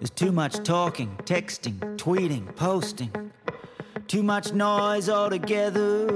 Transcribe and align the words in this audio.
There's 0.00 0.08
too 0.08 0.32
much 0.32 0.64
talking, 0.64 1.14
texting, 1.24 1.78
tweeting, 1.98 2.56
posting. 2.56 3.12
Too 4.06 4.22
much 4.22 4.54
noise 4.54 5.10
altogether. 5.10 6.08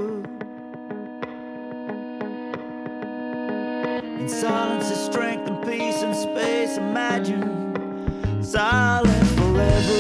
In 4.19 4.27
silence 4.27 4.91
is 4.91 4.99
strength 4.99 5.47
and 5.51 5.63
peace 5.67 6.03
and 6.03 6.17
space. 6.17 6.79
Imagine 6.79 8.43
silent 8.43 9.27
forever. 9.39 9.93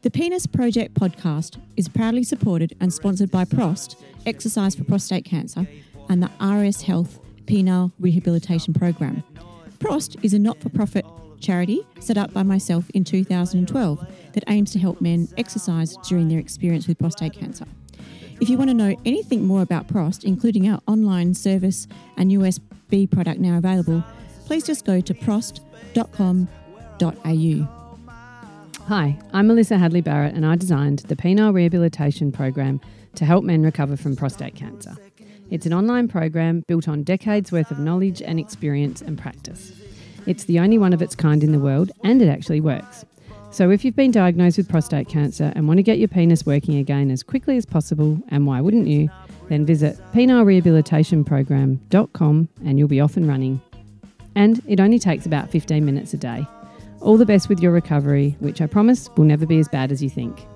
The 0.00 0.10
Penis 0.10 0.46
Project 0.46 0.94
podcast 0.94 1.60
is 1.76 1.90
proudly 1.90 2.22
supported 2.22 2.74
and 2.80 2.90
sponsored 2.90 3.30
by 3.30 3.44
PROST, 3.44 4.02
Exercise 4.24 4.74
for 4.74 4.84
Prostate 4.84 5.26
Cancer, 5.26 5.68
and 6.08 6.22
the 6.22 6.30
RS 6.42 6.80
Health 6.80 7.20
Penile 7.44 7.92
Rehabilitation 8.00 8.72
Program. 8.72 9.22
PROST 9.78 10.16
is 10.22 10.32
a 10.32 10.38
not 10.38 10.58
for 10.58 10.70
profit 10.70 11.04
charity 11.42 11.86
set 12.00 12.16
up 12.16 12.32
by 12.32 12.42
myself 12.42 12.88
in 12.90 13.04
2012 13.04 14.06
that 14.32 14.44
aims 14.48 14.70
to 14.70 14.78
help 14.78 15.00
men 15.00 15.28
exercise 15.36 15.96
during 16.08 16.28
their 16.28 16.38
experience 16.38 16.88
with 16.88 16.98
prostate 16.98 17.34
cancer. 17.34 17.66
If 18.40 18.48
you 18.48 18.56
want 18.56 18.70
to 18.70 18.74
know 18.74 18.96
anything 19.04 19.44
more 19.46 19.62
about 19.62 19.86
PROST, 19.88 20.24
including 20.24 20.68
our 20.68 20.80
online 20.88 21.34
service 21.34 21.86
and 22.16 22.30
USB 22.30 23.10
product 23.10 23.38
now 23.38 23.58
available, 23.58 24.02
please 24.46 24.64
just 24.64 24.84
go 24.84 25.00
to 25.00 25.14
prost.com.au. 25.14 25.68
Hi, 28.88 29.18
I'm 29.32 29.46
Melissa 29.46 29.78
Hadley 29.78 30.00
Barrett 30.00 30.34
and 30.34 30.44
I 30.44 30.56
designed 30.56 31.00
the 31.00 31.14
Penile 31.14 31.54
Rehabilitation 31.54 32.32
Program 32.32 32.80
to 33.14 33.24
help 33.24 33.44
men 33.44 33.62
recover 33.62 33.96
from 33.96 34.16
prostate 34.16 34.56
cancer. 34.56 34.96
It's 35.50 35.66
an 35.66 35.72
online 35.72 36.08
program 36.08 36.64
built 36.66 36.88
on 36.88 37.04
decades 37.04 37.52
worth 37.52 37.70
of 37.70 37.78
knowledge 37.78 38.22
and 38.22 38.40
experience 38.40 39.02
and 39.02 39.18
practice. 39.18 39.72
It's 40.26 40.44
the 40.44 40.60
only 40.60 40.78
one 40.78 40.92
of 40.92 41.02
its 41.02 41.14
kind 41.14 41.42
in 41.42 41.52
the 41.52 41.58
world 41.58 41.90
and 42.04 42.22
it 42.22 42.28
actually 42.28 42.60
works. 42.60 43.04
So 43.50 43.70
if 43.70 43.84
you've 43.84 43.96
been 43.96 44.12
diagnosed 44.12 44.56
with 44.56 44.68
prostate 44.68 45.08
cancer 45.08 45.52
and 45.54 45.68
want 45.68 45.76
to 45.76 45.82
get 45.82 45.98
your 45.98 46.08
penis 46.08 46.46
working 46.46 46.76
again 46.76 47.10
as 47.10 47.22
quickly 47.22 47.58
as 47.58 47.66
possible, 47.66 48.18
and 48.28 48.46
why 48.46 48.62
wouldn't 48.62 48.86
you, 48.86 49.10
then 49.50 49.66
visit 49.66 49.98
penile 50.14 50.46
and 52.64 52.78
you'll 52.78 52.88
be 52.88 53.00
off 53.00 53.18
and 53.18 53.28
running. 53.28 53.60
And 54.34 54.62
it 54.66 54.80
only 54.80 54.98
takes 54.98 55.26
about 55.26 55.50
15 55.50 55.84
minutes 55.84 56.14
a 56.14 56.16
day. 56.16 56.46
All 57.00 57.18
the 57.18 57.26
best 57.26 57.50
with 57.50 57.60
your 57.60 57.72
recovery, 57.72 58.36
which 58.40 58.62
I 58.62 58.66
promise 58.66 59.10
will 59.16 59.24
never 59.24 59.44
be 59.44 59.58
as 59.58 59.68
bad 59.68 59.92
as 59.92 60.02
you 60.02 60.08
think. 60.08 60.46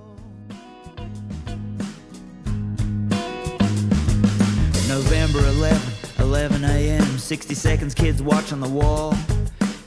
November 4.87 5.39
11, 5.49 5.81
11 6.19 6.63
a.m. 6.63 7.17
60 7.19 7.53
seconds, 7.53 7.93
kids 7.93 8.23
watch 8.23 8.51
on 8.51 8.59
the 8.59 8.69
wall. 8.69 9.13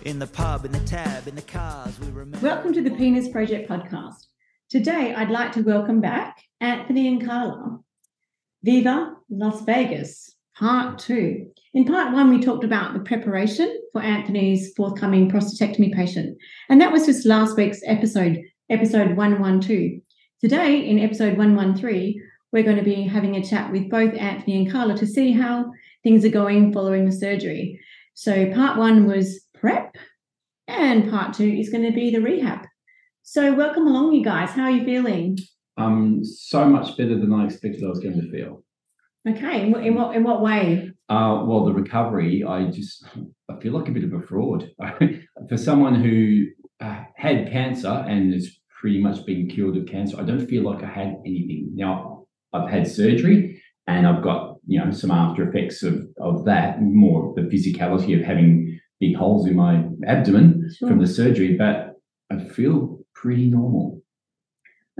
In 0.02 0.18
the 0.18 0.26
pub, 0.26 0.64
in 0.64 0.72
the 0.72 0.80
tab, 0.80 1.28
in 1.28 1.34
the 1.34 1.42
cars, 1.42 2.00
we 2.00 2.06
remember. 2.06 2.38
Welcome 2.38 2.72
to 2.72 2.80
the 2.80 2.92
Penis 2.92 3.28
Project 3.28 3.68
podcast. 3.68 4.28
Today, 4.70 5.12
I'd 5.14 5.28
like 5.28 5.52
to 5.52 5.60
welcome 5.60 6.00
back 6.00 6.38
Anthony 6.58 7.06
and 7.06 7.22
Carla. 7.22 7.80
Viva 8.62 9.12
Las 9.28 9.60
Vegas, 9.62 10.36
part 10.56 10.98
two. 10.98 11.50
In 11.74 11.84
part 11.84 12.14
one, 12.14 12.30
we 12.30 12.40
talked 12.40 12.64
about 12.64 12.94
the 12.94 13.00
preparation 13.00 13.78
for 13.92 14.00
Anthony's 14.00 14.72
forthcoming 14.74 15.30
prostatectomy 15.30 15.92
patient. 15.92 16.38
And 16.70 16.80
that 16.80 16.92
was 16.92 17.04
just 17.04 17.26
last 17.26 17.58
week's 17.58 17.82
episode, 17.84 18.40
episode 18.70 19.18
112. 19.18 20.00
Today, 20.40 20.78
in 20.78 20.98
episode 20.98 21.36
113, 21.36 22.22
we're 22.52 22.62
going 22.62 22.78
to 22.78 22.82
be 22.82 23.02
having 23.02 23.36
a 23.36 23.44
chat 23.44 23.70
with 23.70 23.90
both 23.90 24.14
Anthony 24.14 24.62
and 24.62 24.72
Carla 24.72 24.96
to 24.96 25.06
see 25.06 25.32
how 25.32 25.70
things 26.02 26.24
are 26.24 26.30
going 26.30 26.72
following 26.72 27.04
the 27.04 27.12
surgery. 27.12 27.78
So, 28.14 28.50
part 28.54 28.78
one 28.78 29.06
was 29.06 29.46
prep, 29.60 29.96
and 30.66 31.10
part 31.10 31.34
two 31.34 31.48
is 31.48 31.70
going 31.70 31.84
to 31.84 31.92
be 31.92 32.10
the 32.10 32.20
rehab. 32.20 32.66
So, 33.22 33.54
welcome 33.54 33.86
along, 33.86 34.14
you 34.14 34.24
guys. 34.24 34.50
How 34.50 34.64
are 34.64 34.70
you 34.70 34.84
feeling? 34.84 35.38
um, 35.80 36.24
so 36.24 36.66
much 36.66 36.96
better 36.96 37.18
than 37.18 37.32
I 37.32 37.46
expected 37.46 37.84
I 37.84 37.88
was 37.88 38.00
going 38.00 38.20
to 38.20 38.30
feel. 38.30 38.62
Okay, 39.28 39.62
in 39.62 39.72
what 39.72 39.84
in 39.84 39.94
what, 39.94 40.16
in 40.16 40.24
what 40.24 40.42
way? 40.42 40.90
Uh, 41.08 41.44
well, 41.46 41.64
the 41.64 41.72
recovery, 41.72 42.44
I 42.44 42.70
just 42.70 43.04
I 43.50 43.60
feel 43.60 43.72
like 43.72 43.88
a 43.88 43.92
bit 43.92 44.04
of 44.04 44.12
a 44.12 44.22
fraud 44.22 44.70
for 45.48 45.56
someone 45.56 45.94
who 45.94 46.46
uh, 46.80 47.04
had 47.16 47.50
cancer 47.50 48.04
and 48.08 48.32
has 48.32 48.48
pretty 48.80 49.00
much 49.00 49.26
been 49.26 49.48
cured 49.48 49.76
of 49.76 49.86
cancer. 49.86 50.18
I 50.18 50.24
don't 50.24 50.46
feel 50.46 50.62
like 50.62 50.82
I 50.82 50.88
had 50.88 51.16
anything. 51.26 51.70
Now 51.74 52.26
I've 52.52 52.70
had 52.70 52.88
surgery 52.88 53.62
and 53.86 54.06
I've 54.06 54.22
got 54.22 54.56
you 54.66 54.82
know 54.82 54.90
some 54.90 55.10
after 55.10 55.48
effects 55.48 55.82
of 55.82 56.06
of 56.18 56.46
that, 56.46 56.80
more 56.80 57.34
the 57.36 57.42
physicality 57.42 58.18
of 58.18 58.24
having 58.24 58.80
big 59.00 59.16
holes 59.16 59.46
in 59.46 59.56
my 59.56 59.84
abdomen 60.06 60.70
Sure. 60.76 60.88
from 60.88 60.98
the 61.00 61.06
surgery, 61.06 61.56
but 61.56 61.96
I 62.30 62.38
feel 62.38 63.00
pretty 63.14 63.48
normal. 63.50 64.02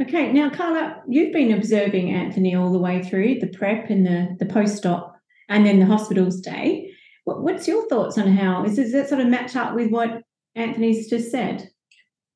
Okay, 0.01 0.33
now 0.33 0.49
Carla, 0.49 1.03
you've 1.07 1.33
been 1.33 1.53
observing 1.53 2.11
Anthony 2.11 2.55
all 2.55 2.73
the 2.73 2.79
way 2.79 3.03
through 3.03 3.39
the 3.41 3.49
prep 3.49 3.91
and 3.91 4.07
the 4.07 4.37
the 4.39 4.47
post 4.47 4.87
op, 4.87 5.15
and 5.49 5.67
then 5.67 5.79
the 5.79 5.87
hospital 5.87 6.31
stay. 6.31 6.91
What, 7.25 7.43
what's 7.43 7.69
your 7.69 7.87
thoughts 7.89 8.17
on 8.17 8.29
how 8.33 8.65
is 8.65 8.77
does 8.77 8.93
that 8.93 9.09
sort 9.09 9.21
of 9.21 9.29
match 9.29 9.55
up 9.57 9.75
with 9.75 9.91
what 9.91 10.23
Anthony's 10.55 11.11
just 11.11 11.31
said? 11.31 11.69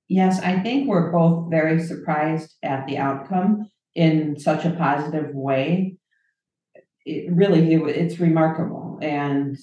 Yes, 0.08 0.41
I 0.41 0.60
think 0.60 0.86
we're 0.86 1.10
both 1.10 1.50
very 1.50 1.81
surprised 1.81 2.54
at 2.62 2.86
the 2.86 2.98
outcome 2.98 3.70
in 3.94 4.38
such 4.38 4.66
a 4.66 4.70
positive 4.70 5.34
way. 5.34 5.96
It 7.06 7.32
really, 7.32 7.72
it, 7.72 7.81
it's 7.96 8.20
remarkable, 8.20 8.98
and 9.00 9.56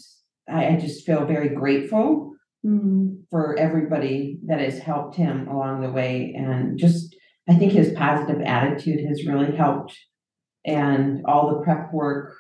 I, 0.49 0.67
I 0.67 0.75
just 0.77 1.05
feel 1.05 1.25
very 1.25 1.49
grateful 1.49 2.31
Hmm. 2.63 3.15
for 3.31 3.57
everybody 3.57 4.37
that 4.45 4.59
has 4.59 4.77
helped 4.77 5.15
him 5.15 5.47
along 5.47 5.81
the 5.81 5.89
way, 5.89 6.35
and 6.37 6.77
just 6.77 7.15
I 7.49 7.55
think 7.55 7.71
his 7.71 7.91
positive 7.93 8.39
attitude 8.39 9.03
has 9.07 9.25
really 9.25 9.55
helped, 9.55 9.97
and 10.63 11.25
all 11.25 11.49
the 11.49 11.63
prep 11.63 11.91
work, 11.91 12.35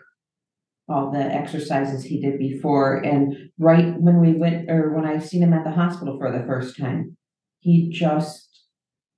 all 0.87 1.09
the 1.11 1.23
exercises 1.23 2.03
he 2.03 2.21
did 2.21 2.37
before, 2.37 2.97
and 2.97 3.35
right 3.57 3.99
when 3.99 4.21
we 4.21 4.33
went 4.33 4.69
or 4.69 4.93
when 4.93 5.05
I 5.05 5.17
seen 5.17 5.41
him 5.41 5.53
at 5.53 5.63
the 5.63 5.71
hospital 5.71 6.19
for 6.19 6.31
the 6.31 6.45
first 6.45 6.77
time, 6.77 7.17
he 7.61 7.89
just 7.89 8.47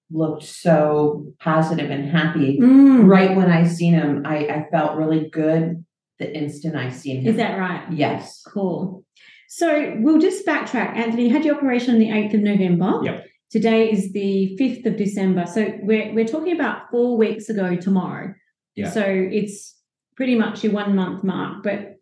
looked 0.10 0.44
so 0.44 1.26
positive 1.42 1.92
and 1.92 2.10
happy. 2.10 2.60
Mm. 2.62 3.10
Right 3.10 3.36
when 3.36 3.52
I 3.52 3.68
seen 3.68 3.94
him, 3.94 4.24
I, 4.26 4.38
I 4.48 4.68
felt 4.72 4.96
really 4.96 5.30
good 5.30 5.84
the 6.20 6.36
instant 6.36 6.76
I 6.76 6.90
seen 6.90 7.22
him. 7.22 7.28
Is 7.28 7.38
that 7.38 7.58
right? 7.58 7.86
Yes. 7.92 8.42
Cool. 8.48 9.04
So 9.50 9.96
we'll 10.00 10.20
just 10.20 10.46
backtrack. 10.46 10.96
Anthony, 10.96 11.28
you 11.28 11.34
had 11.34 11.46
your 11.46 11.56
operation 11.56 11.94
on 11.94 12.00
the 12.00 12.10
8th 12.10 12.34
of 12.34 12.40
November. 12.42 13.00
Yep. 13.04 13.26
Today 13.52 13.92
is 13.92 14.12
the 14.14 14.58
5th 14.60 14.86
of 14.88 14.98
December. 14.98 15.46
So 15.46 15.78
we're, 15.82 16.14
we're 16.14 16.28
talking 16.28 16.56
about 16.56 16.90
four 16.90 17.18
weeks 17.18 17.50
ago 17.50 17.76
tomorrow. 17.76 18.34
Yeah. 18.76 18.90
So 18.90 19.04
it's 19.06 19.78
pretty 20.16 20.36
much 20.36 20.64
your 20.64 20.74
one 20.74 20.96
month 20.96 21.24
mark. 21.24 21.64
But 21.64 21.98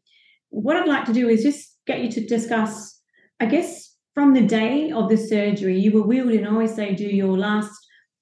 what 0.49 0.78
I'd 0.78 0.88
like 0.88 1.05
to 1.05 1.13
do 1.13 1.28
is 1.28 1.43
just 1.43 1.78
get 1.88 2.01
you 2.01 2.11
to 2.11 2.25
discuss, 2.25 3.01
I 3.39 3.45
guess, 3.47 3.95
from 4.13 4.33
the 4.33 4.41
day 4.41 4.91
of 4.91 5.09
the 5.09 5.17
surgery, 5.17 5.79
you 5.79 5.91
were 5.91 6.05
wheeled 6.05 6.31
in. 6.31 6.45
I 6.45 6.51
always 6.51 6.75
say 6.75 6.95
do 6.95 7.05
your 7.05 7.38
last 7.38 7.72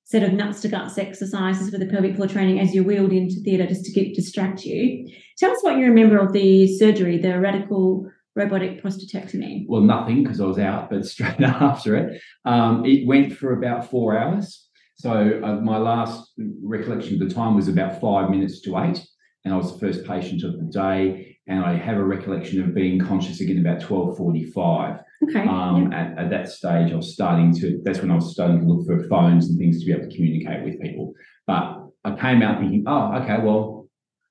set 0.10 0.24
of 0.24 0.34
nuts 0.34 0.62
to 0.62 0.68
guts 0.68 0.98
exercises 0.98 1.70
for 1.70 1.78
the 1.78 1.86
pelvic 1.86 2.16
floor 2.16 2.28
training 2.28 2.60
as 2.60 2.74
you 2.74 2.84
wheeled 2.84 3.14
into 3.14 3.40
theatre 3.42 3.68
just 3.68 3.86
to 3.86 3.92
get, 3.92 4.16
distract 4.16 4.66
you. 4.66 5.08
Tell 5.38 5.52
us 5.52 5.62
what 5.62 5.78
you 5.78 5.86
remember 5.86 6.18
of 6.18 6.34
the 6.34 6.68
surgery, 6.78 7.20
the 7.20 7.40
radical 7.40 8.10
robotic 8.36 8.82
prostatectomy. 8.82 9.66
well, 9.68 9.82
nothing 9.82 10.24
because 10.24 10.42
I 10.42 10.46
was 10.46 10.58
out, 10.58 10.90
but 10.90 11.06
straight 11.06 11.40
after 11.42 11.96
it, 11.96 12.22
um, 12.44 12.86
it 12.86 13.06
went 13.06 13.34
for 13.34 13.54
about 13.54 13.88
four 13.88 14.18
hours. 14.18 14.68
So 14.96 15.42
uh, 15.44 15.62
my 15.62 15.78
last 15.78 16.32
recollection 16.64 17.22
of 17.22 17.30
the 17.30 17.34
time 17.34 17.56
was 17.56 17.68
about 17.68 18.02
five 18.02 18.32
minutes 18.32 18.62
to 18.62 18.80
eight, 18.80 19.06
and 19.46 19.54
I 19.54 19.58
was 19.58 19.74
the 19.74 19.80
first 19.80 20.06
patient 20.06 20.44
of 20.44 20.54
the 20.54 20.66
day. 20.72 21.38
And 21.48 21.64
I 21.64 21.76
have 21.76 21.98
a 21.98 22.04
recollection 22.04 22.62
of 22.62 22.76
being 22.76 23.00
conscious 23.00 23.42
again 23.42 23.60
about 23.60 23.82
twelve 23.82 24.18
forty-five. 24.18 25.00
Okay. 25.24 25.46
Um, 25.48 25.92
at, 25.94 26.18
at 26.18 26.30
that 26.30 26.48
stage, 26.50 26.92
I 26.92 26.96
was 26.96 27.14
starting 27.14 27.54
to. 27.60 27.82
That's 27.84 28.00
when 28.00 28.12
I 28.12 28.16
was 28.16 28.32
starting 28.32 28.60
to 28.62 28.66
look 28.66 28.86
for 28.86 29.08
phones 29.10 29.50
and 29.50 29.58
things 29.60 29.80
to 29.80 29.86
be 29.86 29.92
able 29.92 30.10
to 30.10 30.16
communicate 30.16 30.64
with 30.64 30.82
people. 30.82 31.14
But 31.46 31.88
I 32.06 32.16
came 32.16 32.42
out 32.42 32.60
thinking, 32.60 32.86
oh, 32.88 33.14
okay, 33.22 33.38
well, 33.44 33.88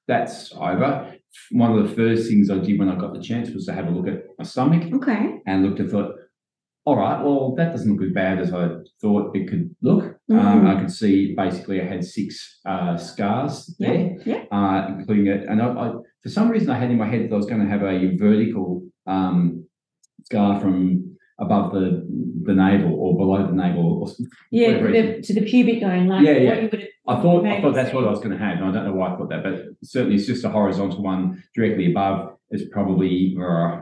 that's 0.06 0.52
over. 0.55 1.14
One 1.50 1.76
of 1.79 1.87
the 1.88 1.94
first 1.94 2.29
things 2.29 2.50
I 2.50 2.58
did 2.58 2.79
when 2.79 2.88
I 2.88 2.96
got 2.96 3.12
the 3.12 3.20
chance 3.20 3.50
was 3.50 3.67
to 3.67 3.75
have 3.75 3.87
a 3.87 3.90
look 3.90 4.08
at 4.08 4.23
my 4.38 4.44
stomach 4.44 4.90
Okay. 4.94 5.40
and 5.46 5.62
looked 5.62 5.79
and 5.81 5.90
thought, 5.90 6.14
all 6.87 6.96
right, 6.96 7.23
well, 7.23 7.55
that 7.56 7.70
doesn't 7.73 7.93
look 7.93 8.02
as 8.06 8.12
bad 8.14 8.38
as 8.40 8.55
I 8.55 8.70
thought 9.02 9.37
it 9.37 9.46
could 9.50 9.75
look. 9.82 10.05
Um, 10.31 10.38
Mhm. 10.62 10.67
I 10.76 10.81
could 10.81 10.90
see 10.90 11.35
basically 11.35 11.82
I 11.82 11.85
had 11.85 12.02
six 12.02 12.61
uh, 12.64 12.96
scars 12.96 13.76
there, 13.79 14.17
Yeah, 14.25 14.44
yeah. 14.50 14.56
uh, 14.58 14.94
including 14.99 15.26
it. 15.26 15.46
And 15.46 15.61
I, 15.61 15.67
I, 15.69 15.93
for 16.23 16.31
some 16.31 16.49
reason, 16.49 16.70
I 16.70 16.79
had 16.79 16.90
in 16.90 16.96
my 16.96 17.06
head 17.06 17.25
that 17.29 17.35
I 17.35 17.37
was 17.37 17.44
going 17.46 17.61
to 17.61 17.69
have 17.69 17.82
a 17.82 18.17
vertical 18.17 18.82
um, 19.06 19.57
scar 20.28 20.60
from 20.60 21.16
above 21.38 21.72
the 21.72 22.06
the 22.44 22.54
navel 22.54 22.94
or 22.94 23.16
below 23.16 23.46
the 23.46 23.52
navel. 23.52 24.02
Or, 24.02 24.26
Yeah, 24.50 24.69
whatever 24.69 24.92
the, 24.92 25.22
to 25.22 25.34
the 25.34 25.42
pubic 25.42 25.80
bone, 25.80 26.08
like 26.08 26.25
Yeah, 26.26 26.32
yeah. 26.32 26.54
have. 26.54 26.75
I 27.06 27.22
thought 27.22 27.46
I 27.46 27.60
thought 27.60 27.75
that's 27.75 27.94
what 27.94 28.04
I 28.04 28.10
was 28.10 28.20
going 28.20 28.36
to 28.36 28.44
have, 28.44 28.58
and 28.58 28.66
I 28.66 28.72
don't 28.72 28.84
know 28.84 28.92
why 28.92 29.12
I 29.12 29.16
thought 29.16 29.30
that, 29.30 29.42
but 29.42 29.54
certainly 29.82 30.16
it's 30.16 30.26
just 30.26 30.44
a 30.44 30.50
horizontal 30.50 31.02
one 31.02 31.42
directly 31.54 31.90
above. 31.90 32.36
It's 32.50 32.69
probably 32.70 33.36
uh, 33.40 33.80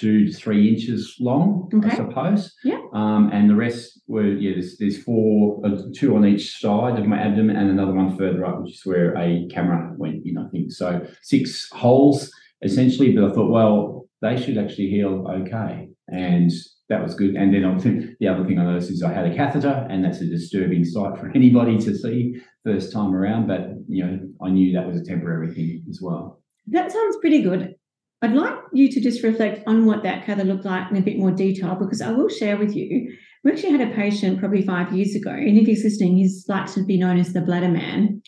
two 0.00 0.26
to 0.28 0.32
three 0.32 0.68
inches 0.68 1.16
long, 1.20 1.70
I 1.84 1.94
suppose. 1.94 2.54
Yeah. 2.64 2.80
Um, 2.92 3.30
and 3.32 3.48
the 3.48 3.54
rest 3.54 4.00
were 4.08 4.26
yeah, 4.26 4.52
there's 4.54 4.78
there's 4.78 5.02
four, 5.02 5.64
uh, 5.64 5.80
two 5.94 6.16
on 6.16 6.26
each 6.26 6.60
side 6.60 6.98
of 6.98 7.06
my 7.06 7.18
abdomen, 7.18 7.56
and 7.56 7.70
another 7.70 7.92
one 7.92 8.16
further 8.16 8.44
up, 8.44 8.62
which 8.62 8.74
is 8.74 8.84
where 8.84 9.16
a 9.16 9.46
camera 9.48 9.94
went 9.96 10.26
in. 10.26 10.38
I 10.38 10.48
think 10.48 10.72
so. 10.72 11.06
Six 11.22 11.70
holes 11.70 12.30
essentially, 12.62 13.12
but 13.12 13.24
I 13.24 13.32
thought, 13.32 13.50
well, 13.50 14.01
they 14.22 14.40
should 14.40 14.56
actually 14.56 14.88
heal 14.88 15.26
okay, 15.28 15.88
and 16.08 16.50
that 16.88 17.02
was 17.02 17.14
good. 17.14 17.34
And 17.34 17.52
then 17.52 17.64
I 17.64 17.76
think 17.78 18.04
the 18.20 18.28
other 18.28 18.44
thing 18.44 18.58
I 18.58 18.64
noticed 18.64 18.90
is 18.90 19.02
I 19.02 19.12
had 19.12 19.26
a 19.26 19.34
catheter, 19.34 19.86
and 19.90 20.04
that's 20.04 20.20
a 20.20 20.26
disturbing 20.26 20.84
sight 20.84 21.18
for 21.18 21.30
anybody 21.34 21.76
to 21.78 21.94
see 21.94 22.40
first 22.64 22.92
time 22.92 23.14
around. 23.14 23.48
But 23.48 23.74
you 23.88 24.06
know, 24.06 24.18
I 24.40 24.50
knew 24.50 24.72
that 24.72 24.86
was 24.86 24.96
a 24.96 25.04
temporary 25.04 25.52
thing 25.52 25.84
as 25.90 26.00
well. 26.00 26.40
That 26.68 26.90
sounds 26.90 27.16
pretty 27.20 27.42
good. 27.42 27.74
I'd 28.22 28.34
like 28.34 28.54
you 28.72 28.88
to 28.92 29.00
just 29.00 29.24
reflect 29.24 29.66
on 29.66 29.84
what 29.84 30.04
that 30.04 30.24
catheter 30.24 30.48
looked 30.48 30.64
like 30.64 30.88
in 30.92 30.96
a 30.96 31.00
bit 31.00 31.18
more 31.18 31.32
detail 31.32 31.74
because 31.74 32.00
I 32.00 32.12
will 32.12 32.28
share 32.28 32.56
with 32.56 32.76
you. 32.76 33.12
We 33.42 33.50
actually 33.50 33.72
had 33.72 33.80
a 33.80 33.94
patient 33.96 34.38
probably 34.38 34.62
five 34.62 34.92
years 34.92 35.16
ago, 35.16 35.32
and 35.32 35.58
if 35.58 35.66
he's 35.66 35.82
listening, 35.82 36.16
he's 36.16 36.44
like 36.48 36.72
to 36.74 36.84
be 36.84 36.98
known 36.98 37.18
as 37.18 37.32
the 37.32 37.40
bladder 37.40 37.68
man. 37.68 38.22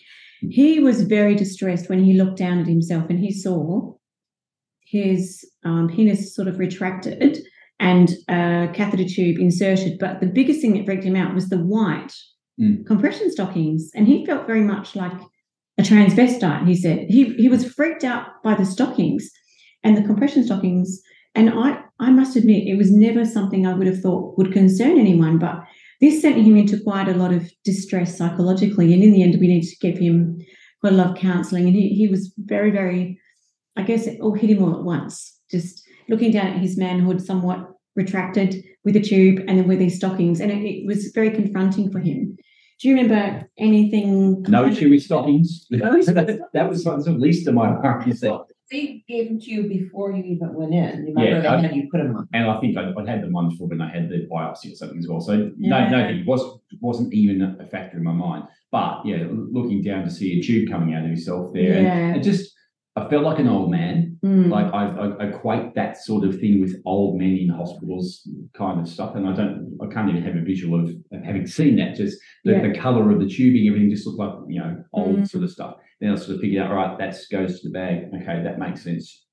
Mm. 0.45 0.49
He 0.51 0.81
was 0.81 1.03
very 1.03 1.37
distressed 1.37 1.89
when 1.89 2.03
he 2.03 2.15
looked 2.15 2.39
down 2.39 2.59
at 2.59 2.67
himself 2.67 3.05
and 3.09 3.21
he 3.21 3.31
saw 3.33 3.94
his 4.85 5.45
um, 5.65 5.89
penis 5.89 6.35
sort 6.35 6.49
of 6.49 6.59
retracted 6.59 7.39
and 7.81 8.11
a 8.29 8.69
catheter 8.73 9.05
tube 9.09 9.39
inserted. 9.39 9.99
But 9.99 10.21
the 10.21 10.27
biggest 10.27 10.61
thing 10.61 10.75
that 10.75 10.87
freaked 10.87 11.05
him 11.05 11.17
out 11.17 11.35
was 11.35 11.49
the 11.49 11.59
white 11.59 12.13
Mm. 12.61 12.87
compression 12.87 13.33
stockings, 13.33 13.91
and 13.97 14.07
he 14.07 14.25
felt 14.25 14.47
very 14.47 14.61
much 14.63 14.95
like 14.95 15.11
a 15.77 15.83
transvestite. 15.83 16.65
He 16.69 16.77
said 16.77 17.07
he 17.09 17.35
he 17.35 17.49
was 17.49 17.65
freaked 17.65 18.05
out 18.05 18.27
by 18.45 18.55
the 18.55 18.65
stockings 18.65 19.29
and 19.83 19.97
the 19.97 20.03
compression 20.03 20.45
stockings. 20.45 21.03
And 21.35 21.51
I 21.51 21.81
I 21.99 22.13
must 22.13 22.37
admit, 22.37 22.69
it 22.69 22.77
was 22.77 22.93
never 22.93 23.25
something 23.25 23.67
I 23.67 23.75
would 23.75 23.89
have 23.89 24.01
thought 24.01 24.39
would 24.39 24.53
concern 24.53 24.99
anyone, 24.99 25.39
but 25.39 25.65
this 26.01 26.23
sent 26.23 26.37
him 26.37 26.57
into 26.57 26.81
quite 26.81 27.09
a 27.09 27.17
lot 27.17 27.33
of 27.33 27.51
distress 27.65 28.17
psychologically. 28.17 28.95
And 28.95 29.03
in 29.03 29.13
the 29.13 29.25
end, 29.25 29.37
we 29.41 29.49
needed 29.49 29.69
to 29.71 29.77
give 29.81 29.99
him 29.99 30.39
quite 30.81 30.93
a 30.93 30.97
lot 30.97 31.11
of 31.11 31.17
counselling. 31.17 31.67
And 31.67 31.75
he, 31.75 31.89
he 31.89 32.07
was 32.07 32.33
very, 32.39 32.71
very, 32.71 33.19
I 33.77 33.83
guess 33.83 34.07
it 34.07 34.21
all 34.21 34.35
hit 34.35 34.51
him 34.51 34.63
all 34.63 34.75
at 34.75 34.85
once. 34.85 35.39
Just 35.51 35.83
looking 36.09 36.31
down 36.31 36.49
at 36.49 36.59
his 36.61 36.77
manhood, 36.77 37.21
somewhat 37.23 37.71
retracted 37.97 38.63
with 38.85 38.97
a 38.97 39.01
tube 39.01 39.41
and 39.49 39.59
then 39.59 39.69
with 39.69 39.79
these 39.79 39.97
stockings. 39.97 40.41
And 40.41 40.51
it, 40.51 40.59
it 40.65 40.87
was 40.87 41.11
very 41.15 41.31
confronting 41.31 41.91
for 41.91 41.99
him. 42.01 42.37
Do 42.81 42.89
you 42.89 42.97
remember 42.97 43.49
anything? 43.59 44.43
No 44.49 44.67
issue 44.67 44.91
with 44.91 45.03
stockings. 45.03 45.67
No 45.71 46.03
that, 46.03 46.39
that 46.53 46.69
was 46.69 46.85
what's 46.85 47.05
the 47.05 47.13
least 47.13 47.47
of 47.49 47.55
my 47.55 47.71
worries. 47.71 48.21
They 48.71 49.05
gave 49.07 49.29
them 49.29 49.39
to 49.41 49.51
you 49.51 49.69
before 49.69 50.11
you 50.13 50.25
even 50.25 50.55
went 50.55 50.73
in. 50.75 51.07
You 51.07 51.15
remember 51.15 51.43
Yeah, 51.43 51.53
I- 51.53 51.57
they 51.61 51.67
had 51.69 51.77
you 51.77 51.89
put 51.91 51.99
them 51.99 52.17
on. 52.17 52.29
And 52.33 52.49
I 52.51 52.59
think 52.61 52.77
I'd, 52.77 52.95
I'd 52.97 53.09
had 53.09 53.23
the 53.23 53.29
one 53.31 53.51
before 53.51 53.69
when 53.69 53.81
I 53.81 53.91
had 53.91 54.09
the 54.09 54.27
biopsy 54.31 54.73
or 54.73 54.75
something 54.77 54.99
as 54.99 55.07
well. 55.07 55.21
So 55.21 55.51
Yeah. 55.59 55.89
no, 55.89 55.99
no, 55.99 56.09
it 56.09 56.27
was 56.27 56.43
wasn't 56.81 57.13
even 57.15 57.43
a 57.43 57.67
factor 57.67 57.99
in 57.99 58.05
my 58.05 58.13
mind. 58.13 58.45
But 58.73 59.05
yeah, 59.05 59.27
looking 59.31 59.83
down 59.83 60.05
to 60.05 60.11
see 60.11 60.39
a 60.39 60.43
tube 60.43 60.69
coming 60.71 60.95
out 60.95 61.05
of 61.05 61.11
yourself 61.11 61.53
there, 61.53 61.83
Yeah. 61.83 61.95
and 61.95 62.17
it 62.17 62.23
just 62.25 62.54
I 62.97 63.09
felt 63.09 63.25
like 63.25 63.41
an 63.41 63.49
old 63.49 63.71
man. 63.73 64.19
Mm. 64.25 64.51
Like 64.51 64.73
I, 64.73 64.87
I 64.87 65.29
equate 65.29 65.75
that 65.75 65.97
sort 65.99 66.25
of 66.25 66.39
thing 66.39 66.61
with 66.61 66.77
old 66.87 67.19
men 67.19 67.37
in 67.37 67.49
hospitals 67.49 68.27
kind 68.57 68.81
of 68.81 68.89
stuff, 68.89 69.17
and 69.17 69.27
I 69.29 69.35
don't, 69.35 69.77
I 69.83 69.93
can't 69.93 70.09
even 70.09 70.23
have 70.23 70.37
a 70.37 70.43
visual 70.45 70.81
of, 70.81 70.91
of 71.13 71.23
having 71.25 71.47
seen 71.47 71.77
that. 71.77 71.97
Just 71.97 72.19
the, 72.45 72.53
Yeah. 72.53 72.69
the 72.69 72.79
color 72.79 73.11
of 73.11 73.19
the 73.21 73.29
tubing, 73.29 73.67
everything 73.69 73.91
just 73.91 74.07
looked 74.07 74.21
like 74.21 74.35
you 74.49 74.61
know 74.61 74.85
old 74.93 75.17
Mm. 75.19 75.29
sort 75.29 75.45
of 75.45 75.51
stuff. 75.51 75.75
Then 76.01 76.11
I 76.13 76.15
sort 76.17 76.37
of 76.37 76.41
figured 76.41 76.63
out, 76.63 76.71
all 76.71 76.77
right, 76.77 76.99
that 76.99 77.17
goes 77.33 77.61
to 77.61 77.69
the 77.69 77.73
bag. 77.73 78.11
Okay, 78.15 78.43
that 78.45 78.59
makes 78.59 78.83
sense. 78.83 79.25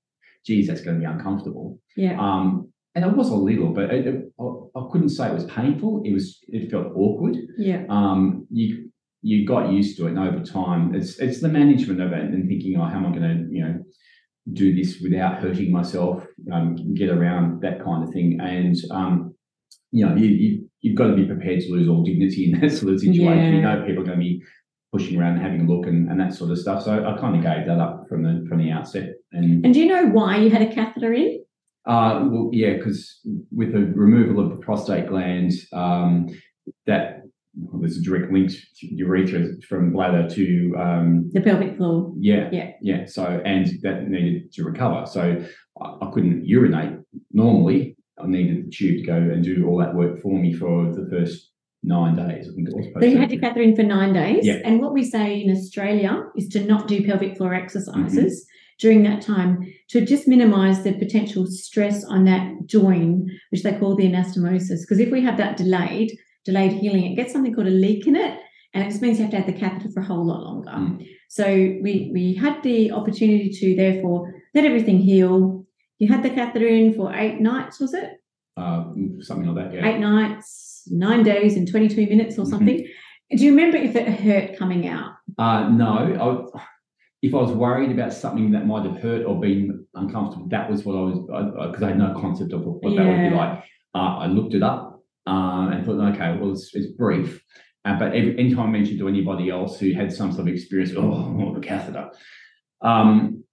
Geez, 0.45 0.67
that's 0.67 0.81
going 0.81 0.95
to 0.97 0.99
be 0.99 1.05
uncomfortable. 1.05 1.79
yeah. 1.95 2.19
Um, 2.19 2.67
and 2.93 3.05
it 3.05 3.15
was 3.15 3.29
a 3.29 3.35
little, 3.35 3.69
but 3.73 3.85
it, 3.93 4.05
it- 4.07 4.25
I, 4.39 4.43
I 4.79 4.87
couldn't 4.91 5.09
say 5.09 5.27
it 5.29 5.33
was 5.33 5.45
painful. 5.45 6.01
It 6.03 6.11
was, 6.13 6.39
it 6.49 6.69
felt 6.69 6.87
awkward. 6.95 7.37
Yeah. 7.57 7.85
Um, 7.89 8.47
you 8.51 8.90
you 9.21 9.45
got 9.45 9.71
used 9.71 9.97
to 9.97 10.07
it, 10.07 10.11
and 10.11 10.19
over 10.19 10.43
time, 10.43 10.95
it's 10.95 11.19
it's 11.19 11.41
the 11.41 11.47
management 11.47 12.01
of 12.01 12.11
it 12.11 12.19
and 12.19 12.47
thinking, 12.47 12.79
oh, 12.79 12.85
how 12.85 12.97
am 12.97 13.07
I 13.07 13.17
going 13.17 13.21
to, 13.21 13.55
you 13.55 13.63
know, 13.63 13.83
do 14.53 14.75
this 14.75 14.99
without 15.01 15.41
hurting 15.41 15.71
myself, 15.71 16.25
um, 16.51 16.93
get 16.95 17.09
around 17.09 17.61
that 17.61 17.83
kind 17.83 18.03
of 18.03 18.11
thing, 18.11 18.39
and 18.41 18.75
um, 18.91 19.35
you 19.91 20.05
know, 20.05 20.15
you, 20.15 20.27
you 20.27 20.69
you've 20.81 20.97
got 20.97 21.07
to 21.07 21.15
be 21.15 21.25
prepared 21.25 21.61
to 21.61 21.71
lose 21.71 21.87
all 21.87 22.03
dignity 22.03 22.51
in 22.51 22.59
that 22.59 22.71
sort 22.77 22.93
of 22.93 22.99
situation. 22.99 23.55
You 23.55 23.61
know, 23.61 23.83
people 23.85 24.03
are 24.03 24.07
going 24.07 24.19
to 24.19 24.23
be 24.23 24.41
pushing 24.91 25.19
around 25.19 25.35
and 25.35 25.41
having 25.41 25.61
a 25.61 25.71
look 25.71 25.85
and, 25.85 26.09
and 26.09 26.19
that 26.19 26.33
sort 26.33 26.51
of 26.51 26.57
stuff. 26.57 26.83
So 26.83 26.91
I 26.91 27.17
kind 27.19 27.35
of 27.35 27.43
gave 27.43 27.65
that 27.67 27.79
up 27.79 28.05
from 28.09 28.23
the 28.23 28.45
from 28.49 28.57
the 28.57 28.71
outset, 28.71 29.13
and 29.31 29.63
And 29.63 29.73
do 29.73 29.79
you 29.79 29.87
know 29.87 30.07
why 30.07 30.37
you 30.37 30.49
had 30.49 30.61
a 30.61 30.73
catheter 30.73 31.13
in? 31.13 31.43
uh, 31.85 32.27
well, 32.29 32.49
yeah, 32.51 32.73
because 32.73 33.19
with 33.51 33.73
the 33.73 33.79
removal 33.95 34.43
of 34.43 34.51
the 34.51 34.57
prostate 34.57 35.07
gland, 35.07 35.51
um, 35.73 36.27
that 36.85 37.20
there's 37.53 37.97
a 37.97 38.01
direct 38.01 38.31
link 38.31 38.51
to 38.51 38.87
urethra 38.95 39.45
from 39.67 39.91
bladder 39.91 40.27
to 40.29 40.75
um, 40.79 41.29
The 41.33 41.41
pelvic 41.41 41.77
floor. 41.77 42.13
yeah, 42.19 42.49
Yeah. 42.51 42.71
yeah. 42.81 43.05
So 43.05 43.25
and 43.45 43.67
that 43.83 44.07
needed 44.07 44.51
to 44.53 44.63
recover. 44.63 45.05
So 45.05 45.43
I, 45.81 45.85
I 46.01 46.11
couldn't 46.13 46.45
urinate 46.45 46.99
normally. 47.33 47.97
I 48.21 48.27
needed 48.27 48.67
the 48.67 48.69
tube 48.71 48.99
to 48.99 49.03
go 49.05 49.15
and 49.15 49.43
do 49.43 49.67
all 49.67 49.77
that 49.79 49.95
work 49.95 50.21
for 50.21 50.37
me 50.37 50.53
for 50.53 50.91
the 50.93 51.07
first 51.09 51.51
nine 51.83 52.15
days. 52.15 52.47
I 52.49 52.53
think 52.55 52.69
it 52.69 52.75
was. 52.75 52.85
So 53.01 53.05
you 53.05 53.17
had 53.17 53.31
your 53.31 53.41
catheter 53.41 53.63
in 53.63 53.75
for 53.75 53.83
nine 53.83 54.13
days. 54.13 54.45
Yeah. 54.45 54.59
And 54.63 54.79
what 54.79 54.93
we 54.93 55.03
say 55.03 55.41
in 55.41 55.49
Australia 55.51 56.23
is 56.37 56.47
to 56.49 56.63
not 56.63 56.87
do 56.87 57.03
pelvic 57.05 57.35
floor 57.37 57.53
exercises 57.53 58.45
Mm-hmm. 58.45 58.87
during 58.87 59.03
that 59.03 59.21
time 59.21 59.59
to 59.89 60.05
just 60.05 60.27
minimize 60.27 60.83
the 60.83 60.93
potential 60.93 61.45
stress 61.47 62.03
on 62.05 62.25
that 62.25 62.51
joint, 62.65 63.29
which 63.49 63.63
they 63.63 63.73
call 63.73 63.95
the 63.95 64.05
anastomosis. 64.05 64.81
Because 64.81 64.99
if 64.99 65.11
we 65.11 65.21
have 65.21 65.37
that 65.37 65.57
delayed, 65.57 66.11
delayed 66.45 66.73
healing, 66.73 67.03
it 67.11 67.15
gets 67.15 67.33
something 67.33 67.53
called 67.53 67.67
a 67.67 67.71
leak 67.71 68.07
in 68.07 68.15
it. 68.15 68.37
And 68.73 68.83
it 68.83 68.89
just 68.89 69.01
means 69.01 69.19
you 69.19 69.25
have 69.25 69.31
to 69.31 69.37
have 69.37 69.45
the 69.47 69.53
catheter 69.59 69.89
for 69.93 69.99
a 69.99 70.05
whole 70.05 70.25
lot 70.25 70.43
longer. 70.43 70.71
Mm. 70.71 71.05
So 71.29 71.45
we 71.45 72.09
we 72.13 72.35
had 72.35 72.63
the 72.63 72.91
opportunity 72.91 73.49
to 73.59 73.75
therefore 73.75 74.33
let 74.55 74.65
everything 74.65 74.97
heal. 74.99 75.65
You 75.99 76.07
had 76.07 76.23
the 76.23 76.29
catheter 76.29 76.67
in 76.67 76.93
for 76.93 77.13
eight 77.13 77.39
nights, 77.39 77.79
was 77.79 77.93
it? 77.93 78.11
uh, 78.57 78.83
something 79.21 79.47
like 79.53 79.65
that. 79.71 79.73
Yeah. 79.73 79.87
eight 79.87 79.99
nights, 79.99 80.83
nine 80.87 81.23
days, 81.23 81.55
and 81.55 81.67
22 81.67 82.05
minutes 82.07 82.37
or 82.37 82.43
Mhm. 82.43 82.49
something. 82.49 82.87
Do 83.37 83.45
you 83.45 83.51
remember 83.51 83.77
if 83.77 83.95
it 83.95 84.07
hurt 84.07 84.57
coming 84.57 84.87
out? 84.87 85.11
Uh, 85.37 85.69
no, 85.69 85.87
I, 86.53 86.59
if 87.21 87.33
I 87.33 87.37
was 87.37 87.51
worried 87.53 87.91
about 87.91 88.13
something 88.13 88.51
that 88.51 88.67
might 88.67 88.85
have 88.85 88.97
hurt 88.97 89.25
or 89.25 89.39
been 89.39 89.85
uncomfortable, 89.95 90.47
that 90.49 90.69
was 90.69 90.83
what 90.85 90.95
I 90.97 91.01
was, 91.01 91.19
because 91.69 91.83
I, 91.83 91.87
had 91.89 91.97
no 91.97 92.13
concept 92.19 92.51
of 92.51 92.65
what 92.65 92.81
that 92.95 93.07
would 93.07 93.29
be 93.29 93.35
like. 93.35 93.63
Uh, 93.95 94.17
I 94.23 94.27
looked 94.27 94.53
it 94.53 94.63
up 94.63 94.90
uh, 95.27 95.69
and 95.71 95.85
thought, 95.85 96.13
okay, 96.13 96.37
well, 96.39 96.51
it's, 96.51 96.71
it's 96.73 96.91
brief. 96.93 97.41
Uh, 97.85 97.97
but 97.97 98.13
every, 98.15 98.37
anytime 98.37 98.67
I 98.69 98.71
mentioned 98.71 98.99
to 98.99 99.07
anybody 99.07 99.49
else 99.49 99.79
who 99.79 99.93
had 99.93 100.13
some 100.13 100.31
sort 100.31 100.47
of 100.47 100.53
experience, 100.53 100.93
oh, 100.95 101.53
the 101.55 101.61
catheter, 101.61 102.09
um, 102.81 103.43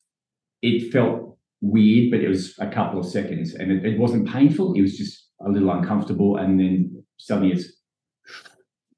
it 0.63 0.93
felt 0.93 1.39
weird, 1.61 2.11
but 2.11 2.21
it 2.21 2.29
was 2.29 2.55
a 2.61 2.67
couple 2.69 3.01
of 3.01 3.07
seconds 3.07 3.55
and 3.55 3.73
it, 3.73 3.85
it 3.85 3.99
wasn't 3.99 4.29
painful. 4.29 4.75
It 4.75 4.83
was 4.83 4.97
just 4.97 5.29
a 5.45 5.49
little 5.49 5.71
uncomfortable. 5.71 6.37
And 6.37 6.59
then 6.61 7.05
suddenly 7.19 7.53
it's, 7.55 7.73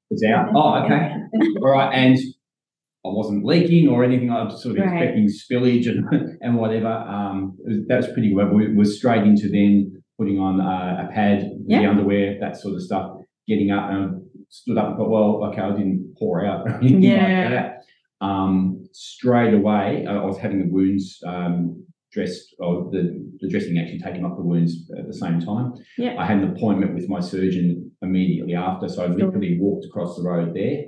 it's 0.09 0.23
out. 0.25 0.49
Oh, 0.55 0.83
okay. 0.83 1.11
All 1.61 1.71
right, 1.71 1.93
and 1.93 2.17
I 3.05 3.09
wasn't 3.09 3.45
leaking 3.45 3.87
or 3.87 4.03
anything. 4.03 4.29
I 4.31 4.43
was 4.43 4.61
sort 4.61 4.77
of 4.77 4.83
Right. 4.85 5.01
expecting 5.01 5.27
spillage 5.27 5.87
and, 5.87 6.37
and 6.41 6.57
whatever. 6.57 6.87
Um, 6.91 7.57
was- 7.59 7.85
that 7.87 7.97
was 7.97 8.07
pretty 8.13 8.33
good. 8.33 8.51
We 8.51 8.75
were 8.75 8.85
straight 8.85 9.23
into 9.23 9.49
then 9.49 10.00
putting 10.21 10.37
on 10.37 10.61
uh, 10.61 11.07
a 11.09 11.11
pad, 11.11 11.49
Yeah. 11.65 11.79
the 11.81 11.89
underwear, 11.89 12.37
that 12.39 12.55
sort 12.55 12.75
of 12.75 12.81
stuff. 12.83 13.17
Getting 13.47 13.71
up 13.71 13.89
and 13.89 14.21
stood 14.49 14.77
up 14.77 14.89
and 14.89 14.97
thought, 14.97 15.09
well, 15.09 15.43
okay, 15.49 15.61
I 15.61 15.71
didn't 15.71 16.13
pour 16.19 16.45
out 16.45 16.67
or 16.67 16.75
anything 16.81 17.01
Yeah. 17.01 17.39
like 17.41 17.49
that. 17.49 18.25
Um, 18.27 18.83
straight 18.91 19.55
away, 19.55 20.05
I 20.07 20.23
was 20.23 20.37
having 20.37 20.59
the 20.59 20.71
wounds 20.71 21.17
um, 21.25 21.83
dressed, 22.11 22.53
or 22.59 22.91
the, 22.91 23.03
the 23.39 23.49
dressing 23.49 23.79
actually 23.79 23.97
taken 23.99 24.23
off 24.23 24.37
the 24.37 24.43
wounds 24.43 24.87
at 24.95 25.07
the 25.07 25.13
same 25.23 25.39
time. 25.39 25.73
Yeah. 25.97 26.15
I 26.19 26.25
had 26.27 26.37
an 26.37 26.51
appointment 26.55 26.93
with 26.93 27.09
my 27.09 27.19
surgeon 27.19 27.89
immediately 28.03 28.53
after, 28.53 28.87
so 28.89 29.03
I 29.03 29.07
literally 29.07 29.57
walked 29.59 29.85
across 29.85 30.15
the 30.17 30.23
road 30.23 30.53
there, 30.53 30.83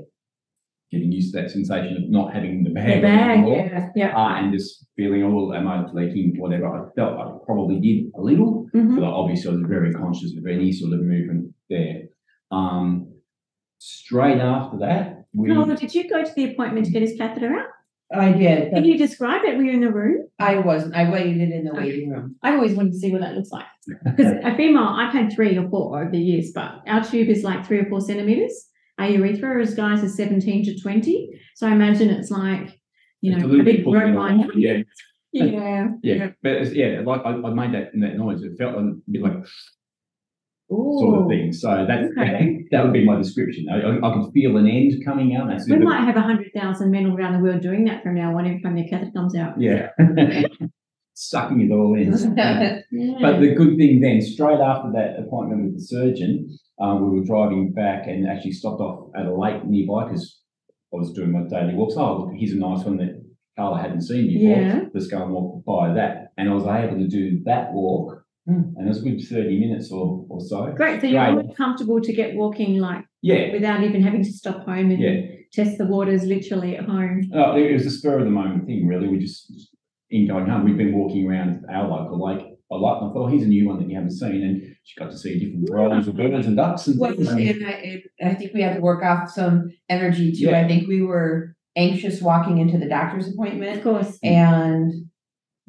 getting 0.93 1.11
used 1.11 1.33
to 1.33 1.41
that 1.41 1.49
sensation 1.51 1.97
of 1.97 2.09
not 2.09 2.33
having 2.33 2.63
the 2.63 2.69
The 2.69 2.75
bag, 2.75 3.01
bag, 3.01 3.37
anymore. 3.39 3.57
yeah, 3.71 3.89
yeah. 3.95 4.15
Uh, 4.17 4.35
and 4.37 4.53
just 4.53 4.85
feeling, 4.95 5.23
oh, 5.23 5.53
am 5.53 5.67
I 5.67 5.85
leaking, 5.91 6.35
whatever. 6.39 6.67
I 6.67 6.79
felt 6.95 7.17
I 7.19 7.23
probably 7.45 7.79
did 7.79 8.11
a 8.15 8.21
little, 8.21 8.67
Mhm. 8.73 8.95
but 8.95 9.03
obviously 9.05 9.51
I 9.51 9.53
was 9.55 9.63
very 9.67 9.91
conscious 9.93 10.35
of 10.37 10.45
any 10.45 10.71
sort 10.71 10.93
of 10.93 11.01
movement 11.01 11.53
there. 11.69 12.03
Um, 12.51 13.07
straight 13.79 14.37
after 14.39 14.77
that, 14.79 15.25
we, 15.33 15.49
Carla, 15.49 15.75
did 15.75 15.93
you 15.95 16.07
go 16.09 16.23
to 16.23 16.31
the 16.35 16.51
appointment 16.53 16.85
to 16.85 16.91
get 16.91 17.01
his 17.01 17.17
catheter 17.17 17.53
out? 17.53 17.67
I 18.15 18.31
did, 18.31 18.71
Can 18.71 18.85
you 18.85 18.95
describe 18.95 19.41
it? 19.43 19.57
Were 19.57 19.63
you 19.63 19.71
in 19.71 19.81
the 19.81 19.91
room? 19.91 20.27
I 20.37 20.59
wasn't, 20.59 20.93
I 20.95 21.09
waited 21.09 21.41
in 21.51 21.65
the 21.65 21.73
waiting 21.73 22.11
room. 22.11 22.35
I 22.43 22.53
always 22.53 22.75
wanted 22.75 22.91
to 22.91 22.99
see 22.99 23.11
what 23.11 23.21
that 23.21 23.33
looks 23.33 23.49
like. 23.51 23.65
Because 24.05 24.31
a 24.43 24.55
female, 24.55 24.83
I've 24.83 25.11
had 25.13 25.33
three 25.33 25.57
or 25.57 25.67
four 25.69 25.99
over 25.99 26.11
the 26.11 26.19
years, 26.19 26.51
but 26.53 26.81
our 26.85 27.03
tube 27.03 27.29
is 27.29 27.43
like 27.43 27.65
three 27.65 27.79
or 27.79 27.85
four 27.85 28.01
centimeters. 28.01 28.53
Our 28.99 29.09
urethra 29.09 29.61
is 29.61 29.73
guys 29.73 30.03
is 30.03 30.15
17 30.15 30.65
to 30.65 30.79
20. 30.81 31.29
So 31.55 31.67
I 31.67 31.71
imagine 31.71 32.09
it's 32.09 32.29
like, 32.31 32.79
you 33.21 33.35
know, 33.35 33.45
a 33.45 33.63
big 33.63 33.83
bit 33.83 33.85
rope 33.85 34.15
line. 34.15 34.49
Yeah, 34.55 34.79
Yeah. 35.33 35.87
yeah, 36.03 36.27
but 36.43 36.73
yeah, 36.75 37.01
like 37.03 37.21
I, 37.25 37.29
I 37.31 37.49
made 37.53 37.73
that 37.73 37.91
that 37.99 38.17
noise. 38.17 38.43
It 38.43 38.55
felt 38.57 38.75
a 38.75 38.93
bit 39.09 39.21
like 39.23 39.33
sort 40.69 41.21
of 41.21 41.27
thing. 41.27 41.51
So 41.51 41.85
that's 41.87 42.07
Okay. 42.17 42.65
that 42.71 42.83
would 42.83 42.93
be 42.93 43.03
my 43.05 43.15
description. 43.17 43.65
I, 43.71 43.81
I, 43.81 43.97
I 43.97 44.13
can 44.13 44.31
feel 44.31 44.57
an 44.57 44.67
end 44.67 44.93
coming 45.03 45.35
out. 45.35 45.47
That's 45.49 45.67
We 45.67 45.77
might 45.79 46.01
have 46.05 46.15
100,000 46.15 46.91
men 46.91 47.07
all 47.09 47.17
around 47.17 47.33
the 47.33 47.39
world 47.39 47.61
doing 47.61 47.85
that 47.85 48.03
from 48.03 48.13
now 48.15 48.37
on 48.37 48.45
every 48.45 48.61
time 48.61 48.75
their 48.75 48.87
catheter 48.87 49.11
comes 49.11 49.35
out. 49.35 49.59
yeah, 49.59 49.89
sucking 51.15 51.61
it 51.61 51.71
all 51.71 51.95
in. 51.95 52.11
Yeah. 52.37 52.81
But 53.21 53.39
the 53.39 53.53
good 53.55 53.77
thing 53.77 54.01
then, 54.01 54.21
straight 54.21 54.59
after 54.59 54.91
that 54.93 55.19
appointment 55.19 55.63
with 55.65 55.75
the 55.75 55.81
surgeon, 55.81 56.49
um, 56.79 57.09
we 57.11 57.19
were 57.19 57.25
driving 57.25 57.71
back 57.73 58.07
and 58.07 58.27
actually 58.27 58.51
stopped 58.53 58.81
off 58.81 59.09
at 59.15 59.25
a 59.25 59.33
lake 59.35 59.65
nearby 59.65 60.05
because 60.05 60.39
I 60.93 60.97
was 60.97 61.13
doing 61.13 61.31
my 61.31 61.43
daily 61.49 61.73
walks. 61.75 61.95
Oh, 61.97 62.21
look, 62.25 62.33
here's 62.35 62.51
a 62.53 62.57
nice 62.57 62.83
one 62.85 62.97
that 62.97 63.21
Carla 63.57 63.81
hadn't 63.81 64.01
seen 64.01 64.27
before. 64.27 64.57
Yeah. 64.61 64.81
Let's 64.93 65.07
go 65.07 65.23
and 65.23 65.31
walk 65.31 65.63
by 65.65 65.93
that. 65.93 66.33
And 66.37 66.49
I 66.49 66.53
was 66.53 66.65
able 66.65 66.97
to 66.99 67.07
do 67.07 67.41
that 67.45 67.71
walk, 67.73 68.19
Mm. 68.45 68.73
and 68.75 68.85
it 68.85 68.89
was 68.89 68.99
a 69.01 69.09
good 69.09 69.21
30 69.21 69.57
minutes 69.57 69.89
or, 69.89 70.25
or 70.27 70.41
so. 70.41 70.69
Great. 70.75 70.99
So 70.99 71.07
you're 71.07 71.43
comfortable 71.55 72.01
to 72.01 72.11
get 72.11 72.35
walking 72.35 72.77
like 72.77 73.05
Yeah, 73.21 73.53
without 73.53 73.81
even 73.85 74.03
having 74.03 74.21
to 74.21 74.29
stop 74.33 74.65
home 74.65 74.91
and 74.91 74.99
yeah. 75.01 75.21
test 75.53 75.77
the 75.77 75.85
waters 75.85 76.25
literally 76.25 76.75
at 76.75 76.83
home. 76.83 77.31
Oh, 77.33 77.55
it 77.55 77.71
was 77.71 77.85
a 77.85 77.89
spur 77.89 78.19
of 78.19 78.25
the 78.25 78.31
moment 78.31 78.65
thing, 78.65 78.85
really. 78.85 79.07
We 79.07 79.17
just, 79.19 79.69
in 80.09 80.27
going 80.27 80.47
home, 80.47 80.65
we've 80.65 80.75
been 80.75 80.93
walking 80.93 81.25
around 81.25 81.63
our 81.71 81.87
local 81.87 82.21
lake 82.21 82.45
a 82.69 82.75
lot. 82.75 83.01
And 83.01 83.11
I 83.11 83.13
thought, 83.13 83.23
oh, 83.23 83.27
here's 83.27 83.43
a 83.43 83.47
new 83.47 83.65
one 83.65 83.79
that 83.79 83.87
you 83.89 83.95
haven't 83.95 84.11
seen. 84.11 84.43
And 84.43 84.72
she 84.83 84.99
got 84.99 85.11
to 85.11 85.17
see 85.17 85.39
different 85.39 85.69
varieties 85.69 86.07
of 86.07 86.17
birds 86.17 86.45
and 86.45 86.57
ducks 86.57 86.87
and 86.87 86.99
Well, 86.99 87.13
things. 87.15 87.29
And- 87.29 87.39
and 87.39 87.65
I, 87.65 88.03
I 88.23 88.33
think 88.35 88.53
we 88.53 88.61
had 88.61 88.75
to 88.75 88.81
work 88.81 89.03
off 89.03 89.29
some 89.29 89.71
energy 89.89 90.31
too. 90.31 90.45
Yeah. 90.49 90.59
I 90.61 90.67
think 90.67 90.87
we 90.87 91.01
were 91.01 91.55
anxious 91.75 92.21
walking 92.21 92.57
into 92.59 92.77
the 92.77 92.87
doctor's 92.87 93.27
appointment. 93.29 93.71
Of 93.71 93.77
appointment 93.79 94.05
course. 94.05 94.19
and 94.23 94.91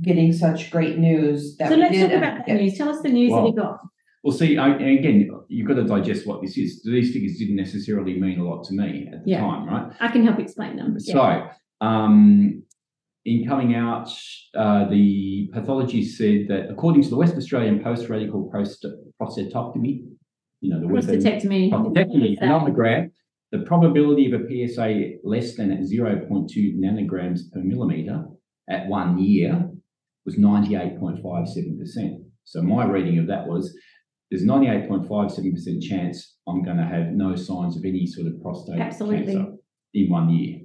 getting 0.02 0.32
such 0.32 0.70
great 0.72 0.98
news 0.98 1.56
that 1.58 1.68
So 1.68 1.76
let's 1.76 1.96
talk 1.96 2.10
about 2.10 2.46
the 2.46 2.54
news. 2.54 2.76
Tell 2.76 2.88
us 2.88 3.00
the 3.02 3.08
news 3.08 3.30
that 3.30 3.36
Well, 3.36 3.46
you 3.46 3.54
got. 3.56 3.78
Well, 4.24 4.36
see, 4.36 4.58
I, 4.58 4.70
and 4.70 4.98
again, 4.98 5.30
you've 5.48 5.68
got 5.68 5.74
to 5.74 5.84
digest 5.84 6.26
what 6.26 6.42
this 6.42 6.56
is. 6.58 6.82
These 6.82 7.12
figures 7.12 7.36
didn't 7.38 7.56
necessarily 7.56 8.18
mean 8.18 8.40
a 8.40 8.44
lot 8.44 8.64
to 8.64 8.74
me 8.74 9.08
at 9.12 9.22
the 9.24 9.30
Yeah. 9.30 9.40
time, 9.40 9.68
right? 9.68 9.92
I 10.00 10.08
can 10.08 10.24
help 10.24 10.40
explain 10.40 10.76
them. 10.76 10.96
Yeah. 10.98 11.12
So, 11.14 11.86
um, 11.86 12.62
in 13.24 13.46
coming 13.48 13.74
out, 13.74 14.08
uh, 14.56 14.88
the 14.88 15.50
pathology 15.52 16.04
said 16.04 16.46
that 16.48 16.70
according 16.70 17.02
to 17.02 17.08
the 17.08 17.16
West 17.16 17.36
Australian 17.36 17.82
post-radical 17.82 18.50
prost- 18.54 18.84
prostatectomy, 19.20 20.04
you 20.60 20.70
know, 20.70 20.80
the 20.80 20.86
word 20.86 21.04
Prostatectomy. 21.04 21.70
prostatectomy 21.70 22.38
nomogram, 22.40 23.10
the 23.52 23.60
probability 23.60 24.30
of 24.30 24.40
a 24.40 24.44
PSA 24.44 25.18
less 25.22 25.56
than 25.56 25.70
0.2 25.70 26.76
nanograms 26.76 27.40
per 27.52 27.60
millimeter 27.60 28.24
at 28.68 28.88
one 28.88 29.18
year 29.18 29.70
was 30.24 30.36
98.57%. 30.36 32.24
So 32.44 32.62
my 32.62 32.84
reading 32.86 33.18
of 33.18 33.26
that 33.28 33.46
was 33.46 33.76
there's 34.30 34.44
98.57% 34.44 35.82
chance 35.82 36.36
I'm 36.48 36.62
going 36.64 36.78
to 36.78 36.84
have 36.84 37.12
no 37.12 37.36
signs 37.36 37.76
of 37.76 37.84
any 37.84 38.06
sort 38.06 38.26
of 38.26 38.40
prostate 38.42 38.80
Absolutely. 38.80 39.34
cancer 39.34 39.52
in 39.92 40.10
one 40.10 40.30
year. 40.30 40.60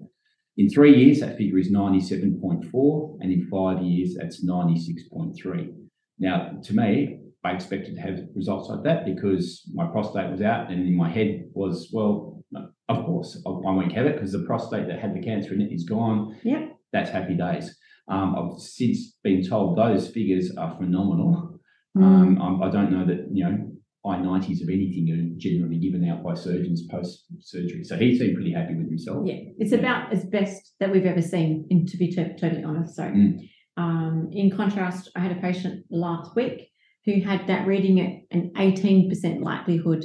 In 0.60 0.70
three 0.70 0.94
years, 0.94 1.22
that 1.22 1.38
figure 1.38 1.58
is 1.58 1.72
97.4, 1.72 3.18
and 3.22 3.32
in 3.32 3.48
five 3.48 3.82
years, 3.82 4.16
that's 4.20 4.46
96.3. 4.46 5.74
Now, 6.20 6.51
to 6.62 6.75
me, 6.75 7.22
I 7.46 7.51
expected 7.54 7.96
to 7.96 8.01
have 8.01 8.20
results 8.36 8.68
like 8.68 8.84
that 8.84 9.06
because 9.06 9.63
my 9.74 9.88
prostate 9.88 10.30
was 10.30 10.42
out, 10.42 10.70
and 10.70 10.86
in 10.86 10.98
my 10.98 11.10
head 11.10 11.46
was, 11.54 11.89
well, 11.94 12.44
of 12.89 13.06
course, 13.06 13.42
I, 13.48 13.50
won't 13.51 13.94
have 13.94 14.06
it 14.06 14.16
because 14.16 14.34
the 14.34 14.44
prostate 14.44 14.89
that 14.89 15.00
had 15.00 15.16
the 15.16 15.22
cancer 15.22 15.54
in 15.54 15.62
it 15.62 15.72
is 15.72 15.86
gone. 15.86 16.38
Yep. 16.44 16.75
That's 16.92 17.10
happy 17.10 17.36
days. 17.36 17.74
Um, 18.10 18.36
I've 18.36 18.60
since 18.60 19.16
been 19.24 19.48
told 19.48 19.78
those 19.78 20.10
figures 20.10 20.54
are 20.58 20.75
phenomenal. 20.75 21.58
Mm. 21.98 22.38
Um, 22.42 22.62
I 22.62 22.70
don't 22.70 22.92
know 22.92 23.06
that, 23.06 23.30
you 23.32 23.46
know, 23.46 23.69
I-90s 24.10 24.62
of 24.62 24.70
anything 24.70 25.06
are 25.12 25.39
generally 25.39 25.78
given 25.78 26.08
out 26.10 26.24
by 26.24 26.34
surgeons 26.34 26.86
post-surgery. 26.88 27.84
So 27.84 27.96
he 27.98 28.18
seemed 28.18 28.36
pretty 28.36 28.51
happy 28.54 28.75
with 28.75 28.88
himself. 28.88 29.25
Yeah, 29.25 29.36
it's 29.58 29.72
about 29.72 30.12
as 30.13 30.25
best 30.25 30.74
that 30.80 30.92
we've 30.92 31.06
ever 31.06 31.22
seen, 31.22 31.66
in, 31.70 31.86
to 31.88 31.98
be 31.98 32.12
to- 32.13 32.36
totally 32.38 32.63
honest. 32.63 32.96
So, 32.96 33.04
Mm. 33.04 33.50
um, 33.78 34.30
in 34.32 34.51
contrast, 34.51 35.10
I 35.16 35.20
had 35.20 35.32
a 35.38 35.42
patient 35.42 35.86
last 35.89 36.36
week 36.36 36.70
who 37.06 37.22
had 37.22 37.48
that 37.48 37.66
reading 37.68 38.00
at 38.00 38.13
an 38.38 38.51
18% 38.58 39.42
likelihood 39.42 40.04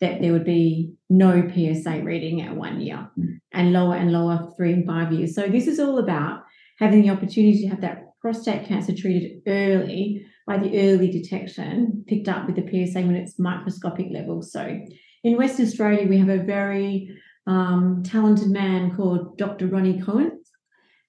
that 0.00 0.20
there 0.20 0.32
would 0.32 0.44
be 0.44 0.92
no 1.08 1.48
PSA 1.48 2.02
reading 2.04 2.42
at 2.42 2.54
one 2.56 2.80
year 2.80 3.08
Mm. 3.18 3.38
and 3.52 3.72
lower 3.72 3.96
and 3.96 4.12
lower 4.12 4.52
three 4.56 4.72
and 4.72 4.84
five 4.86 5.12
years. 5.12 5.34
So, 5.34 5.48
this 5.48 5.66
is 5.66 5.78
all 5.80 5.98
about 5.98 6.42
having 6.78 7.02
the 7.02 7.10
opportunity 7.10 7.62
to 7.62 7.68
have 7.68 7.80
that 7.80 8.02
prostate 8.20 8.64
cancer 8.66 8.92
treated 8.94 9.40
early 9.46 10.24
by 10.46 10.58
the 10.58 10.88
early 10.88 11.10
detection 11.10 12.04
picked 12.06 12.28
up 12.28 12.46
with 12.46 12.56
the 12.56 12.62
PSA 12.62 13.00
when 13.00 13.16
it's 13.16 13.38
microscopic 13.38 14.06
level. 14.10 14.42
So, 14.42 14.80
in 15.24 15.36
Western 15.36 15.66
Australia, 15.66 16.06
we 16.06 16.18
have 16.18 16.28
a 16.28 16.42
very 16.42 17.16
um, 17.46 18.02
talented 18.04 18.50
man 18.50 18.94
called 18.94 19.36
Dr. 19.38 19.66
Ronnie 19.66 20.00
Cohen. 20.00 20.40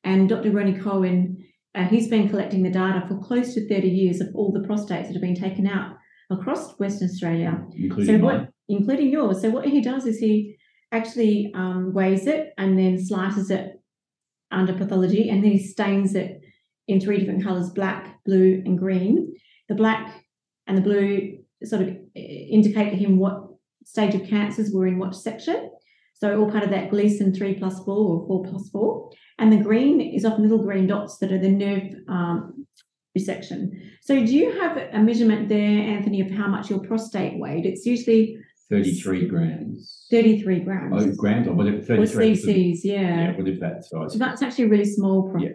And 0.04 0.30
Dr. 0.30 0.52
Ronnie 0.52 0.80
Cohen, 0.80 1.44
uh, 1.76 1.86
he's 1.86 2.08
been 2.08 2.30
collecting 2.30 2.64
the 2.64 2.70
data 2.72 3.06
for 3.08 3.18
close 3.20 3.54
to 3.54 3.68
30 3.68 3.88
years 3.88 4.22
of 4.22 4.30
all 4.34 4.52
the 4.52 4.68
prostates 4.68 5.08
that 5.08 5.14
have 5.14 5.22
been 5.22 5.36
taken 5.36 5.68
out 5.68 5.98
across 6.30 6.78
Western 6.80 7.10
Australia, 7.10 7.64
Including 7.76 8.20
so 8.20 8.24
what, 8.24 8.36
mine. 8.36 8.48
including 8.70 9.10
yours. 9.10 9.42
So 9.42 9.50
what 9.50 9.68
he 9.68 9.82
does 9.82 10.06
is 10.06 10.18
he 10.18 10.58
actually 10.92 11.52
um, 11.56 11.94
weighs 11.94 12.28
it 12.28 12.54
and 12.58 12.78
then 12.78 13.04
slices 13.04 13.52
it 13.52 13.82
under 14.52 14.74
pathology, 14.74 15.30
and 15.30 15.44
then 15.44 15.52
he 15.52 15.60
stains 15.60 16.16
it 16.16 16.42
in 16.88 17.00
three 17.00 17.18
different 17.20 17.44
colors: 17.44 17.70
black, 17.70 18.24
blue, 18.26 18.62
and 18.66 18.78
green. 18.78 19.34
The 19.70 19.76
black 19.76 20.24
and 20.68 20.78
the 20.78 20.82
blue 20.82 21.40
sort 21.64 21.82
of 21.82 21.90
uh, 21.90 21.94
indicate 22.16 22.92
to 22.92 22.96
him 22.96 23.18
what 23.18 23.48
stage 23.86 24.16
of 24.16 24.28
cancers 24.28 24.72
were 24.72 24.88
in 24.88 25.00
what 25.00 25.16
section. 25.16 25.72
So 26.14 26.40
all 26.40 26.50
part 26.50 26.64
of 26.64 26.72
that 26.72 26.90
Gleason 26.90 27.34
three 27.34 27.54
plus 27.54 27.80
four 27.84 28.22
or 28.22 28.28
four 28.28 28.44
plus 28.44 28.70
four, 28.70 29.12
and 29.38 29.52
the 29.52 29.58
green 29.58 30.02
is 30.02 30.26
often 30.26 30.44
little 30.44 30.64
green 30.64 30.88
dots 30.88 31.18
that 31.20 31.32
are 31.32 31.40
the 31.40 31.50
nerve 31.50 31.94
um, 32.08 32.66
resection. 33.18 33.70
So 34.02 34.16
do 34.16 34.36
you 34.36 34.60
have 34.60 34.78
a 34.78 35.00
measurement 35.00 35.50
there, 35.50 35.82
Anthony, 35.82 36.22
of 36.22 36.32
how 36.32 36.48
much 36.48 36.70
your 36.70 36.80
prostate 36.80 37.40
weighed? 37.40 37.66
It's 37.66 37.86
usually 37.86 38.38
33 38.70 39.28
grams. 39.28 40.06
33 40.12 40.60
grams. 40.62 41.04
Oh, 41.04 41.12
grams 41.16 41.48
or 41.48 41.54
whatever, 41.54 41.78
or 41.78 41.84
33. 41.84 42.34
cc's, 42.34 42.86
yeah. 42.86 43.02
Yeah, 43.02 43.38
whatever 43.38 43.60
that 43.60 43.86
size. 43.86 44.14
So 44.14 44.18
that's 44.18 44.42
actually 44.42 44.66
a 44.66 44.70
really 44.70 44.86
small 44.86 45.34
Yeah. 45.38 45.50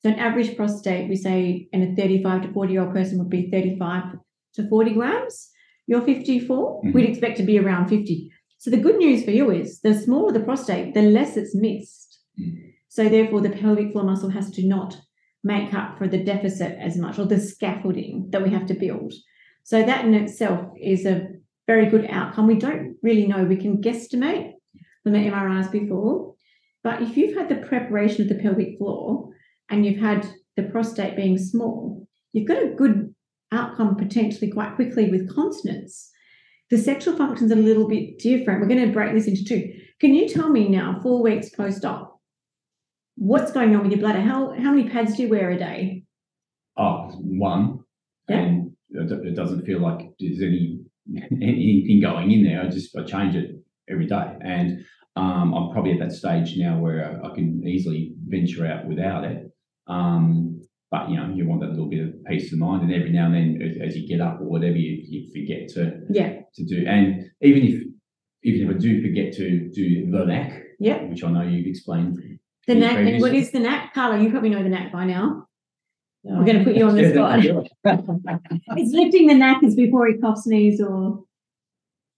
So 0.00 0.08
an 0.08 0.18
average 0.18 0.56
prostate, 0.56 1.08
we 1.08 1.16
say 1.16 1.68
in 1.72 1.82
a 1.82 1.94
35 1.94 2.42
to 2.42 2.52
40 2.52 2.72
year 2.72 2.82
old 2.82 2.94
person 2.94 3.18
would 3.18 3.28
be 3.28 3.50
35 3.50 4.18
to 4.54 4.68
40 4.68 4.94
grams. 4.94 5.50
You're 5.86 6.00
54, 6.00 6.82
Mhm. 6.82 6.94
we'd 6.94 7.08
expect 7.08 7.36
to 7.36 7.42
be 7.42 7.58
around 7.58 7.88
50. 7.88 8.30
So 8.58 8.70
the 8.70 8.78
good 8.78 8.96
news 8.96 9.24
for 9.24 9.30
you 9.30 9.50
is 9.50 9.80
the 9.80 9.94
smaller 9.94 10.32
the 10.32 10.40
prostate, 10.40 10.94
the 10.94 11.02
less 11.02 11.36
it's 11.36 11.54
missed. 11.54 12.20
Mm. 12.38 12.56
So 12.88 13.08
therefore 13.08 13.40
the 13.40 13.50
pelvic 13.50 13.92
floor 13.92 14.04
muscle 14.04 14.30
has 14.30 14.50
to 14.52 14.66
not 14.66 15.00
make 15.44 15.72
up 15.74 15.98
for 15.98 16.06
the 16.08 16.22
deficit 16.22 16.76
as 16.78 16.96
much 16.96 17.18
or 17.18 17.24
the 17.26 17.40
scaffolding 17.40 18.28
that 18.30 18.42
we 18.42 18.50
have 18.50 18.66
to 18.66 18.74
build. 18.74 19.12
So 19.64 19.82
that 19.82 20.04
in 20.04 20.14
itself 20.14 20.66
is 20.80 21.04
a 21.06 21.28
very 21.66 21.86
good 21.86 22.06
outcome. 22.10 22.46
We 22.46 22.58
don't 22.58 22.96
really 23.02 23.26
know. 23.26 23.44
We 23.44 23.56
can 23.56 23.78
guesstimate 23.82 24.52
from 25.02 25.12
the 25.12 25.18
MRIs 25.18 25.70
before, 25.70 26.34
but 26.82 27.02
if 27.02 27.16
you've 27.16 27.36
had 27.36 27.48
the 27.48 27.66
preparation 27.66 28.22
of 28.22 28.28
the 28.28 28.42
pelvic 28.42 28.76
floor 28.78 29.30
and 29.70 29.86
you've 29.86 30.00
had 30.00 30.28
the 30.56 30.64
prostate 30.64 31.16
being 31.16 31.38
small, 31.38 32.06
you've 32.32 32.48
got 32.48 32.62
a 32.62 32.74
good 32.74 33.14
outcome 33.52 33.96
potentially 33.96 34.50
quite 34.50 34.74
quickly 34.74 35.10
with 35.10 35.34
continence. 35.34 36.10
The 36.70 36.78
sexual 36.78 37.16
function's 37.16 37.50
a 37.50 37.56
little 37.56 37.88
bit 37.88 38.18
different. 38.18 38.60
We're 38.60 38.68
going 38.68 38.86
to 38.86 38.92
break 38.92 39.14
this 39.14 39.26
into 39.26 39.44
two. 39.44 39.72
Can 40.00 40.14
you 40.14 40.28
tell 40.28 40.48
me 40.48 40.68
now, 40.68 41.00
four 41.02 41.22
weeks 41.22 41.48
post 41.50 41.84
op, 41.84 42.20
what's 43.16 43.52
going 43.52 43.74
on 43.74 43.82
with 43.82 43.92
your 43.92 44.00
bladder? 44.00 44.20
How 44.20 44.52
how 44.56 44.70
many 44.70 44.88
pads 44.88 45.16
do 45.16 45.22
you 45.22 45.28
wear 45.28 45.50
a 45.50 45.58
day? 45.58 46.04
Oh, 46.76 47.10
one. 47.18 47.80
Yeah. 48.28 48.38
And 48.38 48.72
it 48.90 49.34
doesn't 49.34 49.66
feel 49.66 49.80
like 49.80 50.10
there's 50.18 50.40
any 50.40 50.80
anything 51.32 52.00
going 52.00 52.30
in 52.30 52.44
there. 52.44 52.62
I 52.62 52.68
just 52.68 52.96
I 52.96 53.02
change 53.02 53.34
it 53.34 53.56
every 53.88 54.06
day. 54.06 54.36
And 54.42 54.84
Um, 55.16 55.52
I'm 55.54 55.72
probably 55.72 55.92
at 55.92 55.98
that 55.98 56.12
stage 56.12 56.56
now 56.56 56.78
where 56.78 57.20
I 57.24 57.34
can 57.34 57.66
easily 57.66 58.14
venture 58.28 58.64
out 58.64 58.86
without 58.86 59.24
it. 59.24 59.49
Um, 59.90 60.62
but 60.90 61.08
you 61.10 61.16
know, 61.16 61.32
you 61.34 61.46
want 61.48 61.60
that 61.60 61.70
little 61.70 61.88
bit 61.88 62.00
of 62.06 62.14
peace 62.28 62.52
of 62.52 62.58
mind, 62.58 62.82
and 62.82 62.92
every 62.92 63.10
now 63.10 63.26
and 63.26 63.34
then, 63.34 63.48
as, 63.62 63.76
as 63.88 63.96
you 63.96 64.08
get 64.08 64.20
up 64.20 64.40
or 64.40 64.44
whatever, 64.44 64.76
you, 64.76 65.02
you 65.08 65.20
forget 65.32 65.68
to 65.74 66.00
Yeah. 66.10 66.40
to 66.54 66.64
do. 66.64 66.84
And 66.86 67.24
even 67.42 67.62
if 67.68 67.74
even 68.42 68.68
if 68.70 68.74
I 68.74 68.78
do 68.78 69.02
forget 69.02 69.32
to 69.34 69.70
do 69.72 70.10
the 70.10 70.24
knack, 70.24 70.62
Yeah. 70.80 71.02
which 71.04 71.22
I 71.22 71.30
know 71.30 71.42
you've 71.42 71.66
explained, 71.66 72.16
The 72.66 72.72
Any 72.72 72.80
knack. 72.80 72.96
And 72.96 73.20
what 73.20 73.32
the 73.52 73.58
knack? 73.60 73.94
Carla, 73.94 74.22
you 74.22 74.30
probably 74.30 74.50
know 74.50 74.62
the 74.62 74.68
knack 74.68 74.92
by 74.92 75.04
now. 75.04 75.46
We're 76.22 76.44
going 76.44 76.58
to 76.58 76.64
put 76.64 76.76
you 76.76 76.86
on 76.86 76.94
the 76.96 77.10
spot. 77.12 77.44
It's 78.76 78.92
lifting 78.92 79.26
the 79.26 79.34
knackers 79.34 79.74
before 79.74 80.06
he 80.08 80.18
coughs, 80.18 80.44
sneeze, 80.44 80.80
or 80.80 81.24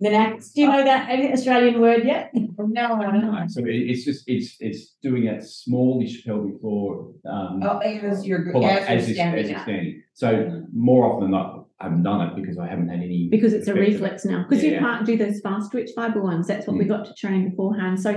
the 0.03 0.11
knacks. 0.11 0.51
Do 0.51 0.61
you 0.63 0.69
know 0.69 0.85
that 0.85 1.09
Australian 1.33 1.81
word 1.81 2.05
yet? 2.05 2.31
No, 2.35 2.95
I 2.95 3.03
don't 3.11 3.21
know. 3.23 3.33
No, 3.33 3.45
so 3.49 3.61
it, 3.61 3.71
it's 3.91 4.05
just 4.05 4.25
it's 4.29 4.57
it's 4.61 4.95
doing 5.03 5.25
that 5.27 5.43
smallish 5.45 6.25
pelvic 6.25 6.61
floor 6.61 7.13
um, 7.29 7.61
Oh, 7.63 7.79
as 7.79 8.27
you're, 8.27 8.53
pull 8.53 8.65
up 8.65 8.71
as 8.83 8.87
as 8.89 8.89
you're 8.89 8.99
it's, 8.99 9.09
as 9.09 9.15
standing 9.17 9.45
it's 9.47 9.57
up. 9.59 9.63
standing. 9.65 10.03
So 10.15 10.63
more 10.73 11.07
often 11.07 11.23
than 11.25 11.31
not, 11.33 11.67
I 11.81 11.85
haven't 11.85 12.03
done 12.05 12.21
it 12.29 12.37
because 12.41 12.59
I 12.59 12.69
haven't 12.69 12.89
had 12.89 13.01
any 13.01 13.29
Because 13.31 13.53
it's 13.53 13.67
a 13.69 13.73
effect 13.73 13.89
it. 13.89 13.93
reflex 13.93 14.25
now. 14.25 14.45
Because 14.49 14.63
you 14.65 14.79
can't 14.79 15.05
do 15.07 15.17
those 15.17 15.41
fast 15.41 15.71
twitch 15.73 15.91
fiber 15.97 16.23
ones. 16.23 16.47
That's 16.47 16.67
what 16.67 16.77
we 16.79 16.85
Mm. 16.85 16.89
got 16.89 17.05
to 17.07 17.15
train 17.15 17.51
beforehand. 17.51 18.01
So 18.01 18.13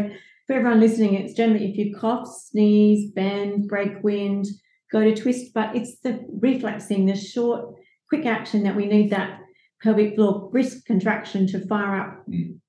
for 0.47 0.53
everyone 0.53 0.79
listening, 0.79 1.15
it's 1.15 1.33
generally 1.33 1.71
if 1.71 1.77
you 1.77 1.95
cough, 1.95 2.27
sneeze, 2.27 3.11
bend, 3.11 3.67
break 3.67 4.03
wind, 4.03 4.45
go 4.91 5.03
to 5.03 5.15
twist, 5.15 5.53
but 5.55 5.75
it's 5.75 5.99
the 6.01 6.23
reflexing, 6.41 7.07
the 7.07 7.15
short, 7.15 7.73
quick 8.09 8.25
action 8.27 8.61
that 8.63 8.75
we 8.75 8.85
need 8.85 9.09
that 9.09 9.39
pelvic 9.83 10.15
floor 10.15 10.49
brisk 10.51 10.85
contraction 10.85 11.47
to 11.47 11.65
fire 11.67 11.95
up 11.99 12.25
Mm. 12.27 12.59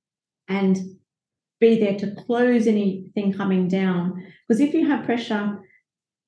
and 0.49 0.77
be 1.61 1.79
there 1.81 1.97
to 1.99 2.15
close 2.27 2.67
anything 2.67 3.33
coming 3.33 3.67
down. 3.69 4.23
Because 4.47 4.61
if 4.61 4.75
you 4.75 4.87
have 4.87 5.05
pressure 5.07 5.59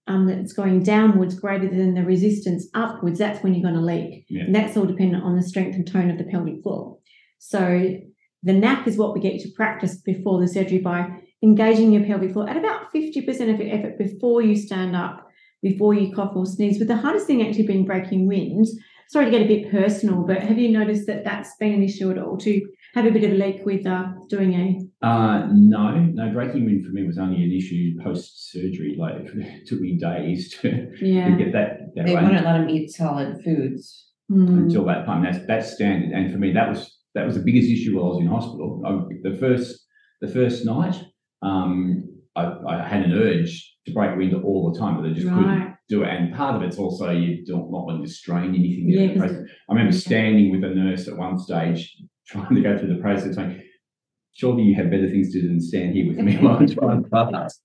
um, 0.07 0.27
that's 0.27 0.55
going 0.55 0.83
downwards 0.83 1.39
greater 1.39 1.69
than 1.69 1.93
the 1.95 2.03
resistance 2.03 2.67
upwards, 2.73 3.19
that's 3.19 3.43
when 3.43 3.53
you're 3.53 3.63
going 3.63 3.75
to 3.75 3.81
leak. 3.95 4.25
Yeah. 4.31 4.45
And 4.45 4.55
that's 4.55 4.75
all 4.75 4.87
dependent 4.87 5.23
on 5.23 5.37
the 5.37 5.43
strength 5.43 5.75
and 5.77 5.87
tone 5.87 6.11
of 6.11 6.17
the 6.17 6.25
pelvic 6.25 6.63
floor. 6.63 6.97
So 7.39 7.99
the 8.43 8.53
knack 8.55 8.87
is 8.89 8.97
what 8.97 9.13
we 9.13 9.21
get 9.21 9.35
you 9.35 9.41
to 9.43 9.51
practice 9.55 10.01
before 10.01 10.41
the 10.41 10.49
surgery 10.49 10.79
by 10.79 11.09
engaging 11.43 11.93
your 11.93 12.05
pelvic 12.05 12.33
floor 12.33 12.49
at 12.49 12.57
about 12.57 12.91
50% 12.95 13.29
of 13.53 13.61
your 13.61 13.75
effort 13.77 13.99
before 13.99 14.41
you 14.41 14.57
stand 14.57 14.97
up, 14.97 15.29
before 15.63 15.93
you 15.93 16.11
cough 16.15 16.33
or 16.35 16.47
sneeze, 16.47 16.79
with 16.79 16.89
the 16.89 16.97
hardest 16.97 17.27
thing 17.27 17.47
actually 17.47 17.67
being 17.67 17.85
breaking 17.85 18.27
wind. 18.27 18.67
Sorry 19.09 19.25
to 19.25 19.31
get 19.31 19.43
a 19.43 19.49
bit 19.49 19.71
personal, 19.71 20.23
but 20.27 20.43
have 20.43 20.59
you 20.59 20.71
noticed 20.71 21.07
that 21.07 21.25
that's 21.25 21.57
been 21.59 21.73
an 21.73 21.83
issue 21.83 22.11
at 22.11 22.19
all 22.19 22.37
to 22.39 22.61
have 22.95 23.07
a 23.07 23.11
bit 23.11 23.25
of 23.25 23.33
a 23.33 23.35
leak 23.35 23.65
with 23.65 23.87
uh, 23.87 24.05
doing 24.29 24.53
a 24.55 25.07
Uh, 25.07 25.47
no, 25.53 25.95
no. 25.95 26.31
Breaking 26.33 26.67
wind 26.67 26.85
for 26.85 26.93
me 26.93 27.07
was 27.07 27.19
only 27.19 27.43
an 27.43 27.53
issue 27.53 27.95
post 28.03 28.51
surgery. 28.51 28.97
Like 28.99 29.15
it 29.35 29.67
took 29.67 29.81
me 29.81 29.99
days 29.99 30.55
to, 30.59 30.91
yeah 31.01 31.31
to 31.31 31.37
get 31.37 31.53
that, 31.53 31.95
that 31.95 32.07
They 32.07 32.15
right 32.15 32.25
wouldn't 32.25 32.45
let 32.45 32.61
him 32.61 32.69
eat 32.69 32.91
solid 32.91 33.43
foods. 33.43 34.05
Mm. 34.31 34.65
until 34.65 34.85
that 34.85 35.07
time. 35.07 35.25
That's 35.25 35.39
that's 35.47 35.73
standard. 35.73 36.11
And 36.11 36.31
for 36.31 36.39
me, 36.39 36.53
that 36.53 36.69
was 36.69 36.99
that 37.15 37.25
was 37.25 37.35
the 37.35 37.43
biggest 37.43 37.71
issue 37.71 37.97
while 37.97 38.07
I 38.07 38.09
was 38.09 38.21
in 38.21 38.27
hospital. 38.27 38.83
I, 38.85 39.29
the 39.29 39.37
first 39.39 39.87
the 40.21 40.29
first 40.29 40.67
night, 40.67 41.03
um, 41.41 42.05
I, 42.37 42.53
I 42.69 42.87
had 42.87 43.05
an 43.05 43.13
urge 43.13 43.75
to 43.87 43.93
break 43.95 44.19
wind 44.19 44.35
all 44.35 44.71
the 44.71 44.79
time, 44.79 45.01
but 45.01 45.09
I 45.09 45.15
just 45.15 45.27
couldn't 45.27 45.47
right 45.47 45.78
do 45.89 46.03
it. 46.03 46.09
And 46.09 46.35
part 46.35 46.57
of 46.57 46.63
it's 46.63 46.79
also 46.79 47.11
you 47.11 47.45
don't 47.45 47.71
not 47.71 47.87
want 47.87 48.05
to 48.05 48.11
strain 48.11 48.55
anything. 48.55 48.89
Yeah. 48.89 49.25
I 49.69 49.73
remember 49.73 49.93
standing 49.93 50.51
with 50.51 50.65
a 50.65 50.75
nurse 50.75 51.09
at 51.09 51.17
one 51.17 51.39
stage 51.39 51.97
trying 52.27 52.55
to 52.55 52.61
go 52.61 52.79
through 52.79 52.95
the 52.95 53.01
process, 53.01 53.35
saying, 53.35 53.63
"Surely 54.33 54.65
you 54.65 54.75
have 54.75 54.91
better 54.91 55.09
things 55.09 55.33
to 55.33 55.41
do 55.41 55.49
than 55.49 55.61
stand 55.61 55.95
here 55.95 56.09
with 56.09 56.19
me 56.19 56.37
while 56.37 56.57
I'm 56.57 56.69
trying 56.69 57.05
to 57.05 57.09
pass." 57.09 57.61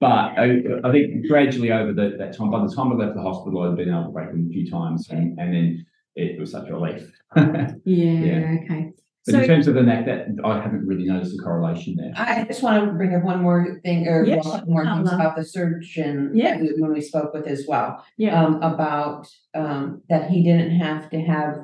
But 0.00 0.08
I, 0.36 0.58
I 0.82 0.90
think 0.90 1.28
gradually 1.28 1.70
over 1.70 1.92
the, 1.92 2.16
that 2.18 2.36
time, 2.36 2.50
by 2.50 2.66
the 2.66 2.74
time 2.74 2.90
I 2.90 2.96
left 2.96 3.14
the 3.14 3.22
hospital, 3.22 3.62
I'd 3.62 3.76
been 3.76 3.88
able 3.88 4.06
to 4.06 4.10
break 4.10 4.30
them 4.30 4.48
a 4.48 4.52
few 4.52 4.68
times, 4.68 5.08
and, 5.10 5.38
and 5.38 5.54
then 5.54 5.86
it 6.16 6.40
was 6.40 6.50
such 6.50 6.68
a 6.68 6.74
relief. 6.74 7.08
but 7.34 7.74
yeah, 7.84 8.56
okay 8.64 8.92
in 9.28 9.34
so 9.34 9.46
terms 9.46 9.68
of 9.68 9.74
the 9.74 9.82
knack, 9.82 10.04
that 10.06 10.26
I 10.44 10.60
haven't 10.60 10.86
really 10.86 11.04
noticed 11.04 11.38
a 11.38 11.42
correlation 11.42 11.94
there. 11.96 12.12
I 12.16 12.44
just 12.44 12.62
want 12.62 12.84
to 12.84 12.92
bring 12.92 13.14
up 13.14 13.22
one 13.22 13.40
more 13.42 13.80
thing, 13.84 14.08
or 14.08 14.24
Yeah, 14.24 14.36
well, 14.42 14.54
a 14.54 14.58
couple 14.58 14.72
more 14.72 14.84
things 14.84 15.10
Paula. 15.10 15.14
about 15.22 15.36
the 15.36 15.44
surgeon. 15.44 16.32
Yeah. 16.34 16.54
that 16.56 16.60
we- 16.62 16.80
When 16.82 16.92
we 16.92 17.00
spoke 17.00 17.32
with 17.32 17.46
as 17.46 17.64
well, 17.68 18.04
yeah 18.18 18.42
um, 18.44 18.56
about, 18.62 19.28
um, 19.54 20.02
that 20.08 20.30
he 20.30 20.42
didn't 20.42 20.72
have 20.72 21.08
to 21.10 21.20
have, 21.20 21.58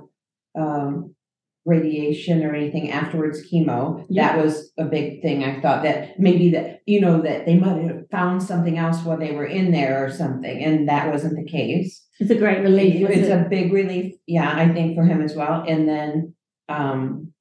um, 0.56 1.14
radiation 1.66 2.44
or 2.46 2.54
anything 2.54 2.90
afterwards 2.90 3.42
chemo. 3.50 4.06
Yeah. 4.08 4.28
That 4.36 4.42
was 4.44 4.72
a 4.78 4.84
big 4.86 5.20
thing. 5.20 5.44
I 5.44 5.60
thought 5.60 5.82
that 5.82 6.18
maybe 6.18 6.50
that, 6.52 6.80
you 6.86 6.98
know, 7.00 7.20
that 7.20 7.44
they 7.44 7.58
might 7.58 7.82
have 7.82 8.04
found 8.10 8.42
something 8.42 8.78
else 8.78 9.04
while 9.04 9.18
they 9.18 9.32
were 9.32 9.44
in 9.44 9.70
there 9.72 10.02
or 10.02 10.10
something, 10.10 10.64
and 10.64 10.88
that 10.88 11.10
wasn't 11.12 11.36
the 11.36 11.44
case. 11.44 12.06
it's 12.20 12.30
a 12.30 12.34
great 12.36 12.62
relief 12.62 13.08
It's 13.10 13.28
it? 13.28 13.32
a 13.32 13.48
big 13.50 13.72
relief, 13.72 14.14
yeah, 14.26 14.50
I 14.56 14.72
think 14.72 14.96
for 14.96 15.04
him 15.04 15.20
as 15.20 15.34
well, 15.36 15.64
and 15.68 15.88
then, 15.88 16.34
um. 16.68 17.32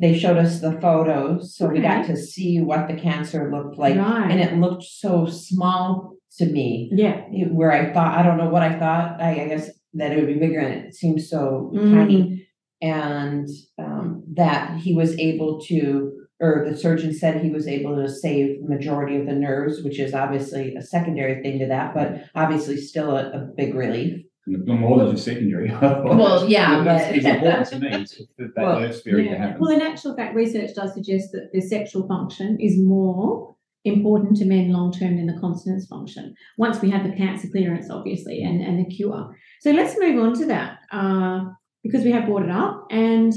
They 0.00 0.18
showed 0.18 0.38
us 0.38 0.60
the 0.60 0.72
photos, 0.80 1.54
so 1.56 1.66
we 1.68 1.80
got 1.80 2.06
to 2.06 2.16
see 2.16 2.60
what 2.60 2.88
the 2.88 2.94
cancer 2.94 3.50
looked 3.54 3.76
like, 3.78 3.96
right 3.96 4.30
and 4.30 4.40
it 4.40 4.56
looked 4.58 4.84
so 4.84 5.26
small 5.26 6.14
to 6.38 6.46
me. 6.46 6.90
yeah 6.92 7.22
Where 7.50 7.72
I 7.72 7.92
thought, 7.92 8.16
I 8.18 8.22
don't 8.22 8.38
know 8.38 8.48
what 8.50 8.62
I 8.62 8.78
thought, 8.78 9.20
I, 9.20 9.42
I 9.44 9.48
guess 9.48 9.68
that 9.94 10.12
it 10.12 10.16
would 10.16 10.26
be 10.34 10.38
bigger, 10.38 10.60
and 10.60 10.86
it 10.86 10.94
seems 10.94 11.28
so 11.28 11.70
Mm. 11.74 11.90
tiny. 11.92 12.46
And, 12.82 13.46
um, 13.78 14.22
that 14.36 14.78
he 14.78 14.94
was 14.94 15.18
able 15.18 15.60
to, 15.68 16.12
or 16.40 16.66
the 16.66 16.74
surgeon 16.76 17.12
said 17.12 17.42
he 17.42 17.50
was 17.50 17.68
able 17.68 17.94
to 17.96 18.08
save 18.08 18.62
majority 18.62 19.16
of 19.18 19.26
the 19.26 19.34
nerves, 19.34 19.82
which 19.84 19.98
is 20.00 20.14
obviously 20.14 20.74
a 20.76 20.80
secondary 20.82 21.42
thing 21.42 21.58
to 21.58 21.66
that, 21.66 21.92
but 21.92 22.22
obviously 22.34 22.78
still 22.78 23.10
a, 23.14 23.24
a 23.32 23.48
big 23.54 23.74
relief. 23.74 24.22
No 24.58 24.74
more 24.74 24.98
than 24.98 25.12
just 25.12 25.24
secondary. 25.24 25.68
Well, 25.80 26.48
yeah, 26.48 26.80
It's- 26.80 27.06
but- 27.06 27.16
it's 27.16 27.26
important 27.26 27.66
to 27.68 27.78
me 27.78 28.02
it's 28.02 28.16
that, 28.38 28.54
that 28.56 28.62
Well, 28.62 28.80
nerve 28.80 28.94
sparing 28.94 29.24
to 29.26 29.30
Yeah. 29.30 29.38
happen. 29.38 29.60
Well, 29.60 29.70
in 29.70 29.80
actual 29.82 30.14
fact, 30.16 30.34
research 30.34 30.70
does 30.74 30.94
suggest 30.94 31.32
that 31.32 31.50
the 31.52 31.60
sexual 31.60 32.06
function 32.08 32.58
is 32.60 32.78
more 32.82 33.54
important 33.84 34.36
to 34.36 34.44
men 34.44 34.72
long 34.72 34.92
term 34.92 35.16
than 35.16 35.26
the 35.26 35.40
continence 35.40 35.86
function. 35.86 36.34
Once 36.58 36.80
we 36.82 36.90
have 36.90 37.04
the 37.08 37.16
cancer 37.16 37.48
clearance, 37.48 37.88
obviously, 37.90 38.42
and, 38.42 38.60
and 38.60 38.78
the 38.84 38.90
cure. 38.94 39.34
So 39.60 39.70
let's 39.70 39.98
move 39.98 40.18
on 40.22 40.34
to 40.40 40.46
that 40.46 40.78
uh, 40.92 41.40
because 41.82 42.04
we 42.04 42.12
have 42.12 42.26
brought 42.26 42.42
it 42.42 42.50
up. 42.50 42.86
And 42.90 43.32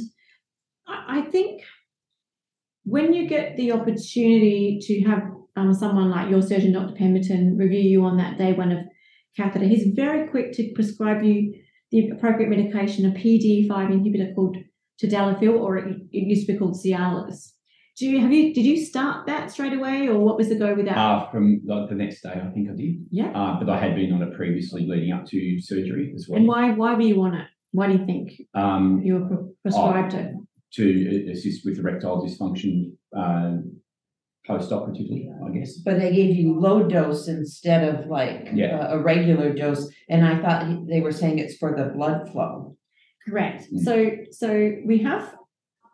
I, 0.87 1.19
I 1.19 1.21
think 1.21 1.61
when 2.85 3.13
you 3.13 3.27
get 3.27 3.55
the 3.55 3.71
opportunity 3.71 4.79
to 4.81 5.01
have 5.09 5.23
um, 5.55 5.73
someone 5.73 6.09
like 6.09 6.29
your 6.29 6.41
surgeon, 6.41 6.73
Dr. 6.73 6.95
Pemberton, 6.95 7.55
review 7.57 7.79
you 7.79 8.03
on 8.03 8.17
that 8.17 8.37
day 8.37 8.53
one 8.53 8.71
of 8.71 8.79
catheter, 9.37 9.65
he's 9.65 9.93
very 9.95 10.27
quick 10.27 10.51
to 10.53 10.71
prescribe 10.73 11.23
you 11.23 11.53
the 11.91 12.09
appropriate 12.09 12.49
medication, 12.49 13.05
a 13.05 13.11
PDE5 13.11 13.67
inhibitor 13.69 14.33
called 14.35 14.57
tadalafil, 15.01 15.59
or 15.59 15.77
it, 15.77 15.85
it 16.11 16.27
used 16.27 16.47
to 16.47 16.53
be 16.53 16.59
called 16.59 16.75
Cialis. 16.75 17.51
Do 17.95 18.07
you 18.09 18.19
have 18.21 18.31
you 18.33 18.55
did 18.55 18.65
you 18.65 18.83
start 18.83 19.27
that 19.27 19.51
straight 19.51 19.73
away, 19.73 20.07
or 20.07 20.17
what 20.17 20.35
was 20.35 20.49
the 20.49 20.55
go 20.55 20.73
with 20.73 20.85
that? 20.85 20.97
Uh, 20.97 21.29
from 21.29 21.61
like 21.65 21.89
the 21.89 21.95
next 21.95 22.21
day, 22.23 22.31
I 22.31 22.49
think 22.51 22.67
I 22.71 22.73
did. 22.75 23.05
yeah. 23.11 23.29
Uh, 23.35 23.59
but 23.59 23.69
I 23.69 23.79
had 23.79 23.95
been 23.95 24.11
on 24.11 24.23
it 24.23 24.33
previously 24.35 24.87
leading 24.87 25.11
up 25.11 25.25
to 25.27 25.61
surgery 25.61 26.11
as 26.15 26.25
well. 26.27 26.39
And 26.39 26.47
why 26.47 26.71
why 26.71 26.95
were 26.95 27.01
you 27.03 27.21
on 27.21 27.35
it? 27.35 27.47
Why 27.71 27.87
do 27.87 27.93
you 27.93 28.05
think 28.07 28.31
Um, 28.55 29.01
you 29.03 29.13
were 29.19 29.27
pre- 29.27 29.47
prescribed 29.61 30.13
it? 30.15 30.33
to 30.73 31.31
assist 31.31 31.63
with 31.63 31.77
erectile 31.77 32.25
dysfunction 32.25 32.93
uh, 33.15 33.57
post-operatively, 34.47 35.29
I 35.45 35.49
guess. 35.51 35.77
But 35.77 35.99
they 35.99 36.13
gave 36.13 36.35
you 36.35 36.59
low 36.59 36.83
dose 36.87 37.27
instead 37.27 37.87
of 37.93 38.07
like 38.07 38.49
Yeah. 38.53 38.87
a, 38.93 38.97
a 38.99 39.01
regular 39.01 39.53
dose, 39.53 39.89
and 40.09 40.25
I 40.25 40.41
thought 40.41 40.67
he- 40.67 40.85
they 40.87 41.01
were 41.01 41.11
saying 41.11 41.39
it's 41.39 41.57
for 41.57 41.75
the 41.75 41.85
blood 41.95 42.29
flow. 42.31 42.75
Correct. 43.27 43.63
Mm. 43.71 43.79
So 43.87 44.11
so 44.31 44.71
we 44.85 44.97
have 44.99 45.35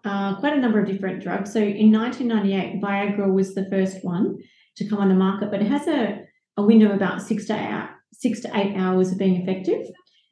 uh, 0.05 0.39
quite 0.39 0.53
a 0.57 0.61
number 0.61 0.79
of 0.81 0.87
different 0.87 1.21
drugs. 1.21 1.51
So 1.53 1.59
in 1.59 1.91
1998, 1.91 2.81
Viagra 2.81 3.31
was 3.31 3.53
the 3.53 3.67
first 3.69 4.03
one 4.03 4.37
to 4.77 4.87
come 4.87 4.99
on 4.99 5.09
the 5.09 5.15
market, 5.15 5.51
but 5.51 5.61
it 5.61 5.67
has 5.67 5.87
a, 5.87 6.21
a 6.57 6.63
window 6.63 6.87
of 6.89 6.95
about 6.95 7.21
six 7.21 7.45
to 7.47 7.53
eight, 7.53 7.89
six 8.13 8.39
to 8.41 8.49
eight 8.57 8.75
hours 8.77 9.11
of 9.11 9.17
being 9.17 9.41
effective. 9.41 9.81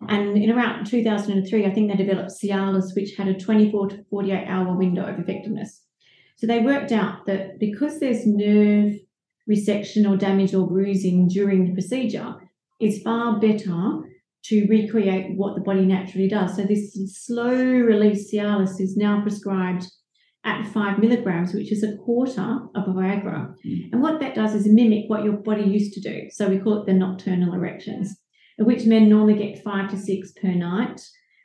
And 0.08 0.38
in 0.38 0.52
around 0.52 0.86
2003, 0.86 1.66
I 1.66 1.74
think 1.74 1.90
they 1.92 1.98
developed 1.98 2.32
Cialis, 2.42 2.96
which 2.96 3.16
had 3.18 3.28
a 3.28 3.34
24 3.34 3.90
to 3.90 4.04
48 4.10 4.46
hour 4.48 4.76
window 4.78 5.04
of 5.06 5.20
effectiveness. 5.20 5.82
So 6.38 6.48
they 6.48 6.60
worked 6.60 6.92
out 6.92 7.26
that 7.26 7.60
because 7.60 8.00
there's 8.00 8.26
nerve 8.26 8.94
resection 9.50 10.10
or 10.10 10.18
damage 10.18 10.54
or 10.54 10.68
bruising 10.68 11.28
during 11.28 11.66
the 11.66 11.74
procedure, 11.74 12.36
it's 12.80 13.02
far 13.02 13.40
better 13.40 14.02
to 14.46 14.68
recreate 14.70 15.36
what 15.36 15.56
the 15.56 15.62
body 15.62 15.86
naturally 15.86 16.28
does. 16.28 16.56
So 16.56 16.64
this 16.64 16.98
slow 17.26 17.54
release 17.54 18.32
Cialis 18.32 18.80
is 18.80 18.96
now 18.96 19.22
prescribed 19.22 19.88
at 20.46 20.68
five 20.68 21.00
milligrams, 21.00 21.54
which 21.54 21.72
is 21.72 21.84
a 21.84 21.98
quarter 21.98 22.60
of 22.76 22.88
a 22.88 22.92
Viagra. 22.92 23.54
Mm. 23.66 23.92
And 23.92 24.02
what 24.02 24.20
that 24.22 24.36
does 24.36 24.54
is 24.54 24.68
mimic 24.68 25.10
what 25.10 25.24
your 25.24 25.34
body 25.34 25.64
used 25.64 25.94
to 25.94 26.02
do. 26.02 26.30
So 26.32 26.48
we 26.48 26.60
call 26.60 26.82
it 26.82 26.86
the 26.86 26.94
nocturnal 26.94 27.54
erections, 27.54 28.16
of 28.60 28.66
which 28.66 28.86
men 28.86 29.10
normally 29.10 29.36
get 29.36 29.64
five 29.64 29.90
to 29.90 29.98
six 29.98 30.32
per 30.42 30.50
night, 30.50 31.02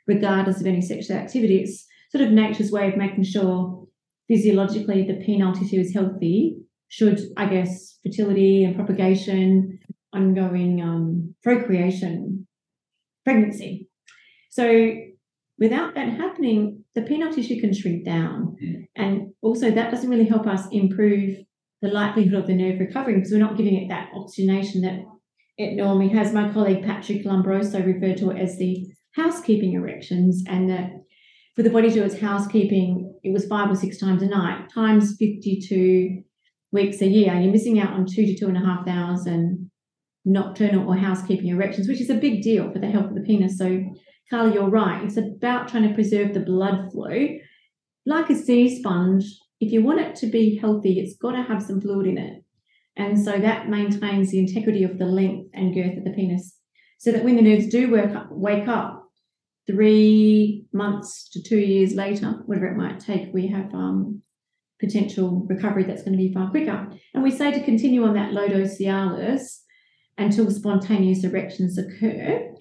regardless 0.07 0.61
of 0.61 0.67
any 0.67 0.81
sexual 0.81 1.17
activity. 1.17 1.57
It's 1.57 1.85
sort 2.11 2.23
of 2.23 2.31
nature's 2.31 2.71
way 2.71 2.87
of 2.87 2.95
making 2.95 3.23
sure 3.23 3.82
physiologically 4.27 5.03
the 5.05 5.23
penile 5.25 5.57
tissue 5.57 5.79
is 5.79 5.93
healthy, 5.93 6.57
should 6.87 7.19
I 7.37 7.47
guess 7.47 7.99
fertility 8.03 8.63
and 8.63 8.75
propagation, 8.75 9.79
ongoing 10.13 10.81
um, 10.81 11.35
procreation, 11.43 12.47
pregnancy. 13.25 13.89
So 14.51 14.93
without 15.57 15.95
that 15.95 16.09
happening, 16.09 16.83
the 16.95 17.01
penile 17.01 17.33
tissue 17.33 17.59
can 17.59 17.73
shrink 17.73 18.05
down, 18.05 18.55
Mm. 18.63 18.85
and 18.95 19.33
also 19.41 19.71
that 19.71 19.89
doesn't 19.91 20.09
really 20.09 20.27
help 20.27 20.45
us 20.47 20.67
improve 20.71 21.37
the 21.81 21.89
likelihood 21.89 22.35
of 22.35 22.47
the 22.47 22.53
nerve 22.55 22.79
recovering 22.79 23.17
because 23.17 23.31
we're 23.31 23.39
not 23.39 23.57
giving 23.57 23.75
it 23.75 23.89
that 23.89 24.09
oxygenation 24.15 24.81
that 24.81 24.99
it 25.57 25.75
normally 25.75 26.09
has. 26.09 26.33
My 26.33 26.51
colleague 26.51 26.83
Patrick 26.85 27.25
Lombroso 27.25 27.85
referred 27.85 28.17
to 28.17 28.29
it 28.31 28.39
as 28.39 28.57
the 28.57 28.87
housekeeping 29.15 29.73
erections, 29.73 30.43
and 30.47 30.69
that 30.69 30.91
for 31.55 31.63
the 31.63 31.69
body 31.69 31.89
to 31.89 31.93
do 31.93 32.03
its 32.03 32.19
housekeeping, 32.19 33.13
it 33.23 33.31
was 33.31 33.45
five 33.45 33.69
or 33.69 33.75
six 33.75 33.97
times 33.97 34.21
a 34.21 34.27
night, 34.27 34.69
times 34.73 35.15
52 35.17 36.23
weeks 36.71 37.01
a 37.01 37.07
year. 37.07 37.33
You're 37.35 37.51
missing 37.51 37.79
out 37.79 37.93
on 37.93 38.05
two 38.05 38.25
to 38.25 38.35
two 38.35 38.47
and 38.47 38.57
a 38.57 38.65
half 38.65 38.85
thousand 38.85 39.69
nocturnal 40.25 40.87
or 40.87 40.95
housekeeping 40.95 41.47
erections, 41.47 41.87
which 41.87 42.01
is 42.01 42.09
a 42.09 42.15
big 42.15 42.41
deal 42.41 42.71
for 42.71 42.79
the 42.79 42.89
health 42.89 43.07
of 43.07 43.15
the 43.15 43.21
penis. 43.21 43.57
So, 43.57 43.83
Carla, 44.29 44.53
you're 44.53 44.69
right. 44.69 45.03
It's 45.03 45.17
about 45.17 45.67
trying 45.67 45.87
to 45.87 45.93
preserve 45.93 46.33
the 46.33 46.39
blood 46.39 46.91
flow. 46.91 47.27
Like 48.05 48.29
a 48.29 48.35
sea 48.35 48.79
sponge, 48.79 49.25
if 49.59 49.71
you 49.71 49.83
want 49.83 49.99
it 49.99 50.15
to 50.17 50.27
be 50.27 50.57
healthy, 50.57 50.99
it's 50.99 51.15
got 51.17 51.33
to 51.33 51.43
have 51.43 51.61
some 51.61 51.79
fluid 51.79 52.07
in 52.07 52.17
it. 52.17 52.43
And 52.95 53.23
so 53.23 53.39
that 53.39 53.69
maintains 53.69 54.31
the 54.31 54.39
integrity 54.39 54.83
of 54.83 54.97
the 54.97 55.05
length 55.05 55.49
and 55.53 55.73
girth 55.73 55.97
of 55.97 56.03
the 56.03 56.11
penis. 56.11 56.57
So 56.99 57.11
that 57.11 57.23
when 57.23 57.35
the 57.35 57.41
nerves 57.41 57.67
do 57.67 57.91
work 57.91 58.15
up, 58.15 58.27
wake 58.31 58.67
up, 58.67 59.02
three 59.67 60.65
months 60.73 61.29
to 61.31 61.41
two 61.41 61.59
years 61.59 61.93
later, 61.93 62.41
whatever 62.45 62.67
it 62.67 62.77
might 62.77 62.99
take, 62.99 63.33
we 63.33 63.47
have 63.47 63.73
um, 63.73 64.21
potential 64.79 65.45
recovery 65.49 65.83
that's 65.83 66.03
going 66.03 66.17
to 66.17 66.17
be 66.17 66.33
far 66.33 66.49
quicker. 66.49 66.89
And 67.13 67.23
we 67.23 67.31
say 67.31 67.51
to 67.51 67.63
continue 67.63 68.03
on 68.03 68.13
that 68.15 68.33
low 68.33 68.47
dose 68.47 68.77
Cialis 68.77 69.59
until 70.17 70.51
spontaneous 70.51 71.23
erections 71.23 71.77
occur. 71.77 72.53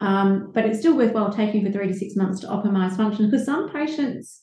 Um, 0.00 0.50
but 0.54 0.66
it's 0.66 0.80
still 0.80 0.96
worthwhile 0.96 1.32
taking 1.32 1.64
for 1.64 1.72
three 1.72 1.88
to 1.88 1.94
six 1.94 2.16
months 2.16 2.40
to 2.40 2.46
optimize 2.46 2.96
function 2.96 3.30
because 3.30 3.46
some 3.46 3.70
patients 3.70 4.40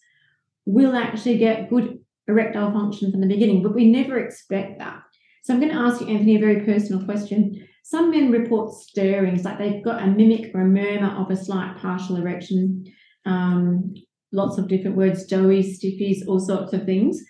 will 0.66 0.96
actually 0.96 1.38
get 1.38 1.70
good 1.70 2.00
erectile 2.28 2.72
function 2.72 3.12
from 3.12 3.22
the 3.22 3.28
beginning, 3.28 3.62
but 3.62 3.76
we 3.76 3.86
never 3.86 4.18
expect 4.18 4.80
that. 4.80 5.02
So 5.44 5.54
I'm 5.54 5.60
going 5.60 5.74
to 5.74 5.78
ask 5.78 6.02
you, 6.02 6.08
Anthony, 6.08 6.38
a 6.38 6.40
very 6.40 6.64
personal 6.64 7.04
question. 7.04 7.68
Some 7.86 8.12
men 8.12 8.32
report 8.32 8.74
stirrings, 8.74 9.44
like 9.44 9.58
they've 9.60 9.84
got 9.84 10.02
a 10.02 10.08
mimic 10.08 10.52
or 10.56 10.62
a 10.62 10.66
murmur 10.66 11.16
of 11.18 11.30
a 11.30 11.36
slight 11.36 11.78
partial 11.78 12.16
erection. 12.16 12.86
Um, 13.26 13.94
lots 14.32 14.58
of 14.58 14.70
different 14.70 14.96
words, 14.96 15.26
doughy, 15.26 15.62
stiffies, 15.64 16.26
all 16.28 16.40
sorts 16.40 16.72
of 16.74 16.86
things. 16.86 17.22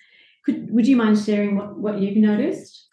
Could 0.46 0.68
would 0.72 0.88
you 0.88 0.96
mind 0.96 1.18
sharing 1.20 1.56
what, 1.58 1.78
what 1.80 2.00
you've 2.00 2.18
noticed? 2.18 2.88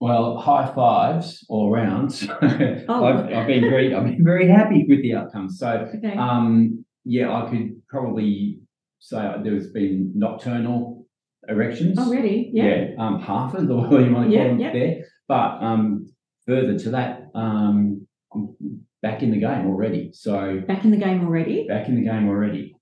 Well, 0.00 0.36
high 0.38 0.70
fives 0.74 1.46
all 1.48 1.70
round. 1.70 2.10
Oh, 2.88 3.04
I've. 3.04 3.32
I've 3.32 3.46
been 3.46 3.62
very, 3.62 3.94
I've 3.94 4.04
been 4.04 4.24
very 4.24 4.48
happy 4.48 4.84
with 4.88 5.00
the 5.02 5.14
outcomes. 5.14 5.58
So, 5.58 5.88
Okay. 5.96 6.16
um, 6.16 6.84
yeah, 7.04 7.32
I 7.32 7.48
could 7.48 7.80
probably 7.88 8.58
say 8.98 9.32
there's 9.44 9.70
been 9.70 10.12
nocturnal 10.16 11.06
erections. 11.48 11.98
Already, 11.98 12.50
Oh, 12.52 12.56
yeah. 12.64 12.86
um, 12.98 13.20
half 13.20 13.54
of 13.54 13.68
the 13.68 13.74
you 13.76 14.10
might 14.10 14.24
call 14.24 14.32
Yeah, 14.32 14.48
them 14.48 14.58
yeah. 14.58 14.72
there. 14.72 15.04
But 15.28 15.62
um, 15.62 16.06
further 16.46 16.78
to 16.78 16.90
that, 16.90 17.30
um, 17.34 18.06
I'm 18.32 18.54
back 19.02 19.22
in 19.22 19.30
the 19.30 19.38
game 19.38 19.66
already. 19.66 20.10
So 20.12 20.60
Back 20.66 20.84
in 20.84 20.90
the 20.90 20.96
game 20.96 21.24
already. 21.24 21.66
back 21.68 21.88
in 21.88 21.96
the 21.96 22.02
game 22.04 22.28
already. 22.28 22.76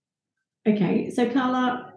Okay, 0.67 1.11
so 1.11 1.29
Carla, 1.29 1.93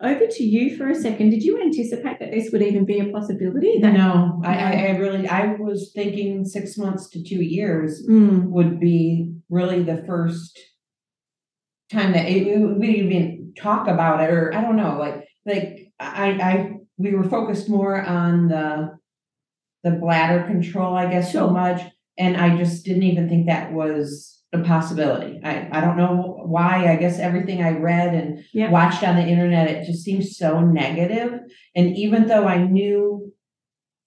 over 0.00 0.26
to 0.26 0.44
you 0.44 0.76
for 0.76 0.88
a 0.88 0.94
second. 0.94 1.30
Did 1.30 1.42
you 1.42 1.60
anticipate 1.60 2.20
that 2.20 2.30
this 2.30 2.50
would 2.52 2.62
even 2.62 2.84
be 2.84 3.00
a 3.00 3.10
possibility? 3.10 3.78
That, 3.80 3.94
No, 3.94 4.40
I, 4.44 4.54
I, 4.54 4.70
I 4.70 4.96
really, 4.98 5.26
I 5.28 5.54
was 5.54 5.90
thinking 5.94 6.44
six 6.44 6.76
months 6.78 7.08
to 7.10 7.22
two 7.24 7.42
years 7.42 8.06
Mm, 8.08 8.50
would 8.50 8.78
be 8.78 9.32
really 9.50 9.82
the 9.82 10.04
first 10.06 10.58
time 11.90 12.12
that 12.12 12.26
it, 12.26 12.78
we 12.78 12.88
even 12.88 13.52
talk 13.58 13.88
about 13.88 14.20
it, 14.20 14.30
or 14.30 14.52
I 14.54 14.60
don't 14.60 14.76
know, 14.76 14.98
like, 14.98 15.24
like, 15.46 15.92
I, 15.98 16.30
I, 16.32 16.72
we 16.98 17.14
were 17.14 17.24
focused 17.24 17.68
more 17.68 18.00
on 18.00 18.48
the 18.48 18.98
the 19.86 19.92
bladder 19.92 20.42
control, 20.46 20.96
I 20.96 21.06
guess, 21.08 21.32
so 21.32 21.46
Sure. 21.46 21.50
much, 21.52 21.80
and 22.18 22.36
I 22.36 22.56
just 22.56 22.84
didn't 22.84 23.04
even 23.04 23.28
think 23.28 23.46
that 23.46 23.72
was 23.72 24.42
a 24.52 24.58
possibility. 24.62 25.40
I, 25.44 25.68
I 25.70 25.80
don't 25.80 25.96
know 25.96 26.42
why, 26.44 26.90
I 26.92 26.96
guess 26.96 27.18
everything 27.20 27.62
I 27.62 27.70
read 27.78 28.14
and 28.14 28.40
Yeah. 28.52 28.70
watched 28.70 29.06
on 29.06 29.14
the 29.16 29.22
internet, 29.22 29.68
it 29.70 29.86
just 29.86 30.02
seems 30.02 30.36
so 30.36 30.60
negative. 30.60 31.40
And 31.76 31.96
even 31.96 32.26
though 32.26 32.46
I 32.48 32.58
knew 32.64 33.32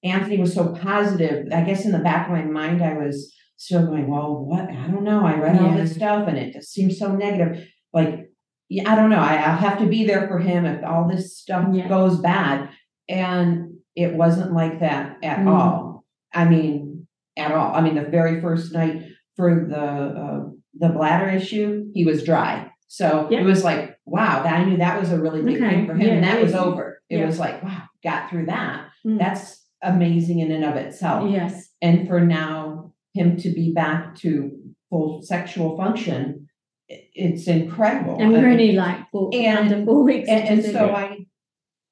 Anthony 0.03 0.37
was 0.37 0.53
so 0.53 0.73
positive, 0.73 1.47
I 1.53 1.61
guess 1.61 1.85
in 1.85 1.91
the 1.93 1.99
back 1.99 2.27
of 2.27 2.33
my 2.33 2.43
mind, 2.43 2.81
I 2.81 2.93
was 2.97 3.33
still 3.57 3.85
going, 3.85 4.07
well, 4.09 4.45
what? 4.45 4.69
I 4.69 4.87
don't 4.87 5.03
know. 5.03 5.25
I 5.25 5.35
read 5.37 5.61
all 5.61 5.73
this 5.75 5.95
stuff 5.95 6.27
and 6.27 6.37
it 6.37 6.53
just 6.53 6.71
seems 6.71 6.97
so 6.97 7.13
negative. 7.15 7.65
Like, 7.93 8.29
yeah, 8.69 8.91
I 8.91 8.95
don't 8.95 9.09
know. 9.09 9.19
I, 9.19 9.35
I'll 9.35 9.57
have 9.57 9.79
to 9.79 9.85
be 9.87 10.05
there 10.05 10.27
for 10.27 10.39
him 10.39 10.65
if 10.65 10.83
all 10.83 11.07
this 11.07 11.37
stuff 11.37 11.67
Yeah. 11.73 11.87
goes 11.89 12.19
bad. 12.21 12.69
And 13.09 13.68
it 14.03 14.15
wasn't 14.15 14.53
like 14.53 14.79
that 14.79 15.17
at 15.23 15.39
Mm. 15.39 15.47
all. 15.47 16.05
I 16.33 16.45
mean, 16.45 17.07
at 17.37 17.51
all. 17.51 17.73
I 17.75 17.81
mean, 17.81 17.95
the 17.95 18.03
very 18.19 18.39
first 18.41 18.73
night 18.73 19.03
for 19.35 19.67
the 19.69 19.85
uh, 20.23 20.39
the 20.83 20.89
bladder 20.89 21.29
issue, 21.29 21.69
he 21.93 22.05
was 22.05 22.23
dry. 22.23 22.71
So 22.87 23.27
Yeah. 23.29 23.41
it 23.41 23.45
was 23.45 23.63
like, 23.63 23.97
wow, 24.05 24.43
that 24.43 24.53
I 24.59 24.63
knew 24.65 24.77
that 24.77 24.99
was 24.99 25.11
a 25.11 25.19
really 25.19 25.41
big 25.41 25.57
Okay. 25.57 25.69
thing 25.69 25.87
for 25.87 25.93
him. 25.95 26.09
and 26.15 26.23
that 26.23 26.41
was 26.41 26.55
over. 26.55 27.01
It 27.09 27.17
Yeah. 27.19 27.25
was 27.25 27.39
like, 27.39 27.61
wow, 27.63 27.83
got 28.03 28.29
through 28.29 28.45
that. 28.47 28.85
mm. 29.05 29.17
That's 29.19 29.65
amazing 29.81 30.39
in 30.39 30.51
and 30.51 30.63
of 30.65 30.75
itself. 30.75 31.29
Yes. 31.31 31.69
And 31.81 32.07
for 32.07 32.19
now, 32.21 32.93
him 33.13 33.35
to 33.37 33.49
be 33.49 33.73
back 33.73 34.15
to 34.23 34.51
full 34.89 35.21
sexual 35.21 35.75
function, 35.77 36.47
it's 36.87 37.47
incredible. 37.47 38.17
And 38.19 38.31
we're 38.31 38.47
only 38.49 38.71
like 38.73 38.99
four, 39.11 39.29
And- 39.33 39.71
under 39.73 39.85
four 39.85 40.03
weeks. 40.03 40.27
and, 40.29 40.47
and 40.49 40.63
so 40.63 40.89
I, 40.91 41.25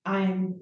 I'm, 0.05 0.59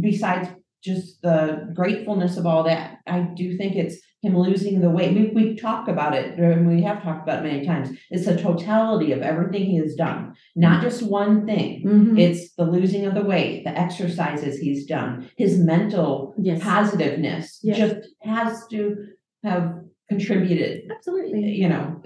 besides 0.00 0.48
just 0.82 1.22
the 1.22 1.70
gratefulness 1.74 2.36
of 2.36 2.44
all 2.46 2.62
that, 2.64 2.98
I 3.06 3.20
do 3.34 3.56
think 3.56 3.74
it's 3.74 3.96
him 4.22 4.36
losing 4.36 4.80
the 4.80 4.90
weight. 4.90 5.14
We, 5.14 5.28
we 5.34 5.56
talk 5.56 5.88
about 5.88 6.14
it, 6.14 6.38
and 6.38 6.66
we 6.66 6.82
have 6.82 7.02
talked 7.02 7.26
about 7.26 7.44
it 7.44 7.48
many 7.50 7.66
times. 7.66 7.90
It's 8.10 8.26
the 8.26 8.36
totality 8.36 9.12
of 9.12 9.22
everything 9.22 9.64
he 9.64 9.76
has 9.78 9.94
done, 9.94 10.34
not 10.56 10.82
just 10.82 11.02
one 11.02 11.46
thing. 11.46 11.84
Mhm. 11.86 12.18
It's 12.20 12.54
the 12.54 12.64
losing 12.64 13.06
of 13.06 13.14
the 13.14 13.22
weight, 13.24 13.64
the 13.64 13.78
exercises 13.78 14.58
he's 14.58 14.86
done, 14.86 15.28
his 15.36 15.58
mental 15.58 16.34
yes. 16.38 16.62
positiveness 16.62 17.60
Yes. 17.62 17.76
just 17.78 18.08
has 18.22 18.66
to 18.70 18.96
have 19.42 19.74
contributed, 20.08 20.82
Absolutely. 20.90 21.50
you 21.52 21.68
know, 21.68 22.00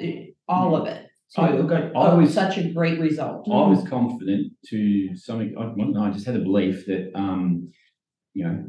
all 0.48 0.74
of 0.76 0.86
it. 0.86 1.04
I, 1.36 1.48
to 1.52 1.92
I, 1.96 2.12
a- 2.12 2.16
was 2.16 2.32
such 2.32 2.56
a 2.58 2.72
great 2.72 2.98
result. 3.00 3.46
I 3.50 3.68
was 3.68 3.86
confident 3.88 4.52
to 4.68 5.16
some. 5.16 5.40
I, 5.40 5.66
well, 5.76 5.88
no, 5.88 6.02
I 6.04 6.10
just 6.10 6.26
had 6.26 6.36
a 6.36 6.40
belief 6.40 6.86
that 6.86 7.10
um, 7.14 7.70
you 8.34 8.44
know, 8.44 8.64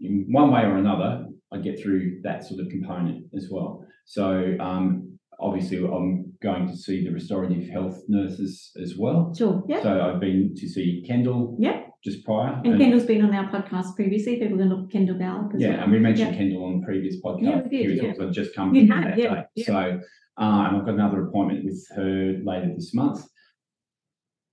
in 0.00 0.26
one 0.30 0.50
way 0.50 0.62
or 0.62 0.76
another, 0.76 1.26
I'd 1.52 1.62
get 1.64 1.80
through 1.82 2.20
that 2.22 2.44
sort 2.44 2.60
of 2.60 2.68
component 2.70 3.24
as 3.36 3.48
well. 3.50 3.84
So 4.06 4.56
um, 4.60 5.18
obviously, 5.38 5.78
I'm 5.78 6.32
going 6.42 6.66
to 6.68 6.76
see 6.76 7.04
the 7.04 7.10
restorative 7.10 7.68
health 7.68 8.00
nurses 8.08 8.70
as 8.82 8.94
well. 8.98 9.34
Sure. 9.36 9.62
Yeah. 9.68 9.82
So 9.82 10.00
I've 10.00 10.20
been 10.20 10.54
to 10.56 10.68
see 10.68 11.04
Kendall. 11.06 11.56
Yeah. 11.60 11.82
Just 12.02 12.24
prior. 12.24 12.58
And 12.64 12.80
Kendall's 12.80 13.04
been 13.04 13.22
on 13.22 13.34
our 13.34 13.50
podcast 13.52 13.94
previously. 13.94 14.36
People 14.38 14.56
can 14.56 14.70
look 14.70 14.90
Kendall 14.90 15.16
as 15.54 15.60
Yeah, 15.60 15.72
well. 15.72 15.80
and 15.82 15.92
we 15.92 15.98
mentioned. 15.98 16.34
Kendall 16.34 16.64
on 16.64 16.80
the 16.80 16.86
previous 16.86 17.16
podcast. 17.22 17.42
Yeah, 17.42 17.60
we 17.60 17.68
did, 17.68 17.80
He 17.82 17.88
was 17.88 17.96
yeah. 18.02 18.08
also 18.08 18.30
just 18.30 18.54
come 18.54 18.74
You 18.74 18.86
from 18.86 18.96
had, 19.02 19.12
that 19.12 19.18
yeah, 19.18 19.34
day. 19.34 19.42
yeah. 19.56 19.64
So, 19.66 20.00
uh, 20.40 20.66
and 20.68 20.76
I've 20.78 20.84
got 20.86 20.94
another 20.94 21.26
appointment 21.26 21.64
with 21.64 21.86
her 21.96 22.38
later 22.44 22.72
this 22.74 22.92
month. 22.94 23.20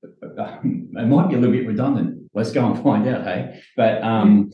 It 0.04 1.08
might 1.08 1.30
be 1.30 1.36
a 1.36 1.38
little 1.40 1.56
bit 1.56 1.68
redundant. 1.68 2.30
Let's 2.34 2.52
go 2.52 2.66
and 2.72 2.82
find 2.84 3.08
out, 3.08 3.24
hey? 3.24 3.60
But 3.76 4.04
um, 4.04 4.52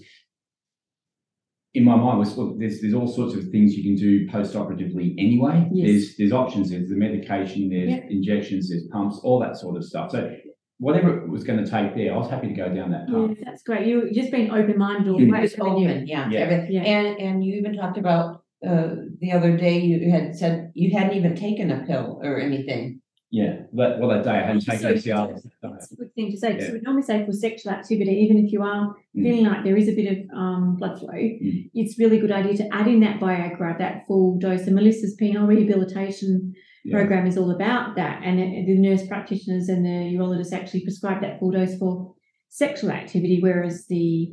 in 1.74 1.84
my 1.84 1.96
mind 1.96 2.20
was 2.20 2.38
look, 2.38 2.60
there's 2.60 2.82
there's 2.82 2.94
all 2.94 3.08
sorts 3.08 3.36
of 3.36 3.50
things 3.50 3.76
you 3.76 3.84
can 3.84 3.96
do 3.96 4.28
post-operatively 4.30 5.16
anyway. 5.18 5.68
Yes. 5.72 5.88
There's 5.88 6.18
there's 6.18 6.32
options, 6.32 6.70
there's 6.70 6.90
the 6.90 6.96
medication, 6.96 7.70
there's 7.70 7.90
Yeah. 7.90 8.06
injections, 8.10 8.70
there's 8.70 8.88
pumps, 8.88 9.20
all 9.24 9.40
that 9.40 9.58
sort 9.58 9.76
of 9.78 9.84
stuff. 9.84 10.12
So 10.12 10.34
whatever 10.80 11.24
it 11.24 11.30
was 11.30 11.44
going 11.44 11.64
to 11.64 11.70
take 11.70 11.96
there, 11.96 12.14
I 12.14 12.18
was 12.18 12.30
happy 12.30 12.48
to 12.48 12.54
go 12.54 12.74
down 12.74 12.92
that 12.92 13.06
Yeah, 13.10 13.28
path. 13.28 13.38
that's 13.46 13.64
great. 13.64 13.88
You 13.88 14.12
just 14.12 14.32
been 14.32 14.52
open 14.52 14.78
minded 14.78 15.10
all 15.12 15.18
the 15.20 15.30
way. 15.32 15.42
was 15.42 15.56
open, 15.60 16.08
yeah. 16.08 16.30
Yeah. 16.30 16.66
Yeah. 16.70 16.82
And, 16.82 17.20
and 17.20 17.44
you 17.46 17.56
even 17.56 17.76
talked 17.76 17.98
about, 17.98 18.43
uh, 18.66 18.96
the 19.20 19.32
other 19.32 19.58
day, 19.58 19.80
you 19.80 20.10
had 20.12 20.36
said 20.36 20.72
you 20.74 20.92
hadn't 20.98 21.18
even 21.18 21.36
taken 21.36 21.72
a 21.72 21.86
pill 21.86 22.20
or 22.24 22.40
anything. 22.40 23.00
Yeah, 23.32 23.64
that 23.74 24.00
well 24.00 24.10
that 24.10 24.24
day 24.26 24.30
I 24.32 24.46
hadn't 24.46 24.62
taken 24.62 24.80
So- 24.82 24.90
a 24.90 24.94
Cialis. 24.94 25.42
That's 25.64 25.92
a 25.92 25.96
good 25.96 26.14
thing 26.14 26.30
to 26.32 26.38
say, 26.38 26.50
because 26.54 26.68
Yeah. 26.68 26.74
we 26.76 26.82
normally 26.82 27.02
say 27.04 27.26
for 27.26 27.32
sexual 27.32 27.72
activity, 27.74 28.12
even 28.24 28.38
if 28.44 28.52
you 28.52 28.62
are 28.62 28.96
Mm. 29.16 29.24
feeling 29.24 29.46
like 29.46 29.64
there 29.64 29.76
is 29.76 29.90
a 29.90 29.96
bit 29.96 30.08
of 30.14 30.18
um, 30.38 30.76
blood 30.78 31.00
flow, 31.00 31.14
Mm. 31.14 31.70
it's 31.74 31.98
really 31.98 32.20
good 32.20 32.32
idea 32.32 32.56
to 32.58 32.68
add 32.74 32.88
in 32.88 33.00
that 33.00 33.20
Viagra, 33.20 33.78
that 33.80 34.06
full 34.08 34.38
dose. 34.38 34.68
And 34.68 34.76
Melissa's 34.76 35.18
penile 35.20 35.48
rehabilitation 35.48 36.54
Yeah. 36.86 36.98
program 36.98 37.26
is 37.26 37.38
all 37.38 37.50
about 37.50 37.96
that. 37.96 38.22
And 38.24 38.40
it- 38.40 38.66
the 38.68 38.78
nurse 38.78 39.06
practitioners 39.08 39.68
and 39.68 39.84
the 39.86 39.98
urologists 40.16 40.54
actually 40.54 40.82
prescribe 40.82 41.22
that 41.22 41.40
full 41.40 41.52
dose 41.52 41.76
for 41.78 42.14
sexual 42.50 42.92
activity, 42.92 43.40
whereas 43.42 43.88
the 43.88 44.32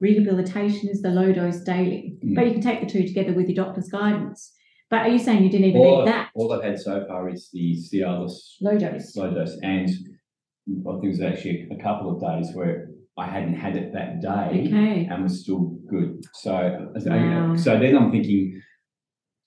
rehabilitation 0.00 0.88
is 0.88 1.02
the 1.02 1.10
low 1.10 1.32
dose 1.32 1.60
daily. 1.60 2.16
Mm. 2.24 2.34
But 2.34 2.46
you 2.46 2.52
can 2.52 2.60
take 2.62 2.80
the 2.80 2.86
two 2.86 3.06
together 3.06 3.32
with 3.32 3.48
your 3.48 3.64
doctor's 3.64 3.88
guidance. 3.88 4.52
But 4.90 5.00
are 5.02 5.08
you 5.08 5.18
saying 5.18 5.42
you 5.42 5.50
didn't 5.50 5.66
even 5.68 5.80
All 5.80 5.96
need 5.96 6.00
I've, 6.02 6.06
that 6.14 6.30
all 6.34 6.52
I've 6.52 6.62
had 6.62 6.78
so 6.78 7.04
far 7.08 7.28
is 7.28 7.48
the 7.52 7.74
Cialis 7.92 8.32
low 8.60 8.78
dose? 8.78 9.16
low 9.16 9.32
dose, 9.34 9.56
and 9.62 9.88
I 9.88 10.90
think 11.00 11.02
there's 11.02 11.20
actually 11.20 11.68
a 11.70 11.82
couple 11.82 12.10
of 12.14 12.20
days 12.20 12.54
where 12.54 12.88
I 13.16 13.26
hadn't 13.26 13.54
had 13.54 13.76
it 13.76 13.92
that 13.94 14.20
day 14.20 14.64
Okay. 14.66 15.08
and 15.10 15.22
was 15.22 15.42
still 15.42 15.76
good. 15.88 16.22
So, 16.34 16.90
so, 16.98 17.10
Wow. 17.10 17.56
so 17.56 17.78
then 17.78 17.96
I'm 17.96 18.10
thinking, 18.10 18.60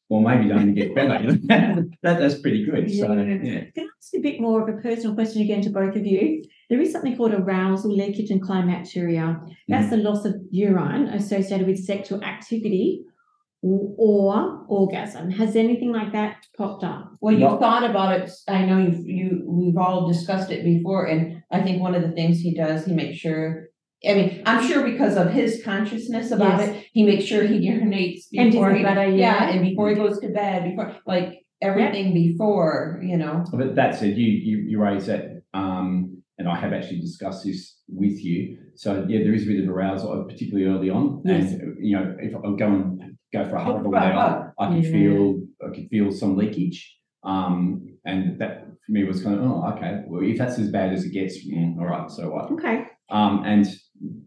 well, 0.09 0.21
maybe 0.21 0.49
it 0.49 0.53
only 0.53 0.73
get 0.73 0.95
better. 0.95 1.31
that, 1.47 1.87
that's 2.01 2.39
pretty 2.39 2.65
good. 2.65 2.89
So, 2.89 3.11
Yeah. 3.13 3.37
yeah. 3.43 3.63
Can 3.75 3.83
I 3.85 3.89
ask 3.99 4.13
a 4.15 4.19
bit 4.21 4.39
more 4.41 4.67
of 4.67 4.75
a 4.75 4.81
personal 4.81 5.15
question 5.15 5.41
again 5.41 5.61
to 5.61 5.69
both 5.69 5.95
of 5.95 6.05
you? 6.05 6.43
There 6.69 6.81
is 6.81 6.91
something 6.91 7.15
called 7.15 7.33
arousal, 7.33 7.95
leakage, 7.95 8.29
and 8.29 8.41
climacturia. 8.41 9.39
That's 9.67 9.89
the 9.89 9.97
loss 9.97 10.25
of 10.25 10.35
urine 10.51 11.07
associated 11.07 11.65
with 11.65 11.79
sexual 11.79 12.21
activity 12.23 13.03
or, 13.61 13.93
or 13.97 14.65
orgasm. 14.67 15.31
Has 15.31 15.55
anything 15.55 15.91
like 15.93 16.11
that 16.11 16.45
popped 16.57 16.83
up? 16.83 17.13
Well, 17.21 17.33
you've 17.33 17.51
Not- 17.51 17.59
thought 17.61 17.89
about 17.89 18.19
it, 18.19 18.29
I 18.47 18.65
know 18.65 18.79
you've, 18.79 19.05
you, 19.05 19.43
we've 19.47 19.77
all 19.77 20.07
discussed 20.07 20.51
it 20.51 20.63
before, 20.65 21.05
and 21.05 21.41
I 21.51 21.61
think 21.61 21.81
one 21.81 21.95
of 21.95 22.01
the 22.01 22.11
things 22.11 22.39
he 22.39 22.53
does, 22.53 22.85
he 22.85 22.93
makes 22.93 23.17
sure. 23.17 23.69
I 24.07 24.13
mean, 24.13 24.43
I'm 24.45 24.67
sure 24.67 24.83
because 24.83 25.15
of 25.17 25.31
his 25.31 25.63
consciousness 25.65 26.29
about 26.31 26.59
Yes. 26.59 26.69
it, 26.69 26.85
he 26.93 27.03
makes 27.03 27.23
sure 27.23 27.43
he 27.43 27.67
urinates 27.67 28.29
before 28.29 28.73
he, 28.75 28.81
bladder, 28.83 29.05
yeah, 29.07 29.15
yeah. 29.15 29.49
and 29.51 29.61
before 29.61 29.89
he 29.89 29.95
goes 29.95 30.19
to 30.19 30.29
bed, 30.29 30.65
before, 30.69 30.95
like, 31.07 31.45
everything 31.61 32.13
before, 32.13 33.01
you 33.03 33.17
know. 33.17 33.43
But 33.51 33.75
that 33.75 33.95
said, 33.95 34.15
you, 34.17 34.27
you, 34.27 34.57
you 34.67 34.79
raise 34.79 35.07
that, 35.07 35.41
um, 35.55 36.16
and 36.37 36.47
I 36.47 36.55
have 36.59 36.73
actually 36.73 36.99
discussed 36.99 37.45
this 37.45 37.79
with 37.87 38.23
you. 38.23 38.57
So, 38.75 39.05
yeah, 39.09 39.19
there 39.23 39.33
is 39.33 39.43
a 39.43 39.47
bit 39.47 39.63
of 39.63 39.69
arousal, 39.69 40.23
particularly 40.25 40.65
early 40.69 40.89
on. 40.89 41.21
Yes. 41.25 41.53
And, 41.53 41.77
you 41.83 41.95
know, 41.97 42.15
if 42.19 42.35
I 42.35 42.39
go 42.41 42.67
and 42.67 43.17
go 43.33 43.49
for 43.49 43.55
a 43.55 43.63
hug 43.63 43.85
all 43.85 43.95
a 43.95 43.99
day, 43.99 44.05
I. 44.05 44.43
I 44.59 44.73
could 44.75 44.83
Yeah. 44.85 44.91
feel, 44.91 45.41
I 45.65 45.75
could 45.75 45.87
feel 45.89 46.11
some 46.11 46.35
leakage. 46.37 46.95
Um, 47.23 47.87
and 48.05 48.39
that 48.39 48.65
for 48.85 48.91
me 48.91 49.03
was 49.03 49.21
kind 49.23 49.35
of, 49.35 49.41
oh, 49.41 49.73
okay, 49.75 50.03
well, 50.07 50.21
if 50.23 50.37
that's 50.37 50.57
as 50.59 50.69
bad 50.71 50.93
as 50.93 51.05
it 51.05 51.11
gets, 51.11 51.45
mm, 51.47 51.77
all 51.79 51.85
right, 51.87 52.09
so 52.09 52.29
what? 52.29 52.51
Okay. 52.51 52.85
Um, 53.09 53.43
and 53.45 53.65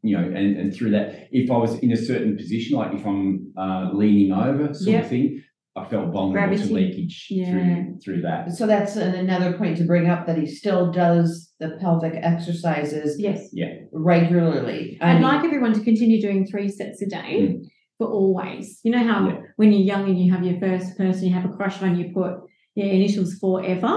you 0.02 0.16
know, 0.16 0.24
and, 0.24 0.56
and 0.56 0.74
through 0.74 0.90
that, 0.90 1.28
if 1.30 1.50
I 1.50 1.56
was 1.56 1.78
in 1.78 1.92
a 1.92 1.96
certain 1.96 2.36
position, 2.36 2.76
like 2.76 2.92
if 2.92 3.06
I'm 3.06 3.52
uh, 3.56 3.90
leaning 3.92 4.32
over, 4.32 4.74
sort 4.74 4.88
Yep. 4.94 5.04
of 5.04 5.10
thing, 5.10 5.42
I 5.80 5.88
felt 5.88 6.12
vulnerable 6.12 6.56
Gravity. 6.56 6.68
to 6.68 6.74
leakage 6.74 7.26
Yeah. 7.30 7.50
through 7.50 7.98
through 8.04 8.22
that. 8.22 8.50
So 8.52 8.66
that's 8.66 8.96
an- 8.96 9.14
another 9.14 9.52
point 9.58 9.76
to 9.78 9.84
bring 9.84 10.08
up, 10.08 10.26
that 10.26 10.38
he 10.38 10.46
still 10.46 10.90
does 10.92 11.52
the 11.60 11.70
pelvic 11.80 12.14
exercises 12.16 13.16
Yes. 13.20 13.48
Yeah. 13.52 13.72
regularly. 13.92 14.98
I 15.00 15.10
I'd 15.10 15.14
mean, 15.14 15.22
like 15.22 15.44
everyone 15.44 15.72
to 15.74 15.80
continue 15.80 16.20
doing 16.20 16.46
three 16.46 16.68
sets 16.68 17.00
a 17.02 17.06
day 17.06 17.32
Mm. 17.40 17.64
for 17.98 18.06
always. 18.08 18.80
You 18.84 18.92
know 18.92 19.04
how 19.12 19.28
Yeah. 19.28 19.38
when 19.56 19.72
you're 19.72 19.82
young 19.92 20.08
and 20.08 20.18
you 20.18 20.32
have 20.32 20.44
your 20.44 20.58
first 20.60 20.96
person 20.96 21.28
you 21.28 21.34
have 21.34 21.44
a 21.44 21.54
crush 21.56 21.82
on, 21.82 21.98
you 21.98 22.12
put 22.12 22.32
your 22.74 22.86
initials 22.88 23.34
forever. 23.34 23.92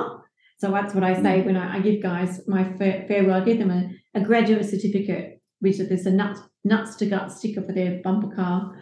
So 0.58 0.72
that's 0.72 0.94
what 0.96 1.04
I 1.04 1.14
say 1.22 1.42
Mm. 1.42 1.46
when 1.46 1.58
I, 1.58 1.78
I 1.78 1.80
give 1.82 2.02
guys 2.02 2.42
my 2.48 2.64
fa- 2.78 3.04
farewell. 3.08 3.42
I 3.42 3.46
give 3.46 3.60
them 3.60 3.72
a, 3.72 3.90
a 4.16 4.22
graduate 4.22 4.66
certificate, 4.66 5.40
which 5.60 5.80
is 5.80 5.90
there's 5.90 6.06
a 6.06 6.12
nuts 6.12 6.40
nuts 6.66 6.96
to 6.98 7.06
gut 7.06 7.32
sticker 7.32 7.62
for 7.62 7.74
their 7.74 8.00
bumper 8.04 8.34
car, 8.36 8.74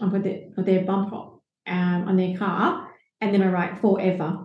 and 0.00 0.10
for 0.12 0.18
their 0.20 0.40
for 0.54 0.62
their 0.62 0.84
bumper 0.84 1.22
um, 1.66 2.08
on 2.08 2.16
their 2.16 2.36
car, 2.36 2.88
and 3.20 3.32
then 3.34 3.42
I 3.42 3.48
write 3.48 3.80
forever. 3.80 4.38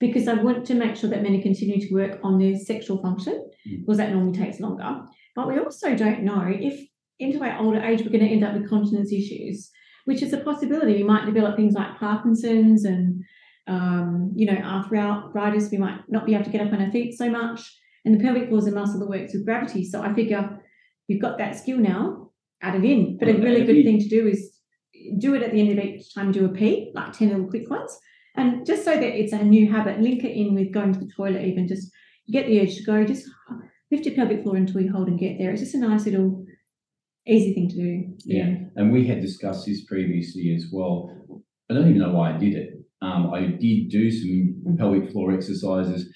Because 0.00 0.28
I 0.28 0.34
want 0.34 0.66
to 0.66 0.74
make 0.74 0.96
sure 0.96 1.08
that 1.10 1.22
men 1.22 1.40
continue 1.40 1.80
to 1.80 1.94
work 1.94 2.18
on 2.22 2.38
their 2.38 2.56
sexual 2.56 3.00
function, 3.00 3.40
Mm. 3.66 3.80
because 3.80 3.96
that 3.96 4.12
normally 4.12 4.36
takes 4.38 4.60
longer. 4.60 5.02
But 5.34 5.48
we 5.48 5.58
also 5.58 5.94
don't 5.94 6.22
know 6.22 6.44
if 6.46 6.78
into 7.18 7.42
our 7.42 7.58
older 7.62 7.80
age 7.80 8.00
we're 8.02 8.10
going 8.10 8.26
to 8.26 8.30
end 8.30 8.44
up 8.44 8.54
with 8.54 8.68
continence 8.68 9.12
issues, 9.12 9.70
which 10.04 10.20
is 10.22 10.32
a 10.32 10.38
possibility. 10.38 10.94
We 10.94 11.04
might 11.04 11.24
develop 11.26 11.56
things 11.56 11.74
like 11.74 11.98
Parkinson's 11.98 12.84
and 12.84 13.22
um, 13.66 14.32
you 14.36 14.46
know 14.46 14.58
arthritis. 14.60 15.70
We 15.70 15.78
might 15.78 16.00
not 16.08 16.26
be 16.26 16.34
able 16.34 16.44
to 16.44 16.50
get 16.50 16.60
up 16.60 16.72
on 16.72 16.82
our 16.82 16.90
feet 16.90 17.16
so 17.16 17.30
much. 17.30 17.60
And 18.04 18.14
the 18.14 18.22
pelvic 18.22 18.48
floor 18.48 18.58
is 18.58 18.66
a 18.66 18.72
muscle 18.72 19.00
that 19.00 19.08
works 19.08 19.32
with 19.32 19.46
gravity. 19.46 19.84
So 19.84 20.02
I 20.02 20.12
figure 20.12 20.60
you've 21.08 21.22
got 21.22 21.38
that 21.38 21.56
skill 21.56 21.78
now, 21.78 22.30
add 22.60 22.74
it 22.74 22.84
in. 22.84 23.16
But 23.18 23.28
a 23.28 23.32
really 23.34 23.64
good 23.64 23.76
in. 23.78 23.84
thing 23.84 24.00
to 24.00 24.08
do 24.08 24.26
is 24.28 24.53
do 25.18 25.34
it 25.34 25.42
at 25.42 25.52
the 25.52 25.60
end 25.60 25.78
of 25.78 25.84
each 25.84 26.14
time 26.14 26.32
do 26.32 26.44
a 26.44 26.48
pee, 26.48 26.90
like 26.94 27.12
10 27.12 27.28
little 27.28 27.46
quick 27.46 27.68
ones. 27.70 27.96
And 28.36 28.66
just 28.66 28.84
so 28.84 28.94
that 28.94 29.18
it's 29.18 29.32
a 29.32 29.42
new 29.42 29.70
habit, 29.70 30.00
link 30.00 30.24
it 30.24 30.36
in 30.36 30.54
with 30.54 30.72
going 30.72 30.92
to 30.92 30.98
the 30.98 31.10
toilet, 31.16 31.44
even 31.44 31.68
just 31.68 31.90
get 32.30 32.46
the 32.46 32.60
urge 32.60 32.76
to 32.76 32.84
go, 32.84 33.04
just 33.04 33.28
lift 33.90 34.06
your 34.06 34.14
pelvic 34.14 34.42
floor 34.42 34.56
until 34.56 34.80
you 34.80 34.92
hold 34.92 35.08
and 35.08 35.18
get 35.18 35.38
there. 35.38 35.50
It's 35.50 35.60
just 35.60 35.74
a 35.74 35.78
nice 35.78 36.06
little 36.06 36.44
easy 37.26 37.54
thing 37.54 37.68
to 37.68 37.76
do. 37.76 38.04
Yeah. 38.24 38.54
And 38.76 38.92
we 38.92 39.06
had 39.06 39.20
discussed 39.20 39.66
this 39.66 39.84
previously 39.84 40.54
as 40.54 40.66
well. 40.72 41.10
I 41.70 41.74
don't 41.74 41.88
even 41.88 42.00
know 42.00 42.12
why 42.12 42.34
I 42.34 42.38
did 42.38 42.54
it. 42.54 42.70
Um, 43.02 43.32
I 43.32 43.46
did 43.46 43.90
do 43.90 44.10
some 44.10 44.76
pelvic 44.78 45.12
floor 45.12 45.32
exercises 45.32 46.08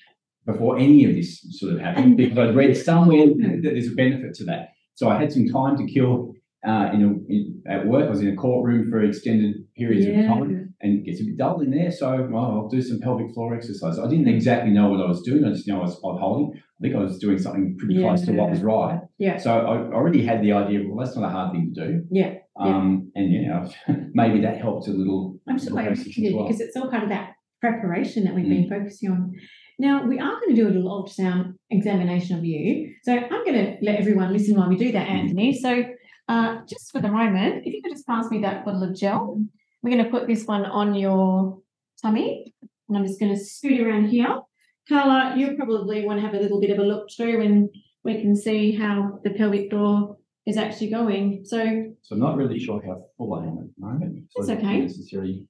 before 0.47 0.79
any 0.79 1.05
of 1.05 1.15
this 1.15 1.45
sort 1.59 1.75
of 1.75 1.81
happened 1.81 2.17
because 2.17 2.39
I'd 2.39 2.57
read 2.57 2.77
somewhere 2.77 3.27
that 3.27 3.61
there's 3.63 3.93
a 3.93 3.95
benefit 3.95 4.35
to 4.37 4.45
that. 4.45 4.71
So 4.95 5.09
I 5.09 5.21
had 5.21 5.33
some 5.33 5.47
time 5.49 5.77
to 5.77 5.87
kill 5.87 6.35
uh, 6.67 6.91
in, 6.93 7.03
a, 7.03 7.33
in 7.33 7.63
at 7.69 7.87
work. 7.87 8.07
I 8.07 8.11
was 8.11 8.21
in 8.21 8.29
a 8.29 8.37
courtroom 8.37 8.91
for 8.91 9.03
extended 9.03 9.55
periods 9.77 10.07
of 10.07 10.15
time, 10.27 10.75
and 10.81 10.99
it 10.99 11.05
gets 11.05 11.21
a 11.21 11.25
bit 11.25 11.37
dull 11.37 11.61
in 11.61 11.71
there. 11.71 11.91
So 11.91 12.29
well, 12.31 12.45
I'll 12.45 12.69
do 12.69 12.83
some 12.83 13.01
pelvic 13.01 13.33
floor 13.33 13.55
exercise. 13.55 13.99
I 13.99 14.09
didn't 14.09 14.29
exactly 14.29 14.71
know 14.71 14.89
what 14.89 15.01
I 15.01 15.07
was 15.07 15.23
doing. 15.23 15.45
I 15.45 15.51
just 15.51 15.69
know 15.69 15.79
I 15.79 15.83
was 15.83 15.97
spot 15.97 16.21
holding. 16.21 16.55
I 16.57 16.81
think 16.81 16.95
I 16.95 16.99
was 16.99 17.19
doing 17.19 17.39
something 17.39 17.77
pretty 17.79 18.01
close 18.01 18.25
to 18.27 18.33
what 18.33 18.51
was 18.51 18.61
right. 18.61 19.01
Yeah. 19.19 19.37
So 19.37 19.53
I 19.53 19.93
already 19.93 20.25
had 20.25 20.43
the 20.43 20.53
idea. 20.53 20.81
Well, 20.87 21.05
that's 21.05 21.17
not 21.17 21.29
a 21.29 21.33
hard 21.33 21.53
thing 21.53 21.73
to 21.75 21.87
do. 21.87 22.05
Yeah, 22.11 22.35
yeah. 22.61 22.77
Um, 22.77 23.11
and 23.15 23.33
you 23.33 23.49
know, 23.49 23.69
maybe 24.13 24.41
that 24.41 24.59
helped 24.61 24.89
a 24.89 24.93
little. 24.93 25.39
I'm 25.49 25.59
so 25.59 25.65
little 25.65 25.79
glad 25.79 25.87
process 25.89 26.17
you 26.17 26.27
as 26.27 26.31
did 26.31 26.37
well. 26.37 26.47
because 26.47 26.61
it's 26.61 26.77
all 26.77 26.91
part 26.91 27.05
of 27.05 27.09
that 27.11 27.35
preparation 27.61 28.25
that 28.25 28.35
we've 28.35 28.49
been 28.49 28.69
focusing 28.69 29.11
on. 29.11 29.33
Now 29.81 30.05
we 30.05 30.19
are 30.19 30.41
going 30.41 30.55
to 30.55 30.57
do 30.57 30.67
a 30.67 30.71
little 30.71 30.91
ultrasound 30.91 31.55
examination 31.71 32.39
of 32.39 32.45
you. 32.45 32.95
So 33.05 33.13
I'm 33.13 33.45
going 33.45 33.55
to 33.55 33.77
let 33.83 33.97
everyone 33.97 34.33
listen 34.33 34.57
while 34.57 34.69
we 34.69 34.77
do 34.77 34.93
that, 34.93 35.09
Anthony. 35.09 35.57
So 35.57 35.85
uh, 36.29 36.59
just 36.69 36.93
for 36.93 37.01
the 37.01 37.09
moment, 37.09 37.67
if 37.67 37.73
you 37.75 37.83
could 37.83 37.93
just 37.93 38.07
pass 38.07 38.31
me 38.31 38.41
that 38.43 38.65
bottle 38.65 38.83
of 38.83 38.95
gel, 38.97 39.43
we're 39.83 39.91
going 39.91 40.05
to 40.05 40.11
put 40.11 40.27
this 40.27 40.45
one 40.47 40.65
on 40.67 40.95
your 40.95 41.59
tummy, 42.03 42.55
and 42.89 42.97
I'm 42.99 43.07
just 43.07 43.21
going 43.21 43.35
to 43.35 43.41
scoot 43.41 43.81
around 43.81 44.09
here. 44.09 44.41
Carla, 44.89 45.35
you 45.37 45.57
probably 45.57 46.05
want 46.05 46.19
to 46.21 46.27
have 46.27 46.35
a 46.35 46.41
little 46.41 46.61
bit 46.61 46.71
of 46.71 46.79
a 46.79 46.83
look 46.83 47.09
through, 47.17 47.43
and 47.43 47.69
we 48.05 48.21
can 48.21 48.35
see 48.37 48.75
how 48.75 49.21
the 49.25 49.31
pelvic 49.31 49.71
door 49.71 50.17
is 50.47 50.57
actually 50.57 50.91
going. 50.91 51.43
So 51.45 51.59
So 52.03 52.15
I'm 52.15 52.21
not 52.21 52.37
really 52.37 52.59
sure 52.59 52.81
how 52.85 53.03
full 53.17 53.35
I 53.35 53.45
am 53.45 53.59
at 53.59 53.67
the 53.77 53.87
moment. 53.87 54.25
So 54.31 54.41
It's 54.43 54.51
I 54.51 54.55
okay. 54.55 54.81
Necessarily. 54.81 55.47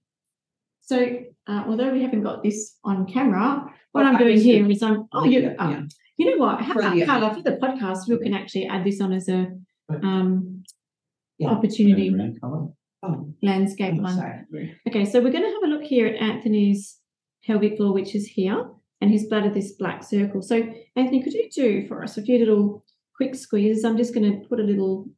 So, 0.82 0.98
uh, 1.46 1.64
although 1.66 1.92
we 1.92 2.02
haven't 2.02 2.22
got 2.22 2.42
this 2.42 2.76
on 2.84 3.06
camera, 3.06 3.64
what 3.92 4.04
Oh, 4.04 4.08
I'm 4.08 4.16
I 4.16 4.18
doing 4.18 4.34
missed 4.34 4.44
here 4.46 4.64
it. 4.64 4.70
is 4.70 4.82
I'm, 4.82 5.06
oh, 5.12 5.24
you, 5.24 5.40
Yeah. 5.42 5.54
uh, 5.58 5.82
you 6.16 6.30
know 6.30 6.44
what? 6.44 6.62
How 6.62 6.72
For 6.72 6.80
about, 6.80 6.94
the- 6.94 7.04
Carla, 7.06 7.34
for 7.34 7.42
the 7.42 7.56
podcast, 7.58 8.08
we 8.08 8.18
can 8.18 8.34
actually 8.34 8.66
add 8.66 8.84
this 8.84 9.00
on 9.00 9.12
as 9.12 9.28
a 9.28 9.48
um, 9.88 10.62
Yeah. 11.38 11.48
opportunity 11.50 12.10
Brown 12.10 12.36
colour. 12.40 12.68
Oh, 13.02 13.32
landscape 13.42 13.94
I'm 13.94 14.02
one. 14.02 14.16
sorry. 14.16 14.76
Okay, 14.88 15.04
so 15.04 15.20
we're 15.20 15.30
going 15.30 15.44
to 15.44 15.50
have 15.50 15.62
a 15.62 15.66
look 15.68 15.84
here 15.84 16.06
at 16.06 16.16
Anthony's 16.20 16.98
pelvic 17.46 17.76
floor, 17.76 17.92
which 17.92 18.14
is 18.14 18.26
here, 18.26 18.66
and 19.00 19.10
his 19.10 19.26
bladder, 19.28 19.50
this 19.50 19.72
black 19.72 20.02
circle. 20.02 20.42
So, 20.42 20.62
Anthony, 20.96 21.22
could 21.22 21.32
you 21.34 21.48
do 21.54 21.86
for 21.86 22.02
us 22.02 22.18
a 22.18 22.22
few 22.22 22.38
little 22.38 22.84
quick 23.16 23.34
squeezes? 23.36 23.84
I'm 23.84 23.96
just 23.96 24.14
going 24.14 24.30
to 24.30 24.48
put 24.48 24.58
a 24.58 24.64
little 24.64 25.08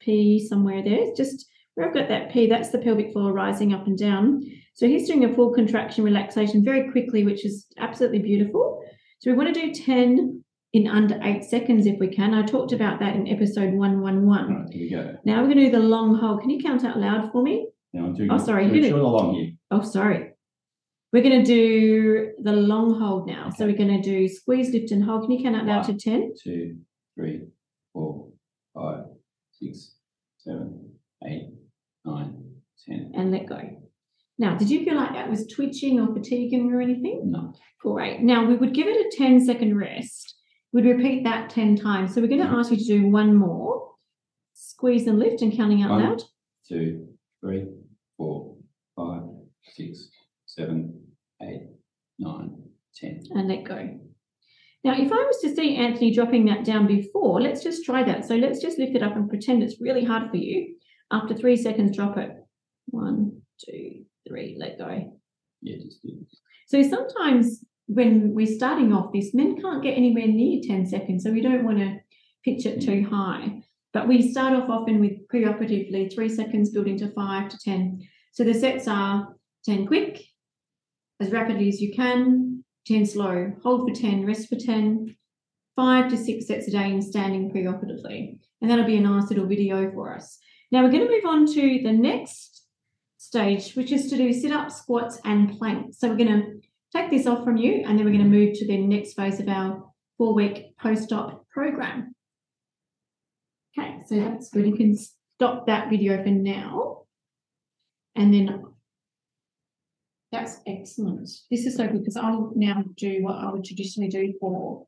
P 0.00 0.44
somewhere 0.46 0.82
there. 0.82 1.12
Just 1.14 1.46
where 1.74 1.86
I've 1.88 1.94
got 1.94 2.08
that 2.08 2.30
P, 2.32 2.46
that's 2.46 2.70
the 2.70 2.78
pelvic 2.78 3.12
floor 3.12 3.32
rising 3.32 3.74
up 3.74 3.86
and 3.86 3.98
down. 3.98 4.42
So 4.74 4.86
he's 4.86 5.06
doing 5.06 5.24
a 5.24 5.34
full 5.34 5.52
contraction 5.52 6.04
relaxation 6.04 6.64
very 6.64 6.90
quickly, 6.90 7.24
which 7.24 7.44
is 7.44 7.66
absolutely 7.78 8.20
beautiful. 8.20 8.82
So 9.18 9.30
we 9.30 9.36
want 9.36 9.54
to 9.54 9.60
do 9.60 9.72
10 9.74 10.43
in 10.74 10.88
under 10.88 11.18
eight 11.22 11.44
seconds 11.44 11.86
if 11.86 12.00
we 12.00 12.08
can. 12.08 12.34
I 12.34 12.42
talked 12.42 12.72
about 12.72 12.98
that 12.98 13.14
in 13.14 13.28
episode 13.28 13.72
111. 13.72 14.54
All 14.54 14.60
right, 14.62 14.72
here 14.72 14.82
we 14.82 14.90
go. 14.90 15.16
Now 15.24 15.40
we're 15.40 15.54
going 15.54 15.58
to 15.58 15.66
do 15.66 15.70
the 15.70 15.78
long 15.78 16.16
hold. 16.16 16.40
Can 16.40 16.50
you 16.50 16.60
count 16.60 16.84
out 16.84 16.98
loud 16.98 17.30
for 17.30 17.42
me? 17.42 17.68
Now 17.92 18.06
I'm 18.06 18.14
doing. 18.14 18.28
Oh, 18.30 18.38
sorry, 18.38 18.68
doing 18.68 18.90
short 18.90 19.00
along 19.00 19.34
here. 19.36 19.52
Oh, 19.70 19.82
sorry. 19.82 20.32
We're 21.12 21.22
going 21.22 21.44
to 21.44 21.46
do 21.46 22.32
the 22.42 22.52
long 22.52 22.98
hold 22.98 23.28
now. 23.28 23.50
So 23.56 23.66
we're 23.66 23.76
going 23.76 24.02
to 24.02 24.02
do 24.02 24.28
squeeze, 24.28 24.70
lift, 24.74 24.90
and 24.90 25.04
hold. 25.04 25.22
Can 25.22 25.30
you 25.30 25.44
count 25.44 25.54
out 25.54 25.64
loud 25.64 25.84
to 25.84 25.94
10? 25.94 26.32
Two, 26.42 26.78
three, 27.14 27.42
four, 27.92 28.30
five, 28.74 29.04
six, 29.52 29.94
seven, 30.38 30.90
eight, 31.24 31.50
nine, 32.04 32.34
ten. 32.84 33.12
And 33.14 33.30
let 33.30 33.46
go. 33.46 33.60
Now, 34.40 34.56
did 34.56 34.68
you 34.68 34.84
feel 34.84 34.96
like 34.96 35.12
that 35.12 35.30
was 35.30 35.46
twitching 35.46 36.00
or 36.00 36.12
fatiguing 36.12 36.72
or 36.72 36.80
anything? 36.80 37.30
No. 37.30 37.54
Great. 37.78 38.22
Now, 38.22 38.44
we 38.44 38.56
would 38.56 38.74
give 38.74 38.88
it 38.88 39.06
a 39.06 39.16
10 39.16 39.44
second 39.44 39.78
rest. 39.78 40.34
We'd 40.74 40.86
repeat 40.86 41.22
that 41.22 41.50
10 41.50 41.76
times. 41.76 42.12
So 42.12 42.20
we're 42.20 42.26
going 42.26 42.40
to 42.40 42.48
Mhm. 42.48 42.58
ask 42.58 42.70
you 42.72 42.76
to 42.76 42.84
do 42.84 43.08
one 43.08 43.36
more. 43.36 43.94
Squeeze 44.54 45.06
and 45.06 45.20
lift 45.20 45.40
and 45.40 45.52
counting 45.52 45.82
out 45.82 45.90
One. 45.90 46.02
loud. 46.02 46.22
Two, 46.68 47.16
three, 47.40 47.68
four, 48.16 48.56
five, 48.96 49.22
six, 49.62 50.10
seven, 50.46 51.12
eight, 51.40 51.68
nine, 52.18 52.70
ten. 52.94 53.20
and 53.30 53.48
let 53.48 53.62
go. 53.64 54.00
Now, 54.82 54.94
if 55.00 55.12
I 55.12 55.24
was 55.24 55.38
to 55.42 55.54
see 55.54 55.76
Anthony 55.76 56.10
dropping 56.10 56.46
that 56.46 56.64
down 56.64 56.86
before, 56.88 57.40
let's 57.40 57.62
just 57.62 57.84
try 57.84 58.02
that. 58.02 58.24
So 58.24 58.34
let's 58.36 58.60
just 58.60 58.78
lift 58.78 58.96
it 58.96 59.02
up 59.02 59.14
and 59.16 59.28
pretend 59.28 59.62
it's 59.62 59.80
really 59.80 60.04
hard 60.04 60.28
for 60.30 60.36
you. 60.36 60.76
After 61.12 61.34
three 61.34 61.56
seconds, 61.56 61.96
drop 61.96 62.16
it. 62.18 62.30
One, 62.86 63.42
two, 63.64 64.04
three, 64.26 64.56
let 64.58 64.76
go. 64.78 65.12
Yeah, 65.62 65.76
just 65.76 66.02
do 66.02 66.18
this. 66.20 66.40
So 66.66 66.82
sometimes 66.82 67.64
when 67.86 68.34
we're 68.34 68.46
starting 68.46 68.92
off 68.92 69.12
this, 69.12 69.34
men 69.34 69.60
can't 69.60 69.82
get 69.82 69.96
anywhere 69.96 70.26
near 70.26 70.60
10 70.62 70.86
seconds, 70.86 71.24
so 71.24 71.30
we 71.30 71.42
don't 71.42 71.64
want 71.64 71.78
to 71.78 71.98
pitch 72.44 72.66
it 72.66 72.80
too 72.80 73.06
high. 73.10 73.62
But 73.92 74.08
we 74.08 74.30
start 74.30 74.54
off 74.54 74.68
often 74.68 75.00
with 75.00 75.28
preoperatively 75.28 76.12
three 76.12 76.28
seconds 76.28 76.70
building 76.70 76.98
to 76.98 77.12
five 77.12 77.48
to 77.50 77.58
10. 77.58 78.06
So 78.32 78.42
the 78.42 78.54
sets 78.54 78.88
are 78.88 79.36
10 79.66 79.86
quick, 79.86 80.22
as 81.20 81.30
rapidly 81.30 81.68
as 81.68 81.80
you 81.80 81.94
can, 81.94 82.64
10 82.86 83.06
slow, 83.06 83.52
hold 83.62 83.88
for 83.88 83.94
10, 83.94 84.26
rest 84.26 84.48
for 84.48 84.56
10, 84.56 85.16
five 85.76 86.10
to 86.10 86.16
six 86.16 86.46
sets 86.46 86.68
a 86.68 86.70
day 86.70 86.90
in 86.90 87.02
standing 87.02 87.50
preoperatively. 87.50 88.38
And 88.60 88.70
that'll 88.70 88.84
be 88.84 88.96
a 88.96 89.00
nice 89.00 89.28
little 89.28 89.46
video 89.46 89.90
for 89.92 90.14
us. 90.14 90.38
Now 90.70 90.82
we're 90.82 90.90
going 90.90 91.06
to 91.06 91.12
move 91.12 91.24
on 91.26 91.46
to 91.46 91.82
the 91.82 91.92
next 91.92 92.62
stage, 93.18 93.74
which 93.74 93.92
is 93.92 94.10
to 94.10 94.16
do 94.16 94.32
sit 94.32 94.52
up, 94.52 94.70
squats, 94.70 95.20
and 95.24 95.56
planks. 95.58 95.98
So 95.98 96.08
we're 96.08 96.16
going 96.16 96.42
to 96.42 96.63
take 96.94 97.10
this 97.10 97.26
off 97.26 97.44
from 97.44 97.56
you, 97.56 97.84
and 97.86 97.98
then 97.98 98.04
we're 98.04 98.12
going 98.12 98.24
to 98.24 98.38
move 98.38 98.54
to 98.54 98.66
the 98.66 98.76
next 98.76 99.14
phase 99.14 99.40
of 99.40 99.48
our 99.48 99.84
four 100.16 100.34
week 100.34 100.76
post 100.78 101.12
op 101.12 101.48
program. 101.50 102.14
Okay, 103.76 103.98
so 104.06 104.16
that's 104.16 104.50
good. 104.50 104.66
You 104.66 104.76
can 104.76 104.96
stop 104.96 105.66
that 105.66 105.90
video 105.90 106.22
for 106.22 106.30
now. 106.30 107.02
And 108.16 108.32
then 108.32 108.64
that's 110.30 110.60
excellent. 110.66 111.28
This 111.50 111.66
is 111.66 111.76
so 111.76 111.86
good 111.88 112.00
because 112.00 112.16
I'll 112.16 112.52
now 112.54 112.84
do 112.96 113.22
what 113.22 113.36
I 113.36 113.50
would 113.50 113.64
traditionally 113.64 114.08
do 114.08 114.34
for 114.40 114.86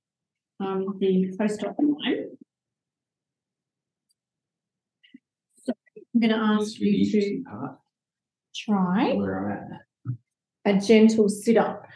um, 0.61 0.97
the 1.01 1.35
post 1.39 1.65
op 1.65 1.77
time. 1.77 2.37
So 5.65 5.73
I'm 6.15 6.21
going 6.21 6.33
to 6.33 6.39
ask 6.39 6.79
you 6.79 7.11
to 7.11 7.43
try 8.55 9.13
where 9.15 9.51
I'm 9.51 9.73
at. 9.73 9.86
A 10.67 10.75
gentle 10.75 11.29
sit 11.29 11.57
up. 11.57 11.87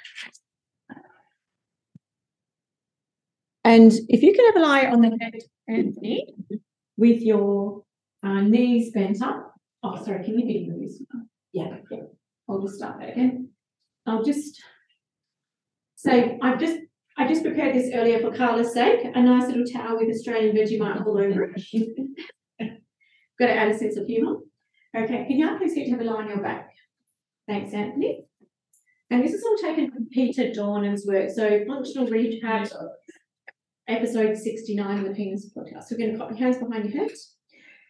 And 3.64 3.92
if 4.09 4.22
you 4.22 4.33
can 4.33 4.46
have 4.46 4.56
a 4.56 4.66
lie 4.66 4.87
on 4.87 5.02
the 5.02 5.11
bed, 5.11 5.35
Anthony, 5.68 6.35
with 6.96 7.20
your 7.20 7.83
uh, 8.22 8.40
knees 8.40 8.92
bent 8.92 9.22
up. 9.22 9.54
Oh, 9.83 10.02
sorry, 10.02 10.24
can 10.24 10.38
you 10.38 10.46
video 10.46 10.78
this? 10.78 11.02
Yeah, 11.52 11.76
yeah. 11.90 11.98
I'll 12.48 12.61
just 12.61 12.76
start 12.76 13.00
that 13.00 13.11
again. 13.11 13.50
I'll 14.06 14.24
just 14.24 14.62
say 15.96 16.38
I've 16.42 16.59
just 16.59 16.78
I 17.18 17.28
just 17.28 17.42
prepared 17.42 17.74
this 17.74 17.90
earlier 17.94 18.20
for 18.20 18.35
Carla's 18.35 18.72
sake, 18.72 19.00
a 19.04 19.22
nice 19.22 19.48
little 19.48 19.66
towel 19.66 19.98
with 19.98 20.09
Australian 20.09 20.56
Vegemite 20.56 21.06
all 21.06 21.18
over 21.18 21.52
it. 21.54 22.09
Got 23.38 23.46
to 23.46 23.54
add 23.54 23.70
a 23.70 23.78
sense 23.78 23.96
of 23.96 24.06
humour. 24.06 24.37
Okay, 24.96 25.26
can 25.26 25.38
you 25.38 25.56
please 25.59 25.74
get 25.74 25.85
to 25.85 25.90
have 25.92 26.00
a 26.00 26.04
lie 26.04 26.22
on 26.22 26.28
your 26.28 26.42
back? 26.42 26.70
Thanks, 27.46 27.74
Anthony. 27.74 28.24
And 29.11 29.25
this 29.25 29.33
is 29.33 29.42
all 29.44 29.57
taken 29.57 29.90
from 29.90 30.07
Peter 30.12 30.51
Dornan's 30.51 31.05
work. 31.05 31.31
So 31.31 31.64
functional 31.66 32.07
rehab, 32.07 32.68
episode 33.88 34.37
69 34.37 34.99
of 34.99 35.05
the 35.05 35.14
Penis 35.14 35.51
podcast. 35.57 35.85
So 35.85 35.96
we're 35.96 36.07
going 36.07 36.16
to 36.16 36.25
put 36.25 36.31
your 36.31 36.38
hands 36.38 36.59
behind 36.59 36.88
your 36.88 37.03
head. 37.03 37.11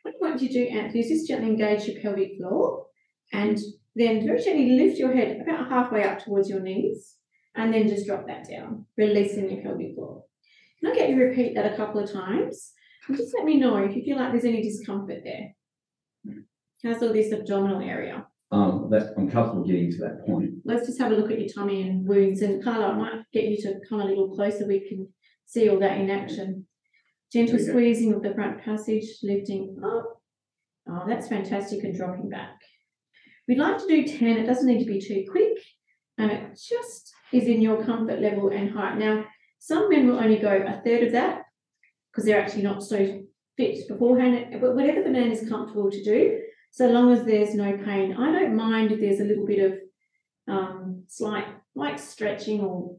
What 0.02 0.14
I 0.14 0.28
want 0.28 0.40
you 0.40 0.48
to 0.48 0.54
do, 0.54 0.78
Anthony, 0.78 1.00
is 1.00 1.08
just 1.08 1.28
gently 1.28 1.50
engage 1.50 1.86
your 1.86 2.00
pelvic 2.00 2.38
floor 2.38 2.86
and 3.34 3.58
then 3.94 4.24
very 4.24 4.42
gently 4.42 4.78
lift 4.78 4.98
your 4.98 5.12
head 5.12 5.42
about 5.42 5.68
halfway 5.68 6.04
up 6.04 6.24
towards 6.24 6.48
your 6.48 6.60
knees 6.60 7.16
and 7.54 7.74
then 7.74 7.86
just 7.86 8.06
drop 8.06 8.26
that 8.26 8.48
down, 8.48 8.86
releasing 8.96 9.50
your 9.50 9.62
pelvic 9.62 9.94
floor. 9.94 10.24
Can 10.80 10.92
I 10.92 10.94
get 10.94 11.10
you 11.10 11.16
to 11.16 11.24
repeat 11.24 11.54
that 11.54 11.70
a 11.70 11.76
couple 11.76 12.02
of 12.02 12.10
times? 12.10 12.72
And 13.06 13.16
just 13.16 13.34
let 13.36 13.44
me 13.44 13.58
know 13.58 13.76
if 13.76 13.94
you 13.94 14.02
feel 14.02 14.16
like 14.16 14.32
there's 14.32 14.46
any 14.46 14.62
discomfort 14.62 15.20
there. 15.22 15.54
How's 16.82 17.02
all 17.02 17.12
this 17.12 17.32
abdominal 17.32 17.82
area? 17.82 18.24
Um, 18.52 18.88
that 18.90 19.14
I'm 19.16 19.30
comfortable 19.30 19.64
getting 19.64 19.92
to 19.92 19.98
that 19.98 20.26
point. 20.26 20.50
let's 20.64 20.84
just 20.84 20.98
have 20.98 21.12
a 21.12 21.14
look 21.14 21.30
at 21.30 21.38
your 21.38 21.48
tummy 21.48 21.82
and 21.82 22.04
wounds. 22.04 22.42
And 22.42 22.62
Carla, 22.64 22.88
I 22.88 22.96
might 22.96 23.22
get 23.32 23.44
you 23.44 23.56
to 23.58 23.74
come 23.88 24.00
a 24.00 24.04
little 24.04 24.34
closer. 24.34 24.66
We 24.66 24.88
can 24.88 25.08
see 25.46 25.68
all 25.68 25.78
that 25.78 25.98
in 25.98 26.10
action. 26.10 26.66
Gentle 27.32 27.58
There 27.58 27.66
we 27.66 27.66
go. 27.66 27.72
squeezing 27.72 28.12
of 28.12 28.22
the 28.24 28.34
front 28.34 28.60
passage, 28.64 29.04
lifting 29.22 29.76
up. 29.84 30.20
Oh, 30.88 31.04
that's 31.06 31.28
fantastic, 31.28 31.84
and 31.84 31.94
dropping 31.94 32.28
back. 32.28 32.56
We'd 33.46 33.58
like 33.58 33.78
to 33.78 33.86
do 33.86 34.04
10. 34.04 34.38
It 34.38 34.46
doesn't 34.46 34.66
need 34.66 34.80
to 34.84 34.92
be 34.92 35.00
too 35.00 35.24
quick, 35.30 35.56
and 36.18 36.32
it 36.32 36.50
just 36.56 37.12
is 37.32 37.44
in 37.44 37.60
your 37.60 37.84
comfort 37.84 38.20
level 38.20 38.48
and 38.48 38.70
height. 38.70 38.98
Now, 38.98 39.26
some 39.60 39.88
men 39.88 40.08
will 40.08 40.18
only 40.18 40.38
go 40.38 40.50
a 40.50 40.80
third 40.84 41.04
of 41.04 41.12
that 41.12 41.42
because 42.10 42.24
they're 42.24 42.40
actually 42.40 42.62
not 42.62 42.82
so 42.82 43.22
fit 43.56 43.86
beforehand. 43.86 44.60
But 44.60 44.74
whatever 44.74 45.04
the 45.04 45.10
man 45.10 45.30
is 45.30 45.48
comfortable 45.48 45.88
to 45.90 46.02
do, 46.02 46.40
so 46.70 46.88
long 46.88 47.12
as 47.12 47.24
there's 47.24 47.54
no 47.54 47.76
pain. 47.78 48.14
I 48.14 48.32
don't 48.32 48.56
mind 48.56 48.92
if 48.92 49.00
there's 49.00 49.20
a 49.20 49.24
little 49.24 49.46
bit 49.46 49.58
of 49.72 49.78
um, 50.54 51.04
slight 51.08 51.46
like 51.74 51.98
stretching 51.98 52.60
or 52.60 52.96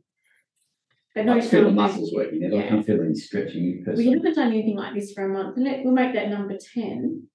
but 1.14 1.26
no 1.26 1.34
I 1.36 1.42
feel 1.42 1.66
the 1.66 1.72
muscles 1.72 2.14
working. 2.14 2.44
I 2.46 2.56
Yeah. 2.56 2.70
can't 2.70 2.86
feel 2.86 3.02
any 3.02 3.16
stretching 3.16 3.84
per 3.84 3.94
We 3.96 4.08
haven't 4.12 4.34
done 4.36 4.48
anything 4.48 4.78
like 4.78 4.94
this 4.96 5.12
for 5.14 5.26
a 5.26 5.30
month. 5.30 5.58
and 5.58 5.66
let- 5.66 5.84
We'll 5.84 5.94
make 5.94 6.14
that 6.14 6.30
number 6.30 6.58
10. 6.74 7.28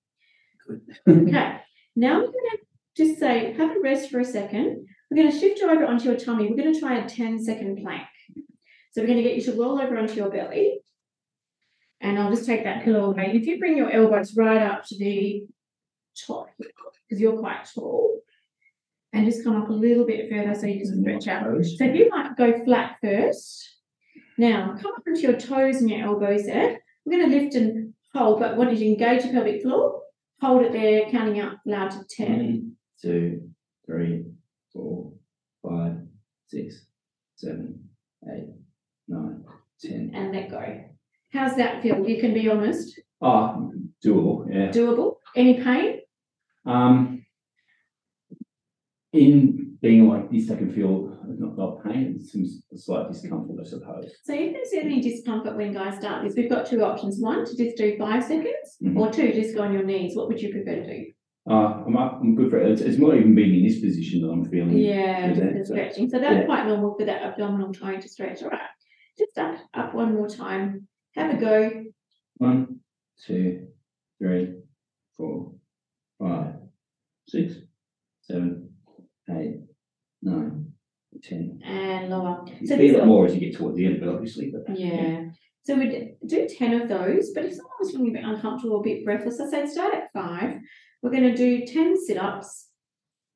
Good. 0.67 0.81
Okay. 1.07 1.57
Now 1.95 2.15
we're 2.21 2.27
going 2.27 2.51
to 2.53 2.59
just 2.97 3.21
say, 3.21 3.53
have 3.53 3.77
a 3.77 3.81
rest 3.81 4.11
for 4.11 4.21
a 4.21 4.25
second. 4.25 4.87
We're 5.11 5.19
going 5.23 5.31
to 5.31 5.39
shift 5.39 5.61
you 5.61 5.69
over 5.71 5.85
onto 5.85 6.07
your 6.07 6.17
tummy. 6.17 6.49
We're 6.49 6.57
going 6.57 6.73
to 6.73 6.81
try 6.81 6.97
a 6.97 7.07
10 7.09 7.39
second 7.45 7.83
plank. 7.83 8.07
So 8.93 9.03
we're 9.03 9.09
going 9.09 9.19
to 9.19 9.23
get 9.23 9.37
you 9.37 9.43
to 9.43 9.53
roll 9.61 9.79
over 9.81 9.99
onto 9.99 10.15
your 10.15 10.31
belly. 10.31 10.81
And 12.01 12.19
I'll 12.19 12.31
just 12.31 12.47
take 12.47 12.65
that 12.65 12.83
pillow 12.83 13.11
away. 13.11 13.33
If 13.35 13.47
you 13.47 13.59
bring 13.59 13.77
your 13.77 13.91
elbows 13.91 14.35
right 14.37 14.63
up 14.63 14.85
to 14.87 14.99
the 14.99 15.47
top, 16.27 16.49
because 16.59 17.21
you're 17.21 17.39
quite 17.39 17.69
tall, 17.75 18.21
and 19.13 19.27
just 19.27 19.45
come 19.45 19.57
up 19.61 19.69
a 19.69 19.73
little 19.73 20.07
bit 20.07 20.31
further 20.31 20.55
so 20.55 20.67
you 20.67 20.81
can 20.81 21.01
stretch 21.01 21.29
out. 21.29 21.65
So 21.65 21.85
if 21.85 21.95
you 21.95 22.09
might 22.11 22.37
go 22.37 22.65
flat 22.65 22.97
first. 23.03 23.73
Now 24.39 24.77
come 24.81 24.93
up 24.95 25.03
onto 25.07 25.21
your 25.21 25.39
toes 25.39 25.77
and 25.77 25.89
your 25.89 26.07
elbows 26.07 26.45
there. 26.45 26.79
We're 27.05 27.19
going 27.19 27.31
to 27.31 27.39
lift 27.39 27.55
and 27.55 27.95
hold, 28.15 28.41
but 28.41 28.57
want 28.57 28.73
you 28.73 28.79
to 28.79 28.87
engage 28.87 29.25
your 29.25 29.33
pelvic 29.33 29.63
floor. 29.63 30.03
Hold 30.43 30.63
it 30.63 30.73
there, 30.73 31.09
counting 31.11 31.41
out 31.41 31.57
loud 31.65 31.93
to 31.93 32.05
10. 32.11 32.29
One, 32.37 32.77
two, 33.01 33.49
three, 33.87 34.25
four, 34.73 35.13
five, 35.63 35.97
six, 36.49 36.85
seven, 37.37 37.89
eight, 38.31 38.49
nine, 39.09 39.45
ten. 39.81 40.13
and 40.15 40.35
let 40.35 40.51
go. 40.51 40.85
How's 41.33 41.57
that 41.57 41.83
feel? 41.83 42.07
You 42.07 42.21
can 42.21 42.35
be 42.35 42.51
honest. 42.51 43.01
Oh, 43.23 43.73
doable, 44.05 44.47
yeah. 44.53 44.69
Doable. 44.69 45.17
Any 45.35 45.63
pain? 45.63 46.01
Um, 46.67 47.25
in 49.13 49.79
being 49.81 50.09
like 50.09 50.31
this, 50.31 50.51
I 50.51 50.57
can 50.57 50.73
feel 50.73 51.17
not, 51.27 51.57
not 51.57 51.85
pain, 51.85 52.17
It 52.19 52.27
some 52.27 52.45
slight 52.77 53.09
discomfort, 53.09 53.57
I 53.61 53.65
suppose. 53.65 54.13
So 54.25 54.35
if 54.35 54.53
there's 54.53 54.85
any 54.85 55.01
discomfort 55.01 55.57
when 55.57 55.73
guys 55.73 55.99
start 55.99 56.25
this, 56.25 56.35
we've 56.37 56.51
got 56.51 56.67
two 56.67 56.83
options. 56.83 57.19
One, 57.21 57.45
to 57.45 57.57
just 57.57 57.77
do 57.77 57.97
five 57.99 58.23
seconds, 58.23 58.77
Mhm. 58.83 58.99
or 58.99 59.11
two, 59.11 59.33
just 59.33 59.55
go 59.55 59.63
on 59.63 59.73
your 59.73 59.85
knees. 59.85 60.17
What 60.17 60.29
would 60.29 60.41
you 60.41 60.51
prefer 60.53 60.77
to 60.77 60.87
do? 60.87 61.13
Uh, 61.49 61.85
I'm 61.87 61.97
up, 61.97 62.19
I'm 62.21 62.35
good 62.35 62.51
for 62.51 62.59
it. 62.59 62.73
It's, 62.73 62.83
it's 62.83 62.99
more 62.99 63.15
even 63.15 63.35
being 63.35 63.55
in 63.61 63.63
this 63.67 63.81
position 63.81 64.21
that 64.23 64.29
I'm 64.31 64.45
feeling. 64.45 64.77
Yeah, 64.77 65.33
that, 65.33 65.67
so- 65.67 65.75
stretching. 65.75 66.11
So 66.11 66.19
that's 66.19 66.35
yeah. 66.41 66.45
quite 66.45 66.67
normal 66.67 66.97
for 66.99 67.05
that 67.07 67.23
abdominal 67.23 67.73
tone 67.73 68.01
to 68.01 68.09
stretch. 68.09 68.43
All 68.43 68.51
right. 68.51 68.61
Just 69.19 69.39
up, 69.39 69.57
up 69.73 69.95
one 69.95 70.15
more 70.15 70.29
time. 70.29 70.89
Have 71.15 71.35
a 71.35 71.41
go. 71.41 71.85
One, 72.39 72.81
two, 73.25 73.69
three, 74.19 74.57
four, 75.17 75.53
five, 76.21 76.55
six, 77.29 77.55
seven, 78.23 78.71
eight, 79.31 79.61
nine, 80.23 80.73
ten. 81.23 81.61
And 81.65 82.11
lower. 82.11 82.45
You 82.61 82.67
So 82.67 82.77
feel 82.77 82.97
it 82.97 83.07
more 83.07 83.27
as 83.27 83.35
you 83.35 83.41
get 83.41 83.57
towards 83.57 83.77
the 83.77 83.87
end, 83.87 84.01
but 84.01 84.09
obviously, 84.09 84.53
but 84.53 84.79
Yeah. 84.79 85.25
So 85.65 85.75
we'd 85.75 86.15
do 86.25 86.47
10 86.49 86.81
of 86.81 86.89
those, 86.89 87.33
but 87.35 87.45
if 87.45 87.55
someone 87.55 87.73
was 87.81 87.91
feeling 87.91 88.11
a 88.11 88.13
bit 88.13 88.25
uncomfortable, 88.25 88.77
or 88.77 88.81
a 88.81 88.85
bit 88.85 89.05
breathless, 89.05 89.41
I 89.41 89.51
say 89.51 89.67
start 89.67 89.95
at 89.95 90.13
five. 90.13 90.59
We're 91.03 91.11
going 91.11 91.25
to 91.25 91.37
do 91.37 91.67
10 91.67 91.97
sit 92.07 92.17
ups, 92.17 92.69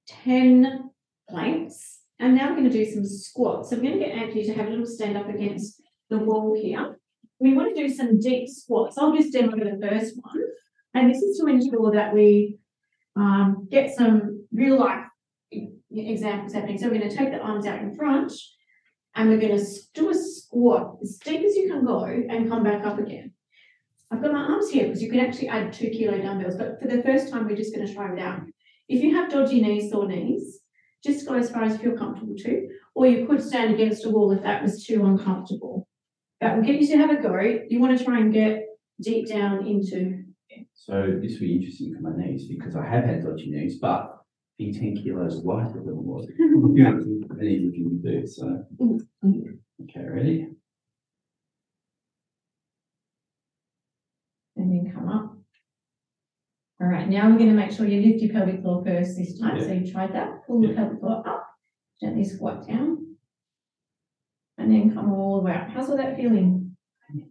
10 0.07 0.91
planks, 1.29 2.03
and 2.21 2.37
now 2.37 2.51
we're 2.51 2.57
going 2.61 2.71
to 2.71 2.85
do 2.85 2.89
some 2.89 3.05
squats. 3.05 3.71
So 3.71 3.77
we're 3.77 3.83
going 3.83 3.99
to 3.99 4.05
get 4.05 4.15
Anthony 4.17 4.45
to 4.45 4.55
have 4.55 4.69
a 4.69 4.71
little 4.71 4.87
stand 4.87 5.17
up 5.17 5.29
against 5.29 5.83
the 6.09 6.19
wall 6.19 6.57
here. 6.57 7.01
We 7.41 7.55
want 7.55 7.75
to 7.75 7.83
do 7.83 7.93
some 7.93 8.21
deep 8.21 8.49
squats. 8.49 8.97
I'll 8.97 9.17
just 9.17 9.33
demo 9.33 9.57
the 9.57 9.85
first 9.85 10.15
one. 10.21 10.41
And 10.95 11.11
this 11.11 11.23
is 11.23 11.37
to 11.39 11.47
ensure 11.47 11.91
that 11.93 12.15
we 12.15 12.60
um, 13.17 13.69
get 13.71 13.95
some 13.95 14.47
real 14.53 14.79
life 14.79 15.07
examples 15.91 16.53
happening. 16.53 16.79
So 16.79 16.89
we're 16.89 16.99
going 16.99 17.11
to 17.11 17.17
take 17.17 17.31
the 17.31 17.41
arms 17.41 17.67
out 17.67 17.81
in 17.81 17.95
front 17.95 18.33
and 19.15 19.29
we're 19.29 19.41
going 19.41 19.59
to 19.59 19.67
do 19.95 20.11
a 20.11 20.15
squat 20.15 20.99
as 21.03 21.17
deep 21.17 21.45
as 21.45 21.57
you 21.57 21.69
can 21.69 21.85
go 21.85 22.05
and 22.05 22.49
come 22.49 22.63
back 22.63 22.85
up 22.85 22.99
again. 22.99 23.33
I've 24.11 24.23
got 24.23 24.33
my 24.33 24.41
arms 24.41 24.71
here 24.71 24.87
because 24.87 25.03
you 25.03 25.11
can 25.11 25.21
actually 25.21 25.49
add 25.49 25.73
two 25.73 25.91
kilo 25.91 26.19
dumbbells, 26.19 26.57
but 26.57 26.81
for 26.81 26.89
the 26.89 27.03
first 27.03 27.31
time, 27.31 27.47
we're 27.47 27.57
just 27.57 27.75
going 27.75 27.87
to 27.87 27.95
try 27.95 28.13
it 28.13 28.19
out. 28.19 28.43
If 28.89 29.03
you 29.03 29.15
have 29.15 29.31
dodgy 29.31 29.61
knees, 29.61 29.91
sore 29.91 30.09
knees, 30.09 30.61
just 31.05 31.27
go 31.27 31.35
as 31.35 31.51
far 31.51 31.63
as 31.63 31.75
you 31.75 31.79
feel 31.79 31.99
comfortable 31.99 32.35
to, 32.37 32.69
or 32.95 33.07
you 33.07 33.27
could 33.27 33.43
stand 33.43 33.73
against 33.73 34.05
a 34.05 34.11
wall 34.11 34.33
if 34.33 34.43
that 34.43 34.63
was 34.63 34.85
too 34.85 35.05
uncomfortable. 35.05 35.87
But 36.41 36.57
we'll 36.57 36.65
get 36.65 36.81
you 36.81 36.89
to 36.89 36.97
have 36.97 37.11
a 37.11 37.23
go. 37.23 37.39
You 37.69 37.79
want 37.79 37.97
to 37.97 38.05
try 38.05 38.19
and 38.19 38.33
get 38.33 38.67
deep 39.01 39.29
down 39.29 39.67
into. 39.67 40.25
So 40.75 41.19
this 41.23 41.35
will 41.35 41.41
be 41.41 41.57
interesting 41.57 41.95
for 41.95 42.01
my 42.03 42.17
knees 42.17 42.49
because 42.49 42.75
I 42.75 42.85
have 42.87 43.05
had 43.05 43.23
dodgy 43.25 43.51
knees, 43.51 43.79
but 43.79 44.17
being 44.59 44.73
ten 44.75 44.97
kilos 44.97 45.45
lighter 45.45 45.81
than 45.85 45.89
it 45.89 45.95
was. 45.95 46.27
An 46.39 47.39
easy 47.43 47.71
thing 47.71 48.01
to 48.03 48.21
do, 48.21 48.27
so. 48.27 48.65
Okay, 49.83 50.05
ready? 50.09 50.49
And 54.57 54.71
then 54.87 54.93
come 54.93 55.09
up. 55.09 55.37
All 56.81 56.89
right, 56.89 57.09
now 57.09 57.29
we're 57.31 57.37
going 57.39 57.51
to 57.51 57.55
make 57.55 57.73
sure 57.73 57.87
you 57.87 58.01
lift 58.01 58.23
your 58.23 58.33
pelvic 58.33 58.63
floor 58.63 58.83
first 58.85 59.17
this 59.17 59.39
time. 59.39 59.61
So 59.61 59.71
you 59.73 59.91
tried 59.91 60.15
that. 60.15 60.47
Pull 60.47 60.63
the 60.63 60.69
Yeah. 60.69 60.75
pelvic 60.77 61.01
floor 61.01 61.23
up, 61.29 61.47
gently 62.01 62.25
squat 62.25 62.67
down. 62.67 63.17
And 64.59 64.73
then 64.73 64.93
come 64.93 65.13
all 65.13 65.39
the 65.41 65.45
way 65.47 65.53
up. 65.53 65.69
How's 65.69 65.91
all 65.91 65.97
that 65.99 66.17
feeling? 66.17 66.77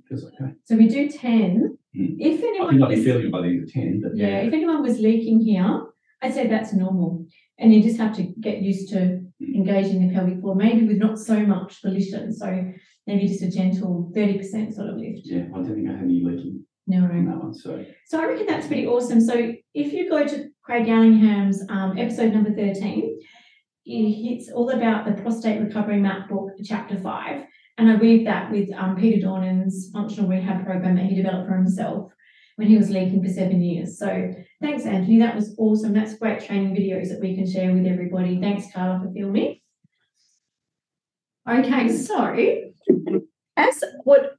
Feels 0.08 0.26
okay. 0.26 0.54
So 0.66 0.76
we 0.76 0.88
do 0.88 1.10
ten. 1.10 1.79
Mm. 1.98 2.16
If 2.20 2.44
I 2.44 2.48
anyone 2.48 2.70
think 2.70 2.84
I'll 2.84 2.90
be 2.90 3.04
feeling 3.04 3.32
by 3.32 3.42
the 3.42 3.48
end 3.48 3.64
of 3.64 3.72
ten, 3.72 4.02
but 4.04 4.16
Yeah, 4.16 4.28
yeah. 4.28 4.38
if 4.48 4.54
anyone 4.54 4.82
was 4.84 5.00
leaking 5.00 5.42
here, 5.42 5.82
I'd 6.22 6.34
say 6.34 6.48
that's 6.48 6.74
normal. 6.74 7.26
And 7.58 7.74
you 7.74 7.82
just 7.82 7.98
have 8.00 8.16
to 8.18 8.24
get 8.40 8.62
used 8.62 8.90
to 8.90 9.22
engaging 9.42 10.08
the 10.08 10.14
pelvic 10.14 10.40
floor, 10.40 10.56
maybe 10.56 10.86
with 10.88 10.98
not 10.98 11.18
so 11.18 11.40
much 11.46 11.82
volition. 11.82 12.32
So 12.34 12.72
maybe 13.08 13.28
just 13.28 13.42
a 13.44 13.50
gentle 13.50 14.12
thirty 14.14 14.38
percent 14.38 14.74
sort 14.76 14.90
of 14.90 14.98
lift. 14.98 15.22
Yeah, 15.26 15.46
I 15.54 15.58
don't 15.58 15.76
think 15.76 15.90
I 15.90 15.94
had 15.94 16.04
any 16.04 16.22
leaking 16.24 16.64
No, 16.88 17.00
on 17.00 17.26
that 17.26 17.38
one, 17.44 17.54
so. 17.54 17.84
So 18.06 18.22
I 18.22 18.28
reckon 18.28 18.46
that's 18.48 18.68
pretty 18.68 18.86
awesome. 18.88 19.20
So 19.20 19.54
if 19.74 19.94
you 19.94 20.10
go 20.10 20.26
to 20.28 20.50
Craig 20.64 20.88
Allingham's 20.88 21.64
um, 21.70 21.98
episode 21.98 22.34
number 22.34 22.54
13, 22.54 23.20
it's 23.86 24.52
all 24.52 24.70
about 24.70 25.06
the 25.06 25.20
prostate 25.22 25.60
recovery 25.62 26.00
map 26.00 26.30
book, 26.30 26.52
chapter 26.64 26.98
five. 26.98 27.44
And 27.80 27.90
I 27.90 27.96
weave 27.96 28.26
that 28.26 28.52
with 28.52 28.70
um, 28.74 28.98
Peter 28.98 29.26
Dornan's 29.26 29.90
functional 29.94 30.30
rehab 30.30 30.66
program 30.66 30.98
that 30.98 31.06
he 31.06 31.16
developed 31.16 31.48
for 31.48 31.56
himself 31.56 32.12
when 32.58 32.68
he 32.68 32.78
was 32.78 32.90
leaking 32.90 33.24
for 33.24 33.30
seven 33.30 33.62
years. 33.62 33.98
So 33.98 34.34
thanks, 34.62 34.86
Anthony. 34.86 35.20
That 35.20 35.34
was 35.34 35.56
awesome. 35.58 35.94
That's 35.94 36.18
great 36.18 36.46
training 36.46 36.76
videos 36.76 37.08
that 37.08 37.22
we 37.22 37.36
can 37.36 37.50
share 37.50 37.74
with 37.74 37.86
everybody. 37.86 38.38
Thanks, 38.42 38.66
Carla, 38.74 39.00
for 39.00 39.14
filming. 39.14 39.62
Okay, 41.50 41.88
so 41.88 42.36
as 43.56 43.84
what 44.04 44.34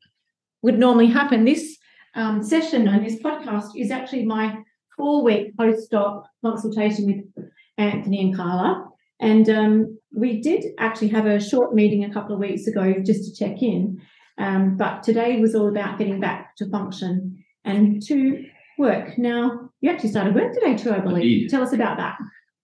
would 0.61 0.79
normally 0.79 1.07
happen, 1.07 1.47
this 1.47 1.79
um, 2.15 2.43
session 2.43 2.87
on 2.89 3.03
this 3.03 3.23
podcast 3.23 3.71
is 3.75 3.91
actually 3.91 4.27
my 4.27 4.59
four 4.99 5.25
week 5.25 5.57
post-op 5.57 6.27
consultation 6.45 7.07
with 7.07 7.47
Anthony 7.79 8.21
and 8.21 8.37
Carla. 8.37 8.87
And 9.21 9.49
um, 9.51 9.99
we 10.17 10.41
did 10.41 10.65
actually 10.79 11.09
have 11.09 11.27
a 11.27 11.41
short 11.41 11.75
meeting 11.75 12.05
a 12.05 12.13
couple 12.13 12.35
of 12.35 12.41
weeks 12.41 12.67
ago 12.67 12.95
just 13.05 13.25
to 13.25 13.45
check 13.45 13.63
in. 13.63 14.01
Um, 14.39 14.77
but 14.77 15.03
today 15.03 15.39
was 15.39 15.55
all 15.55 15.69
about 15.69 15.99
getting 15.99 16.21
back 16.21 16.57
to 16.57 16.71
function 16.71 17.45
and 17.65 18.03
to 18.07 18.45
work. 18.79 19.19
Now, 19.19 19.71
you 19.83 19.91
actually 19.91 20.09
started 20.09 20.35
work 20.35 20.55
today 20.55 20.77
too, 20.77 20.93
I 20.93 21.01
believe. 21.01 21.43
did. 21.43 21.51
Tell 21.51 21.63
us 21.63 21.73
about 21.73 21.99
that. 21.99 22.17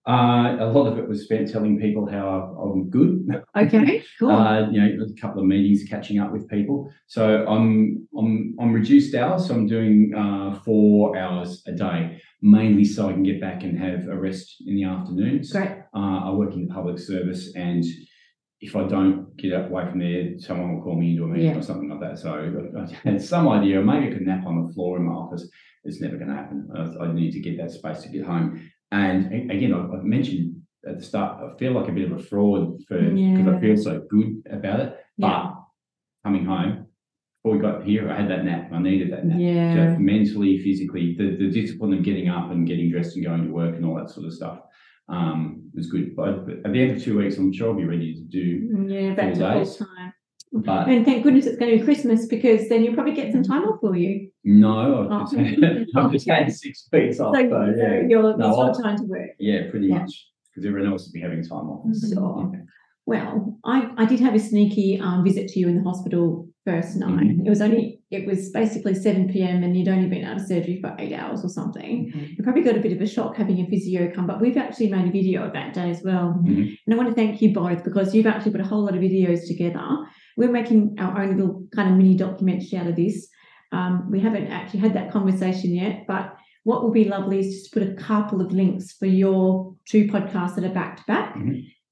Uh, 0.07 0.55
a 0.61 0.71
lot 0.71 0.87
of 0.87 0.97
it 0.97 1.07
was 1.07 1.25
spent 1.25 1.51
telling 1.51 1.77
people 1.77 2.09
how 2.09 2.55
I'm 2.63 2.89
good. 2.89 3.27
Okay, 3.57 4.01
cool. 4.19 4.31
Uh, 4.31 4.69
you 4.71 4.79
know, 4.79 5.03
a 5.03 5.21
couple 5.21 5.41
of 5.41 5.47
meetings, 5.47 5.83
catching 5.89 6.17
up 6.17 6.31
with 6.31 6.47
people. 6.47 6.89
So 7.07 7.45
I'm 7.45 8.07
I'm 8.17 8.55
I'm 8.57 8.71
reduced 8.71 9.13
hours. 9.15 9.47
So 9.47 9.53
I'm 9.53 9.67
doing 9.67 10.13
uh, 10.17 10.57
four 10.63 11.17
hours 11.17 11.61
a 11.67 11.73
day, 11.73 12.21
mainly 12.41 12.85
so 12.85 13.09
I 13.09 13.13
can 13.13 13.23
get 13.23 13.41
back 13.41 13.63
and 13.63 13.77
have 13.77 14.07
a 14.07 14.17
rest 14.17 14.63
in 14.65 14.75
the 14.75 14.85
afternoons. 14.85 15.51
Great. 15.51 15.71
Uh, 15.97 16.19
I 16.27 16.31
work 16.31 16.53
in 16.53 16.67
the 16.67 16.73
public 16.73 16.99
service, 16.99 17.53
and 17.55 17.83
if 18.61 18.75
I 18.75 18.83
don't 18.87 19.35
get 19.37 19.51
away 19.53 19.83
from 19.89 19.99
there, 19.99 20.37
someone 20.37 20.75
will 20.75 20.83
call 20.83 20.95
me 20.99 21.11
into 21.11 21.23
a 21.23 21.27
meeting 21.27 21.51
Yeah. 21.51 21.57
or 21.57 21.63
something 21.63 21.89
like 21.89 22.01
that. 22.01 22.19
So 22.19 22.27
I, 22.33 22.81
I 22.81 23.11
had 23.11 23.21
some 23.21 23.47
idea. 23.49 23.81
Maybe 23.81 24.07
I 24.07 24.13
could 24.13 24.27
nap 24.27 24.45
on 24.45 24.55
the 24.67 24.73
floor 24.73 24.97
in 24.97 25.05
my 25.05 25.13
office. 25.13 25.49
It's 25.85 26.01
never 26.01 26.17
going 26.17 26.29
to 26.29 26.35
happen. 26.35 26.67
I, 26.75 27.05
I 27.05 27.13
need 27.13 27.31
to 27.31 27.39
get 27.39 27.57
that 27.57 27.71
space 27.71 28.01
to 28.03 28.09
get 28.09 28.25
home. 28.25 28.47
And 28.91 29.51
again, 29.51 29.73
I've 29.73 30.03
mentioned 30.03 30.61
at 30.87 30.97
the 30.99 31.03
start, 31.03 31.31
I 31.43 31.57
feel 31.57 31.73
like 31.73 31.89
a 31.89 31.91
bit 31.91 32.11
of 32.11 32.19
a 32.19 32.23
fraud 32.23 32.83
for 32.87 32.99
because 32.99 33.17
Yeah. 33.19 33.55
I 33.55 33.59
feel 33.59 33.77
so 33.77 33.93
good 34.09 34.29
about 34.51 34.79
it. 34.81 34.89
Yeah. 35.17 35.27
But 35.27 35.53
coming 36.25 36.45
home, 36.45 36.87
before 37.43 37.57
we 37.57 37.61
got 37.67 37.83
here, 37.85 38.09
I 38.11 38.19
had 38.21 38.29
that 38.29 38.43
nap. 38.45 38.69
I 38.73 38.79
needed 38.79 39.11
that 39.13 39.25
nap. 39.25 39.37
Yeah. 39.39 39.93
So 39.93 39.99
mentally, 39.99 40.59
physically, 40.63 41.15
the, 41.17 41.37
the 41.37 41.49
discipline 41.51 41.93
of 41.93 42.03
getting 42.03 42.27
up 42.29 42.51
and 42.51 42.67
getting 42.67 42.91
dressed 42.91 43.15
and 43.15 43.25
going 43.25 43.45
to 43.47 43.51
work 43.53 43.75
and 43.75 43.85
all 43.85 43.95
that 43.95 44.09
sort 44.09 44.25
of 44.27 44.33
stuff 44.33 44.59
um, 45.09 45.69
was 45.73 45.87
good. 45.87 46.15
But 46.15 46.29
at 46.65 46.71
the 46.71 46.81
end 46.81 46.97
of 46.97 47.03
two 47.03 47.17
weeks, 47.17 47.37
I'm 47.37 47.51
sure 47.53 47.69
I'll 47.69 47.75
be 47.77 47.85
ready 47.85 48.13
to 48.13 48.21
do. 48.21 48.87
Yeah, 48.87 49.13
back 49.13 49.33
to 49.35 49.39
Full 49.65 49.75
time. 49.87 50.13
But 50.53 50.87
And 50.87 51.05
thank 51.05 51.23
goodness 51.23 51.45
it's 51.45 51.57
going 51.57 51.71
to 51.71 51.77
be 51.77 51.83
Christmas 51.83 52.25
because 52.25 52.69
then 52.69 52.83
you'll 52.83 52.93
probably 52.93 53.13
get 53.13 53.31
some 53.33 53.43
time 53.43 53.63
off, 53.63 53.79
will 53.83 53.95
you? 53.95 54.29
no, 54.45 55.07
Oh. 55.11 55.13
I've 55.19 55.29
just, 55.29 55.89
I've 55.95 56.11
just 56.11 56.29
had 56.29 56.51
six 56.51 56.87
weeks 56.91 57.19
off. 57.19 57.35
So, 57.35 57.41
So, 57.41 57.49
so 57.49 57.81
yeah, 57.81 58.01
you're, 58.07 58.37
No, 58.37 58.55
I'll- 58.59 58.73
time 58.73 58.95
to 58.97 59.03
work. 59.03 59.31
yeah, 59.39 59.69
pretty 59.69 59.87
Yeah. 59.87 59.99
much 59.99 60.25
because 60.49 60.65
everyone 60.65 60.91
else 60.91 61.05
will 61.05 61.13
be 61.13 61.19
having 61.21 61.43
time 61.43 61.67
off. 61.69 61.85
Sure. 62.11 62.51
Well, 63.05 63.59
I, 63.65 63.91
I 63.97 64.05
did 64.05 64.19
have 64.21 64.35
a 64.35 64.39
sneaky 64.39 64.99
um, 65.01 65.23
visit 65.23 65.49
to 65.49 65.59
you 65.59 65.67
in 65.67 65.75
the 65.77 65.83
hospital 65.83 66.46
first 66.69 66.97
night. 66.97 67.29
Mhm. 67.37 67.45
It 67.45 67.49
was 67.49 67.61
only, 67.61 67.83
it 68.11 68.23
was 68.29 68.49
basically 68.51 68.93
7 68.93 69.29
p.m. 69.33 69.63
and 69.63 69.75
you'd 69.77 69.87
only 69.95 70.09
been 70.13 70.25
out 70.25 70.37
of 70.39 70.45
surgery 70.51 70.77
for 70.81 70.93
eight 70.99 71.13
hours 71.13 71.39
or 71.45 71.49
something. 71.59 72.11
Mhm. 72.13 72.37
You 72.37 72.43
probably 72.43 72.63
got 72.69 72.75
a 72.77 72.81
bit 72.85 72.91
of 72.95 73.01
a 73.01 73.07
shock 73.15 73.37
having 73.37 73.59
a 73.61 73.65
physio 73.71 74.11
come, 74.15 74.27
but 74.27 74.41
we've 74.41 74.57
actually 74.57 74.89
made 74.95 75.07
a 75.07 75.11
video 75.19 75.43
of 75.47 75.53
that 75.53 75.73
day 75.73 75.89
as 75.89 76.01
well. 76.03 76.27
Mhm. 76.45 76.63
And 76.85 76.93
I 76.93 76.97
want 76.97 77.09
to 77.09 77.15
thank 77.15 77.41
you 77.41 77.53
both 77.53 77.83
because 77.83 78.13
you've 78.13 78.27
actually 78.33 78.51
put 78.51 78.61
a 78.61 78.65
whole 78.71 78.83
lot 78.87 78.95
of 78.95 79.01
videos 79.01 79.47
together. 79.47 79.85
We're 80.35 80.51
making 80.51 80.95
our 80.99 81.13
own 81.21 81.37
little 81.37 81.55
kind 81.75 81.89
of 81.91 81.97
mini 81.97 82.15
documentary 82.15 82.77
out 82.79 82.87
of 82.87 82.95
this. 82.95 83.17
Um, 83.71 83.93
we 84.11 84.19
haven't 84.19 84.47
actually 84.47 84.81
had 84.81 84.93
that 84.93 85.11
conversation 85.11 85.73
yet, 85.73 86.03
but 86.07 86.25
what 86.63 86.83
will 86.83 86.91
be 86.91 87.05
lovely 87.05 87.39
is 87.39 87.47
just 87.53 87.65
to 87.73 87.79
put 87.79 87.89
a 87.89 87.93
couple 87.95 88.41
of 88.41 88.51
links 88.51 88.91
for 88.99 89.05
your 89.05 89.73
two 89.91 90.03
podcasts 90.07 90.55
that 90.55 90.65
are 90.65 90.73
back 90.81 90.97
to 90.97 91.03
back. 91.07 91.35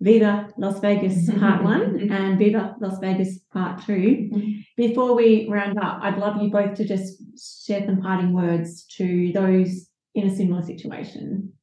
Viva 0.02 0.50
Las 0.58 0.80
Vegas 0.80 1.30
Part 1.40 1.64
One 1.64 2.10
and 2.12 2.38
Viva 2.38 2.76
Las 2.82 3.00
Vegas 3.00 3.40
Part 3.54 3.82
2 3.86 3.94
Mhm. 4.32 4.66
Before 4.78 5.16
we 5.16 5.48
round 5.50 5.78
up, 5.80 6.00
I'd 6.02 6.18
love 6.18 6.42
you 6.42 6.52
both 6.52 6.74
to 6.76 6.86
just 6.86 7.18
share 7.66 7.86
some 7.86 8.02
parting 8.02 8.34
words 8.34 8.86
to 8.98 9.32
those 9.34 9.90
in 10.14 10.28
a 10.28 10.36
similar 10.36 10.62
situation. 10.64 11.54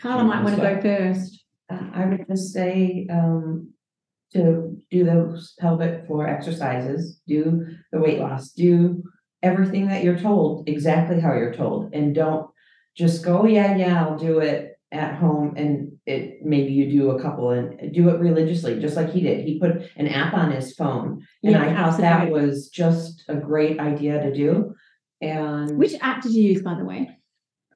Carla 0.00 0.24
might 0.24 0.42
want 0.42 0.56
to 0.56 0.62
go 0.62 0.80
first. 0.80 1.44
Uh, 1.70 1.86
I 1.94 2.04
would 2.06 2.26
just 2.28 2.52
say, 2.52 3.06
um, 3.10 3.72
to 4.32 4.76
do 4.90 5.04
those 5.04 5.54
pelvic 5.58 6.06
floor 6.06 6.26
exercises, 6.28 7.20
do 7.26 7.66
the 7.92 7.98
weight 7.98 8.18
loss, 8.20 8.52
do 8.52 9.02
everything 9.42 9.88
that 9.88 10.04
you're 10.04 10.18
told, 10.18 10.68
exactly 10.68 11.18
how 11.20 11.32
you're 11.34 11.54
told, 11.54 11.92
and 11.94 12.14
don't 12.14 12.48
just 12.96 13.24
go, 13.24 13.46
yeah, 13.46 13.76
yeah, 13.76 14.04
I'll 14.04 14.18
do 14.18 14.38
it 14.40 14.78
at 14.92 15.14
home 15.16 15.54
and 15.56 15.89
it, 16.06 16.44
maybe 16.44 16.72
you 16.72 16.90
do 16.90 17.10
a 17.10 17.20
couple 17.20 17.50
and 17.50 17.92
do 17.92 18.08
it 18.08 18.18
religiously, 18.20 18.80
just 18.80 18.96
like 18.96 19.10
he 19.10 19.20
did. 19.20 19.44
He 19.46 19.58
put 19.58 19.82
an 19.96 20.08
app 20.08 20.34
on 20.34 20.50
his 20.52 20.74
phone. 20.74 21.26
And 21.42 21.56
I 21.56 21.66
Yeah, 21.68 21.90
thought 21.90 22.00
that 22.00 22.30
was 22.30 22.68
just 22.68 23.24
a 23.28 23.36
great 23.36 23.78
idea 23.78 24.22
to 24.22 24.34
do. 24.34 24.74
And 25.20 25.76
Which 25.78 25.94
app 26.00 26.22
did 26.22 26.32
you 26.32 26.42
use, 26.44 26.62
by 26.62 26.74
the 26.74 26.84
way? 26.84 27.16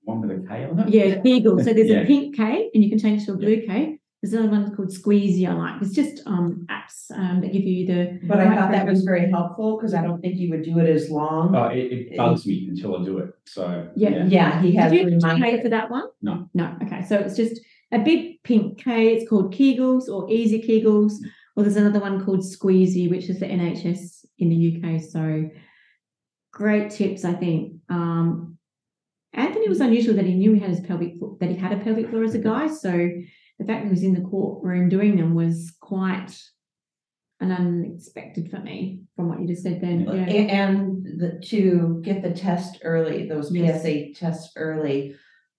One 0.05 0.21
with 0.21 0.45
a 0.45 0.49
K 0.49 0.65
on 0.65 0.79
it. 0.81 0.89
Yeah, 0.91 1.21
Kegel. 1.23 1.59
So 1.61 1.73
there's 1.73 1.89
Yeah. 1.89 2.01
a 2.03 2.07
pink 2.07 2.37
K, 2.37 2.71
and 2.75 2.83
you 2.85 2.91
can 2.91 2.99
change 2.99 3.25
to 3.27 3.33
a 3.33 3.37
blue 3.37 3.63
K. 3.67 3.99
There's 4.23 4.33
another 4.33 4.53
one 4.53 4.75
called 4.75 4.89
Squeezy. 4.89 5.47
I 5.47 5.53
like. 5.53 5.83
It's 5.83 5.95
just 5.95 6.27
um 6.27 6.67
apps 6.71 7.11
um 7.15 7.43
that 7.43 7.53
give 7.53 7.63
you 7.63 7.87
the. 7.87 8.21
But 8.27 8.41
I 8.41 8.55
thought 8.55 8.73
that 8.73 8.87
was 8.87 9.03
very 9.05 9.31
helpful 9.31 9.77
because 9.77 9.93
I 9.93 10.03
don't 10.03 10.21
think 10.21 10.37
you 10.37 10.49
would 10.51 10.63
do 10.63 10.79
it 10.79 10.89
as 10.89 11.11
long. 11.11 11.55
Oh, 11.55 11.65
it, 11.69 11.93
it 11.93 12.17
bugs 12.17 12.47
me 12.47 12.67
until 12.71 12.97
I 13.01 13.05
do 13.05 13.19
it. 13.19 13.35
So 13.45 13.91
Yeah. 13.97 14.25
Yeah, 14.27 14.63
he 14.63 14.75
has 14.77 14.93
Did 14.93 15.13
you 15.13 15.19
pay 15.21 15.61
for 15.63 15.69
that 15.69 15.91
one? 15.91 16.05
No. 16.23 16.49
No. 16.55 16.75
Okay. 16.83 17.03
So 17.03 17.19
it's 17.19 17.37
just 17.37 17.61
a 17.95 17.99
big 17.99 18.43
pink 18.43 18.79
K. 18.83 19.15
It's 19.15 19.29
called 19.29 19.55
Kegels 19.55 20.09
or 20.09 20.31
Easy 20.31 20.61
Kegels. 20.61 21.15
Or 21.57 21.63
there's 21.63 21.77
another 21.77 22.01
one 22.01 22.25
called 22.25 22.41
Squeezy, 22.41 23.09
which 23.09 23.29
is 23.31 23.39
the 23.39 23.47
NHS 23.47 24.25
in 24.39 24.49
the 24.49 24.97
UK. 24.97 25.01
So 25.01 25.49
great 26.53 26.91
tips, 26.91 27.25
I 27.25 27.33
think. 27.35 27.75
Um, 27.89 28.59
Anthony 29.33 29.69
was 29.69 29.81
unusual 29.81 30.15
that 30.17 30.27
he 30.27 30.35
knew 30.35 30.53
he 30.53 30.61
had 30.61 30.71
his 30.71 30.81
pelvic 30.81 31.17
floor, 31.17 31.37
that 31.41 31.51
he 31.51 31.57
had 31.57 31.73
a 31.73 31.77
pelvic 31.77 32.11
floor 32.11 32.25
as 32.25 32.35
a 32.35 32.39
guy. 32.39 32.67
So 32.67 32.91
the 32.91 33.65
fact 33.65 33.83
that 33.83 33.85
he 33.85 33.91
was 33.91 34.03
in 34.03 34.15
the 34.15 34.29
courtroom 34.29 34.89
doing 34.89 35.17
them 35.17 35.35
was 35.35 35.73
quite 35.81 36.37
an 37.41 37.53
unexpected 37.53 38.51
for 38.51 38.59
me 38.59 39.03
from 39.15 39.29
what 39.29 39.41
you 39.41 39.47
just 39.47 39.63
said 39.63 39.81
then. 39.81 40.01
Yeah. 40.03 40.15
And 40.67 41.05
the, 41.05 41.41
to 41.49 42.01
get 42.03 42.23
the 42.23 42.33
test 42.33 42.79
early, 42.83 43.29
those 43.29 43.53
Yes. 43.53 43.83
PSA 43.83 44.15
tests 44.15 44.53
early. 44.57 45.17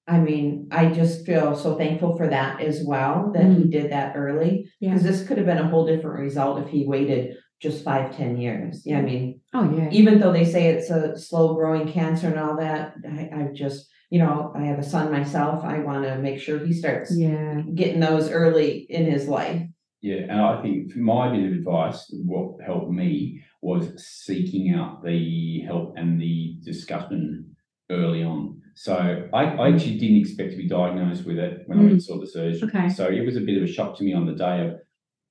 I 0.08 0.20
mean, 0.20 0.68
I 0.72 0.88
just 0.88 1.26
feel 1.26 1.56
so 1.56 1.76
thankful 1.78 2.16
for 2.16 2.28
that 2.28 2.62
as 2.62 2.84
well, 2.84 3.32
that 3.34 3.46
he 3.46 3.64
mm. 3.64 3.72
did 3.72 3.92
that 3.92 4.16
early. 4.16 4.72
Yeah. 4.80 4.90
Because 4.90 5.04
this 5.04 5.28
could 5.28 5.38
have 5.38 5.48
been 5.48 5.58
a 5.58 5.68
whole 5.68 5.86
different 5.88 6.20
result 6.20 6.62
if 6.62 6.70
he 6.70 6.86
waited 6.86 7.38
just 7.62 7.84
five, 7.84 8.16
ten 8.16 8.38
years. 8.38 8.84
Yeah, 8.86 9.00
I 9.00 9.02
mean, 9.02 9.42
Oh 9.54 9.76
yeah. 9.76 9.90
even 9.92 10.20
though 10.20 10.32
they 10.32 10.46
say 10.46 10.68
it's 10.68 10.90
a 10.90 11.18
slow 11.18 11.56
growing 11.56 11.92
cancer 11.92 12.28
and 12.28 12.40
all 12.40 12.58
that, 12.58 12.94
I, 13.10 13.30
I 13.34 13.50
just, 13.54 13.88
you 14.12 14.20
know, 14.20 14.54
I 14.56 14.64
have 14.66 14.78
a 14.78 14.84
son 14.84 15.12
myself. 15.12 15.64
I 15.64 15.80
want 15.80 16.04
to 16.04 16.18
make 16.18 16.40
sure 16.40 16.60
he 16.60 16.74
starts 16.74 17.18
Yeah. 17.18 17.62
getting 17.74 18.00
those 18.00 18.30
early 18.30 18.86
in 18.90 19.06
his 19.06 19.28
life. 19.28 19.64
Yeah, 20.02 20.18
and 20.30 20.40
I 20.40 20.62
think 20.62 20.96
my 20.96 21.36
bit 21.36 21.48
of 21.48 21.54
advice, 21.54 22.06
what 22.26 22.64
helped 22.64 22.92
me 22.92 23.42
was 23.64 24.06
seeking 24.06 24.72
out 24.76 25.04
the 25.04 25.62
help 25.62 25.96
and 25.98 26.22
the 26.22 26.58
discussion 26.64 27.56
early 27.90 28.24
on. 28.24 28.62
So 28.76 29.30
I, 29.34 29.44
I 29.46 29.70
actually 29.74 29.98
didn't 29.98 30.18
expect 30.18 30.52
to 30.52 30.58
be 30.58 30.68
diagnosed 30.68 31.26
with 31.26 31.38
it 31.40 31.62
when 31.66 31.78
I 31.80 31.82
went 31.82 31.94
and 31.94 32.04
saw 32.04 32.20
the 32.20 32.28
surgeon. 32.28 32.70
Okay. 32.70 32.90
So 32.90 33.08
it 33.08 33.26
was 33.26 33.38
a 33.38 33.42
bit 33.42 33.58
of 33.58 33.64
a 33.64 33.72
shock 33.72 33.98
to 33.98 34.04
me 34.04 34.14
on 34.14 34.26
the 34.26 34.34
day 34.34 34.68
of, 34.68 34.74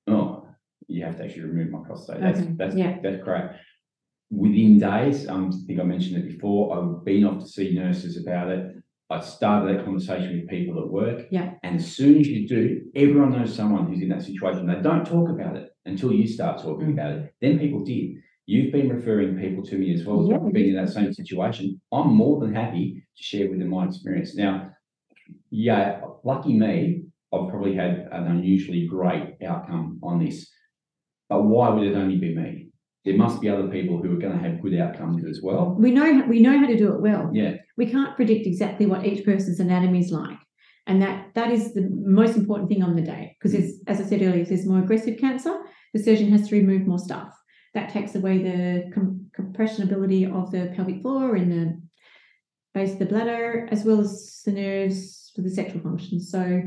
oh, 0.09 0.49
you 0.88 1.05
have 1.05 1.18
to 1.18 1.24
actually 1.24 1.42
remove 1.42 1.70
my 1.70 1.80
prostate. 1.86 2.20
That's 2.20 2.40
Okay, 2.40 2.53
that's 2.57 2.74
yeah. 2.74 2.97
that's 3.03 3.22
great. 3.22 3.45
Within 4.30 4.78
days, 4.78 5.28
um, 5.28 5.51
I 5.53 5.66
think 5.66 5.78
I 5.78 5.84
mentioned 5.84 6.16
it 6.16 6.28
before. 6.32 6.76
I've 6.76 7.05
been 7.05 7.24
off 7.24 7.42
to 7.42 7.49
see 7.49 7.74
nurses 7.74 8.16
about 8.16 8.49
it. 8.51 8.76
I 9.11 9.20
started 9.20 9.76
that 9.78 9.84
conversation 9.84 10.32
with 10.40 10.49
people 10.49 10.82
at 10.82 10.88
work. 10.88 11.26
Yeah. 11.30 11.53
And 11.62 11.76
as 11.76 11.95
soon 11.95 12.18
as 12.20 12.26
you 12.26 12.49
do, 12.49 12.80
everyone 12.97 13.32
knows 13.32 13.55
someone 13.55 13.86
who's 13.86 14.01
in 14.03 14.09
that 14.09 14.22
situation. 14.22 14.66
They 14.66 14.80
don't 14.80 15.05
talk 15.07 15.28
about 15.28 15.57
it 15.57 15.68
until 15.84 16.12
you 16.12 16.26
start 16.26 16.62
talking 16.62 16.88
Mm. 16.88 16.92
about 16.95 17.12
it. 17.12 17.34
Then 17.42 17.59
people 17.59 17.84
did. 17.84 18.16
You've 18.47 18.72
been 18.72 18.90
referring 18.90 19.38
people 19.38 19.64
to 19.64 19.78
me 19.78 19.95
as 19.95 20.05
well. 20.05 20.28
Yeah. 20.28 20.36
I've 20.36 20.53
been 20.53 20.68
in 20.68 20.76
that 20.76 20.92
same 20.92 21.12
situation. 21.12 21.80
I'm 21.92 22.14
more 22.14 22.40
than 22.40 22.55
happy 22.55 23.03
to 23.16 23.22
share 23.22 23.49
with 23.49 23.59
them 23.59 23.70
my 23.70 23.86
experience. 23.86 24.36
Now, 24.36 24.70
yeah, 25.51 26.03
lucky 26.24 26.53
me, 26.53 27.05
I've 27.32 27.49
probably 27.49 27.74
had 27.74 28.09
an 28.12 28.26
unusually 28.26 28.86
great 28.86 29.36
outcome 29.47 29.99
on 30.03 30.24
this. 30.24 30.51
But 31.28 31.45
why 31.45 31.70
would 31.70 31.86
it 31.86 31.97
only 31.97 32.16
be 32.16 32.34
me? 32.34 32.68
There 33.05 33.16
must 33.16 33.40
be 33.40 33.49
other 33.49 33.68
people 33.68 34.01
who 34.01 34.12
are 34.12 34.20
going 34.20 34.36
to 34.36 34.49
have 34.49 34.62
good 34.62 34.78
outcomes 34.78 35.24
as 35.26 35.40
well. 35.42 35.76
We 35.78 35.90
know 35.90 36.24
we 36.26 36.40
know 36.40 36.59
how 36.59 36.66
to 36.66 36.76
do 36.76 36.95
it 36.95 37.03
well. 37.03 37.30
Yeah, 37.32 37.57
We 37.76 37.86
can't 37.86 38.16
predict 38.16 38.47
exactly 38.47 38.86
what 38.86 39.05
each 39.05 39.24
person's 39.24 39.61
anatomy 39.61 40.01
is 40.01 40.11
like. 40.11 40.38
And 40.86 41.03
that 41.03 41.34
that 41.34 41.51
is 41.51 41.74
the 41.74 41.88
most 41.90 42.36
important 42.36 42.68
thing 42.68 42.82
on 42.82 42.97
the 42.97 43.03
day. 43.03 43.36
Because 43.38 43.59
hmm. 43.59 43.70
as 43.86 44.01
I 44.01 44.05
said 44.05 44.22
earlier, 44.22 44.42
if 44.42 44.49
there's 44.49 44.66
more 44.66 44.78
aggressive 44.78 45.18
cancer, 45.18 45.55
the 45.92 46.03
surgeon 46.03 46.30
has 46.30 46.49
to 46.49 46.57
remove 46.57 46.86
more 46.86 46.99
stuff. 46.99 47.28
That 47.75 47.91
takes 47.91 48.14
away 48.14 48.39
the 48.39 48.91
com- 48.95 49.27
compressionability 49.39 50.33
of 50.33 50.51
the 50.53 50.72
pelvic 50.77 51.03
floor 51.03 51.35
and 51.35 51.51
the 51.51 51.83
base 52.72 52.93
of 52.93 52.99
the 52.99 53.07
bladder, 53.07 53.68
as 53.70 53.85
well 53.85 54.01
as 54.01 54.43
the 54.45 54.53
nerves 54.53 55.33
for 55.35 55.43
the 55.43 55.51
sexual 55.51 55.81
function. 55.81 56.20
So 56.20 56.62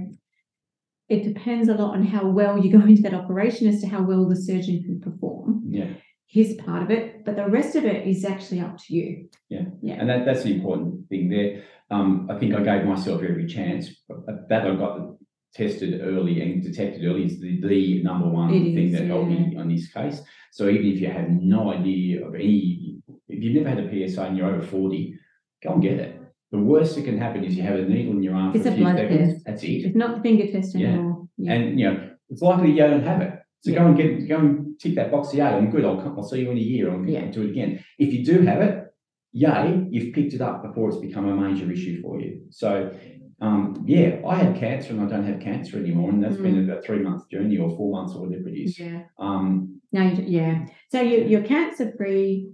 it 1.09 1.23
depends 1.23 1.69
a 1.69 1.73
lot 1.73 1.93
on 1.93 2.05
how 2.05 2.27
well 2.27 2.57
you 2.57 2.71
go 2.71 2.85
into 2.85 3.01
that 3.03 3.13
operation 3.13 3.67
as 3.67 3.81
to 3.81 3.87
how 3.87 4.01
well 4.01 4.27
the 4.27 4.35
surgeon 4.35 4.83
can 4.83 4.99
perform 4.99 5.63
yeah. 5.69 5.93
his 6.27 6.55
part 6.55 6.83
of 6.83 6.91
it. 6.91 7.25
But 7.25 7.35
the 7.35 7.47
rest 7.47 7.75
of 7.75 7.85
it 7.85 8.07
is 8.07 8.25
actually 8.25 8.59
up 8.59 8.77
to 8.79 8.93
you. 8.93 9.29
Yeah. 9.49 9.65
Yeah. 9.81 9.95
And 9.95 10.09
that, 10.09 10.25
that's 10.25 10.43
the 10.43 10.55
important 10.55 11.07
thing 11.09 11.29
there. 11.29 11.63
Um, 11.89 12.27
I 12.29 12.37
think 12.37 12.53
I 12.53 12.61
gave 12.61 12.85
myself 12.85 13.21
every 13.23 13.47
chance. 13.47 13.89
But 14.09 14.49
that 14.49 14.67
I 14.67 14.75
got 14.75 15.17
tested 15.53 16.01
early 16.03 16.41
and 16.41 16.61
detected 16.63 17.03
early 17.05 17.25
is 17.25 17.39
the, 17.39 17.59
the 17.61 18.03
number 18.03 18.27
one 18.27 18.53
It 18.53 18.75
thing 18.75 18.87
is, 18.87 18.93
that 18.93 19.05
helped 19.07 19.29
me 19.29 19.55
on 19.57 19.69
this 19.69 19.91
case. 19.91 20.21
So 20.51 20.69
even 20.69 20.87
if 20.87 20.99
you 21.01 21.09
have 21.09 21.29
no 21.29 21.71
idea 21.73 22.25
of 22.25 22.35
any, 22.35 22.97
if 23.27 23.43
you've 23.43 23.55
never 23.63 23.69
had 23.75 23.79
a 23.85 24.07
PSA 24.09 24.23
and 24.23 24.37
you're 24.37 24.47
over 24.53 24.61
40, 24.65 25.17
go 25.63 25.73
and 25.73 25.81
get 25.81 25.93
it. 25.99 26.21
The 26.51 26.59
worst 26.59 26.95
that 26.95 27.05
can 27.05 27.17
happen 27.17 27.43
is 27.43 27.55
you 27.55 27.63
have 27.63 27.75
a 27.79 27.81
needle 27.83 28.13
in 28.13 28.23
your 28.23 28.35
arm 28.35 28.55
It's 28.55 28.63
for 28.63 28.69
a 28.71 28.75
few 28.75 28.83
blood 28.83 28.97
seconds. 28.97 29.33
test. 29.33 29.45
That's 29.45 29.63
it. 29.63 29.67
It's 29.67 29.95
not 29.95 30.15
the 30.15 30.21
finger 30.21 30.49
test 30.51 30.75
Yeah. 30.75 30.87
anymore. 30.89 31.27
Yeah. 31.37 31.53
And 31.53 31.79
you 31.79 31.85
know, 31.91 32.09
it's 32.29 32.41
likely 32.41 32.71
you 32.71 32.77
don't 32.77 33.03
have 33.03 33.21
it. 33.21 33.33
So 33.61 33.71
Yeah. 33.71 33.79
go 33.79 33.85
and 33.87 33.97
get 33.97 34.27
go 34.29 34.37
and 34.37 34.79
tick 34.79 34.95
that 34.95 35.11
box. 35.11 35.33
Yeah, 35.33 35.55
I'm 35.57 35.69
good. 35.71 35.83
I'll 35.83 36.01
come, 36.01 36.15
I'll 36.17 36.23
see 36.23 36.41
you 36.41 36.51
in 36.51 36.57
a 36.57 36.61
year. 36.61 36.91
I'll 36.91 37.05
Yeah. 37.05 37.29
do 37.31 37.41
it 37.43 37.49
again. 37.49 37.83
If 37.99 38.13
you 38.13 38.23
do 38.23 38.41
have 38.43 38.61
it, 38.61 38.85
yay, 39.33 39.85
you've 39.89 40.13
picked 40.13 40.33
it 40.33 40.41
up 40.41 40.63
before 40.63 40.87
it's 40.89 40.99
become 40.99 41.27
a 41.27 41.35
major 41.35 41.69
issue 41.71 42.01
for 42.01 42.19
you. 42.21 42.41
So 42.49 42.91
um, 43.39 43.83
yeah, 43.85 44.19
I 44.27 44.35
had 44.35 44.55
cancer 44.59 44.91
and 44.91 45.01
I 45.01 45.05
don't 45.05 45.25
have 45.25 45.39
cancer 45.39 45.77
anymore, 45.77 46.09
and 46.09 46.23
that's 46.23 46.37
been 46.37 46.69
a 46.69 46.81
three 46.81 46.99
month 46.99 47.29
journey 47.29 47.57
or 47.57 47.69
four 47.69 47.91
months 47.91 48.13
or 48.15 48.25
whatever 48.25 48.49
it 48.49 48.57
is. 48.57 48.79
yeah. 48.79 49.03
Um, 49.19 49.79
No, 49.91 50.01
yeah. 50.01 50.65
So 50.91 51.01
you, 51.01 51.23
you're 51.23 51.43
cancer 51.43 51.93
free, 51.97 52.51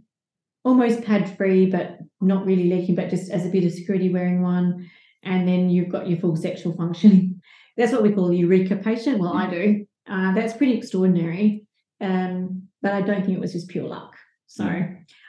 almost 0.66 1.04
pad 1.04 1.38
free, 1.38 1.68
but 1.68 2.00
not 2.20 2.46
really 2.46 2.70
leaking, 2.70 2.96
but 2.96 3.10
just 3.10 3.32
as 3.32 3.46
a 3.46 3.50
bit 3.50 3.64
of 3.64 3.72
security 3.72 4.10
wearing 4.10 4.42
one. 4.42 4.90
And 5.24 5.48
then 5.48 5.70
you've 5.70 5.90
got 5.90 6.10
your 6.10 6.20
full 6.20 6.36
sexual 6.36 6.76
function. 6.76 7.42
That's 7.78 7.94
what 7.94 8.04
we 8.04 8.12
call 8.12 8.32
a 8.32 8.36
eureka 8.36 8.76
patient. 8.76 9.20
Well, 9.20 9.34
I 9.34 9.50
do. 9.50 9.86
Uh, 10.08 10.34
that's 10.36 10.56
pretty 10.56 10.78
extraordinary. 10.78 11.66
Um, 12.02 12.68
but 12.84 12.92
I 12.92 13.02
don't 13.02 13.26
think 13.26 13.38
it 13.38 13.42
was 13.42 13.54
just 13.54 13.70
pure 13.70 13.88
luck. 13.88 14.14
So 14.46 14.66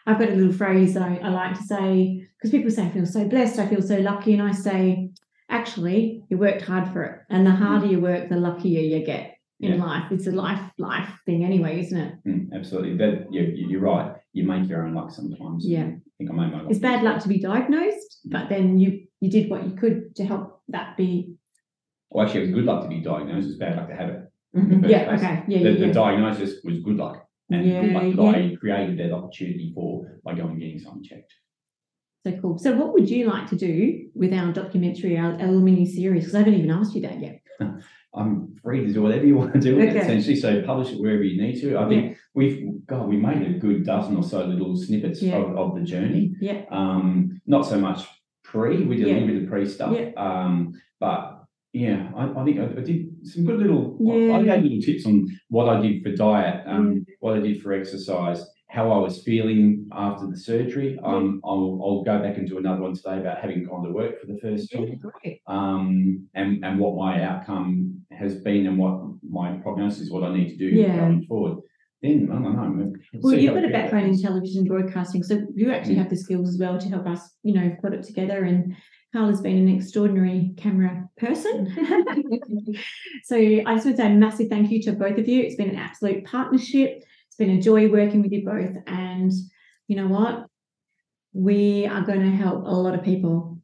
I've 0.07 0.18
got 0.18 0.28
a 0.28 0.34
little 0.34 0.52
phrase 0.52 0.96
I, 0.96 1.16
I 1.22 1.28
like 1.30 1.57
to 1.57 1.62
say 1.62 2.26
because 2.36 2.50
people 2.50 2.70
say 2.70 2.84
I 2.84 2.90
feel 2.90 3.07
so 3.07 3.26
blessed, 3.26 3.59
I 3.59 3.66
feel 3.66 3.80
so 3.80 3.96
lucky, 3.96 4.34
and 4.34 4.42
I 4.42 4.52
say, 4.52 5.09
actually, 5.49 6.24
you 6.28 6.38
worked 6.38 6.62
hard 6.62 6.88
for 6.92 7.03
it, 7.03 7.20
and 7.30 7.47
the 7.47 7.51
mm-hmm. 7.51 7.64
harder 7.64 7.86
you 7.86 8.01
work, 8.01 8.28
the 8.28 8.36
luckier 8.36 8.80
you 8.80 9.05
get 9.05 9.36
in 9.61 9.74
Yeah. 9.74 9.84
life. 9.84 10.12
It's 10.12 10.26
a 10.26 10.32
life 10.32 10.61
life 10.78 11.11
thing 11.26 11.45
anyway, 11.45 11.80
isn't 11.80 11.99
it? 11.99 12.14
mm, 12.26 12.53
absolutely. 12.53 12.92
Yeah, 13.30 13.42
you- 13.42 13.68
you're 13.68 13.80
right. 13.80 14.16
You 14.32 14.45
make 14.45 14.68
your 14.68 14.84
own 14.84 14.95
luck 14.95 15.11
sometimes. 15.11 15.66
Yeah. 15.66 15.84
I 15.84 16.11
think 16.18 16.30
I 16.30 16.34
made 16.34 16.53
my 16.53 16.62
luck. 16.62 16.70
It's 16.70 16.80
bad 16.80 17.03
luck 17.03 17.22
to 17.22 17.28
be 17.28 17.38
diagnosed, 17.38 18.20
mm. 18.26 18.32
but 18.32 18.49
then 18.49 18.78
you 18.78 19.07
you 19.20 19.30
did 19.30 19.49
what 19.49 19.64
you 19.64 19.74
could 19.74 20.14
to 20.16 20.24
help 20.24 20.61
that 20.68 20.97
be. 20.97 21.34
Well, 22.11 22.26
actually, 22.26 22.40
it 22.40 22.47
was 22.49 22.55
good 22.57 22.64
luck 22.64 22.82
to 22.82 22.88
be 22.88 23.01
diagnosed. 23.01 23.49
It's 23.49 23.57
bad 23.57 23.76
luck 23.76 23.88
to 23.88 23.97
have 23.97 24.11
it. 24.11 24.20
the 24.53 24.61
mm-hmm. 24.61 24.84
Yeah. 24.84 25.05
place. 25.05 25.20
Okay. 25.20 25.42
Yeah. 25.49 25.62
the, 25.62 25.72
Yeah. 25.72 25.86
the 25.86 25.92
diagnosis 25.92 26.61
was 26.64 26.80
good 26.80 26.97
luck. 26.97 27.26
And 27.51 27.64
good 27.64 28.16
luck 28.16 28.34
that. 28.34 28.40
I 28.40 28.57
created 28.57 28.99
that 28.99 29.12
opportunity 29.12 29.72
for 29.74 30.20
by 30.24 30.34
going 30.34 30.53
and 30.53 30.61
getting 30.61 30.78
something 30.78 31.03
checked. 31.03 31.32
So 32.27 32.33
cool. 32.41 32.59
So, 32.59 32.75
what 32.75 32.95
would 32.95 33.11
you 33.11 33.27
like 33.27 33.49
to 33.51 33.57
do 33.57 34.09
with 34.14 34.33
our 34.33 34.51
documentary, 34.53 35.18
our, 35.18 35.33
our 35.33 35.47
little 35.47 35.61
mini 35.61 35.85
series? 35.85 36.22
Because 36.25 36.35
I 36.35 36.39
haven't 36.39 36.55
even 36.55 36.70
asked 36.70 36.95
you 36.95 37.03
that 37.03 37.20
yet. 37.20 37.43
I'm 38.14 38.55
free 38.62 38.87
to 38.87 38.93
do 38.93 39.03
whatever 39.03 39.27
you 39.27 39.37
want 39.37 39.53
to 39.55 39.61
do 39.61 39.75
with 39.77 39.85
it, 39.87 39.91
Okay. 39.91 40.01
essentially. 40.01 40.37
So 40.37 40.62
publish 40.62 40.93
it 40.93 41.01
wherever 41.01 41.22
you 41.22 41.41
need 41.43 41.61
to. 41.61 41.77
I 41.77 41.89
think 41.89 42.16
we've 42.33 42.64
God, 42.87 43.09
we 43.09 43.16
made 43.16 43.43
a 43.43 43.59
good 43.59 43.85
dozen 43.85 44.16
or 44.16 44.22
so 44.22 44.45
little 44.45 44.75
snippets 44.77 45.20
Yeah. 45.20 45.37
of, 45.37 45.57
of 45.57 45.75
the 45.75 45.83
journey. 45.83 46.33
Yeah. 46.41 46.62
Um, 46.70 47.41
not 47.47 47.66
so 47.66 47.79
much 47.79 48.07
pre, 48.43 48.85
we 48.85 48.97
did 48.97 49.09
Yeah. 49.09 49.14
a 49.14 49.16
little 49.16 49.35
bit 49.35 49.43
of 49.43 49.49
pre 49.51 49.66
stuff. 49.68 49.95
Yeah. 49.99 50.11
Um, 50.16 50.72
but 51.01 51.43
yeah, 51.72 52.09
I, 52.16 52.41
I 52.41 52.45
think 52.45 52.61
I, 52.61 52.66
I 52.66 52.85
did 52.85 53.07
some 53.27 53.45
good 53.45 53.59
little 53.59 53.99
I- 54.01 54.14
Yeah. 54.16 54.37
I 54.37 54.43
gave 54.45 54.62
little 54.62 54.81
tips 54.81 55.05
on 55.07 55.27
what 55.49 55.68
I 55.68 55.83
did 55.83 56.03
for 56.05 56.12
diet, 56.12 56.62
um, 56.66 57.05
what 57.20 57.37
I 57.37 57.41
did 57.41 57.61
for 57.61 57.72
exercise, 57.72 58.43
how 58.75 58.91
I 58.91 58.99
was 58.99 59.22
feeling 59.22 59.89
after 59.93 60.27
the 60.27 60.37
surgery. 60.37 60.99
Um, 61.05 61.41
I'll, 61.45 61.81
I'll 61.81 62.03
go 62.03 62.18
back 62.18 62.39
and 62.39 62.49
do 62.49 62.59
another 62.59 62.83
one 62.83 62.95
today 62.95 63.20
about 63.20 63.39
having 63.39 63.64
gone 63.64 63.85
to 63.85 63.91
work 63.93 64.20
for 64.20 64.27
the 64.27 64.37
first 64.41 64.72
time 64.72 65.01
um, 65.47 66.27
and, 66.35 66.64
and 66.64 66.81
what 66.81 66.97
my 66.97 67.22
outcome 67.22 68.03
has 68.11 68.35
been 68.35 68.66
and 68.66 68.77
what 68.77 69.01
my 69.22 69.53
prognosis, 69.59 70.11
what 70.11 70.25
I 70.25 70.35
need 70.35 70.49
to 70.51 70.57
do 70.57 70.66
Yeah. 70.66 70.97
going 70.97 71.25
forward. 71.27 71.59
Then 72.03 72.29
I 72.33 72.35
don't 72.35 72.79
know. 72.79 72.93
Well, 73.22 73.33
see 73.35 73.43
you've 73.43 73.55
got 73.55 73.64
a 73.64 73.68
background 73.68 74.09
in 74.09 74.20
television 74.20 74.64
broadcasting, 74.64 75.22
so 75.22 75.47
you 75.55 75.70
actually 75.70 75.95
Mm. 75.95 75.99
have 75.99 76.11
the 76.11 76.16
skills 76.16 76.49
as 76.49 76.59
well 76.59 76.77
to 76.77 76.89
help 76.89 77.07
us, 77.07 77.33
you 77.45 77.55
know, 77.55 77.77
put 77.81 77.95
it 77.95 78.03
together. 78.03 78.43
And 78.43 78.75
Carl 79.12 79.29
has 79.29 79.41
been 79.41 79.57
an 79.57 79.68
extraordinary 79.68 80.53
camera 80.57 81.09
person. 81.16 81.72
so 83.22 83.37
I 83.37 83.75
just 83.75 83.87
want 83.87 83.97
to 83.97 83.97
say 83.97 84.12
a 84.12 84.16
massive 84.16 84.49
thank 84.49 84.72
you 84.72 84.83
to 84.83 84.93
both 84.93 85.16
of 85.16 85.29
you. 85.29 85.43
It's 85.43 85.55
been 85.55 85.70
an 85.70 85.77
absolute 85.77 86.25
partnership. 86.25 87.05
It's 87.35 87.39
been 87.39 87.59
a 87.59 87.61
joy 87.61 87.89
working 87.91 88.22
with 88.22 88.30
you 88.30 88.45
both. 88.45 88.76
And 88.87 89.32
you 89.89 89.97
know 89.97 90.07
what? 90.07 90.47
We 91.32 91.85
are 91.85 92.03
going 92.03 92.20
to 92.20 92.30
help 92.30 92.64
a 92.64 92.70
lot 92.70 92.95
of 92.95 93.03
people. 93.03 93.59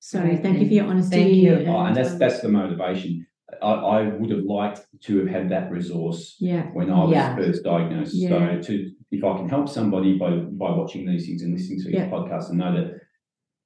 So 0.00 0.18
Right. 0.20 0.42
thank 0.42 0.58
you 0.58 0.66
for 0.66 0.74
your 0.74 0.86
honesty. 0.86 1.16
Thank 1.16 1.34
you. 1.34 1.64
Oh, 1.68 1.84
and 1.84 1.94
that's 1.96 2.16
that's 2.16 2.40
the 2.40 2.48
motivation. 2.48 3.24
I, 3.62 3.70
I 3.74 4.08
would 4.08 4.30
have 4.30 4.42
liked 4.42 4.80
to 5.02 5.18
have 5.20 5.28
had 5.28 5.48
that 5.50 5.70
resource 5.70 6.34
yeah, 6.40 6.64
when 6.72 6.90
I 6.90 7.04
was 7.04 7.12
Yeah. 7.12 7.36
first 7.36 7.62
diagnosed. 7.62 8.14
Yeah. 8.16 8.28
So 8.60 8.60
to 8.62 8.90
if 9.12 9.22
I 9.22 9.36
can 9.36 9.48
help 9.48 9.68
somebody 9.68 10.18
by 10.18 10.30
by 10.38 10.72
watching 10.72 11.06
these 11.06 11.26
things 11.26 11.42
and 11.42 11.52
listening 11.54 11.78
to 11.82 11.84
these 11.84 11.94
Yeah. 11.94 12.10
podcasts 12.10 12.48
and 12.50 12.58
know 12.58 12.74
that 12.74 12.96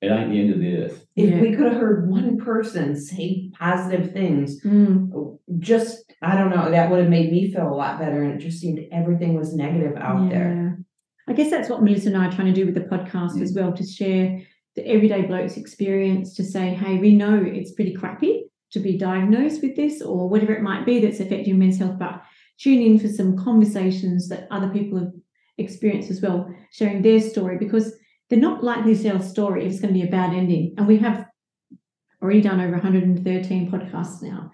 it 0.03 0.11
ain't 0.13 0.31
the 0.33 0.39
end 0.39 0.53
of 0.53 0.61
the 0.61 0.77
earth. 0.83 1.06
If 1.17 1.31
Yeah. 1.31 1.41
we 1.41 1.53
could 1.55 1.64
have 1.73 1.81
heard 1.81 2.09
one 2.11 2.37
person 2.37 2.95
say 2.95 3.51
positive 3.59 4.12
things, 4.12 4.61
Mm, 4.62 5.39
just, 5.59 6.12
I 6.23 6.37
don't 6.37 6.51
know, 6.51 6.71
that 6.71 6.91
would 6.91 7.01
have 7.01 7.09
made 7.09 7.33
me 7.33 7.51
feel 7.51 7.69
a 7.69 7.75
lot 7.75 7.99
better. 7.99 8.23
And 8.23 8.35
it 8.35 8.45
just 8.45 8.61
seemed 8.61 8.81
everything 8.93 9.35
was 9.35 9.55
negative 9.57 9.97
out 9.97 10.29
there. 10.31 10.79
I 11.29 11.33
guess 11.33 11.51
that's 11.51 11.69
what 11.71 11.83
Melissa 11.83 12.09
and 12.09 12.17
I 12.19 12.27
are 12.27 12.33
trying 12.33 12.53
to 12.53 12.61
do 12.61 12.67
with 12.67 12.75
the 12.75 12.83
podcast 12.83 13.41
as 13.41 13.53
well, 13.55 13.73
to 13.73 13.85
share 13.85 14.41
the 14.77 14.87
everyday 14.87 15.23
blokes 15.23 15.57
experience, 15.57 16.35
to 16.35 16.45
say, 16.45 16.75
hey, 16.75 16.99
we 16.99 17.14
know 17.17 17.43
it's 17.43 17.73
pretty 17.73 17.95
crappy 17.95 18.45
to 18.73 18.79
be 18.79 18.99
diagnosed 18.99 19.62
with 19.62 19.75
this 19.75 20.03
or 20.03 20.29
whatever 20.29 20.53
it 20.53 20.62
might 20.62 20.85
be 20.85 21.01
that's 21.01 21.19
affecting 21.21 21.59
men's 21.59 21.79
health, 21.79 21.99
but 21.99 22.23
tune 22.59 22.83
in 22.83 22.99
for 22.99 23.09
some 23.09 23.37
conversations 23.37 24.29
that 24.29 24.47
other 24.51 24.69
people 24.69 24.99
have 24.99 25.12
experienced 25.57 26.11
as 26.11 26.21
well, 26.21 26.49
sharing 26.73 27.01
their 27.01 27.21
story 27.21 27.57
because 27.59 27.95
they're 28.29 28.39
not 28.39 28.64
likely 28.64 28.97
to 28.97 29.03
tell 29.03 29.16
a 29.16 29.22
story 29.22 29.66
it's 29.66 29.81
going 29.81 29.95
to 29.95 30.01
be 30.01 30.07
a 30.07 30.11
bad 30.11 30.35
ending. 30.35 30.74
And 30.77 30.87
we 30.87 30.99
have 30.99 31.27
already 32.22 32.41
done 32.41 32.61
over 32.61 32.72
113 32.72 33.70
podcasts 33.70 34.22
now. 34.22 34.53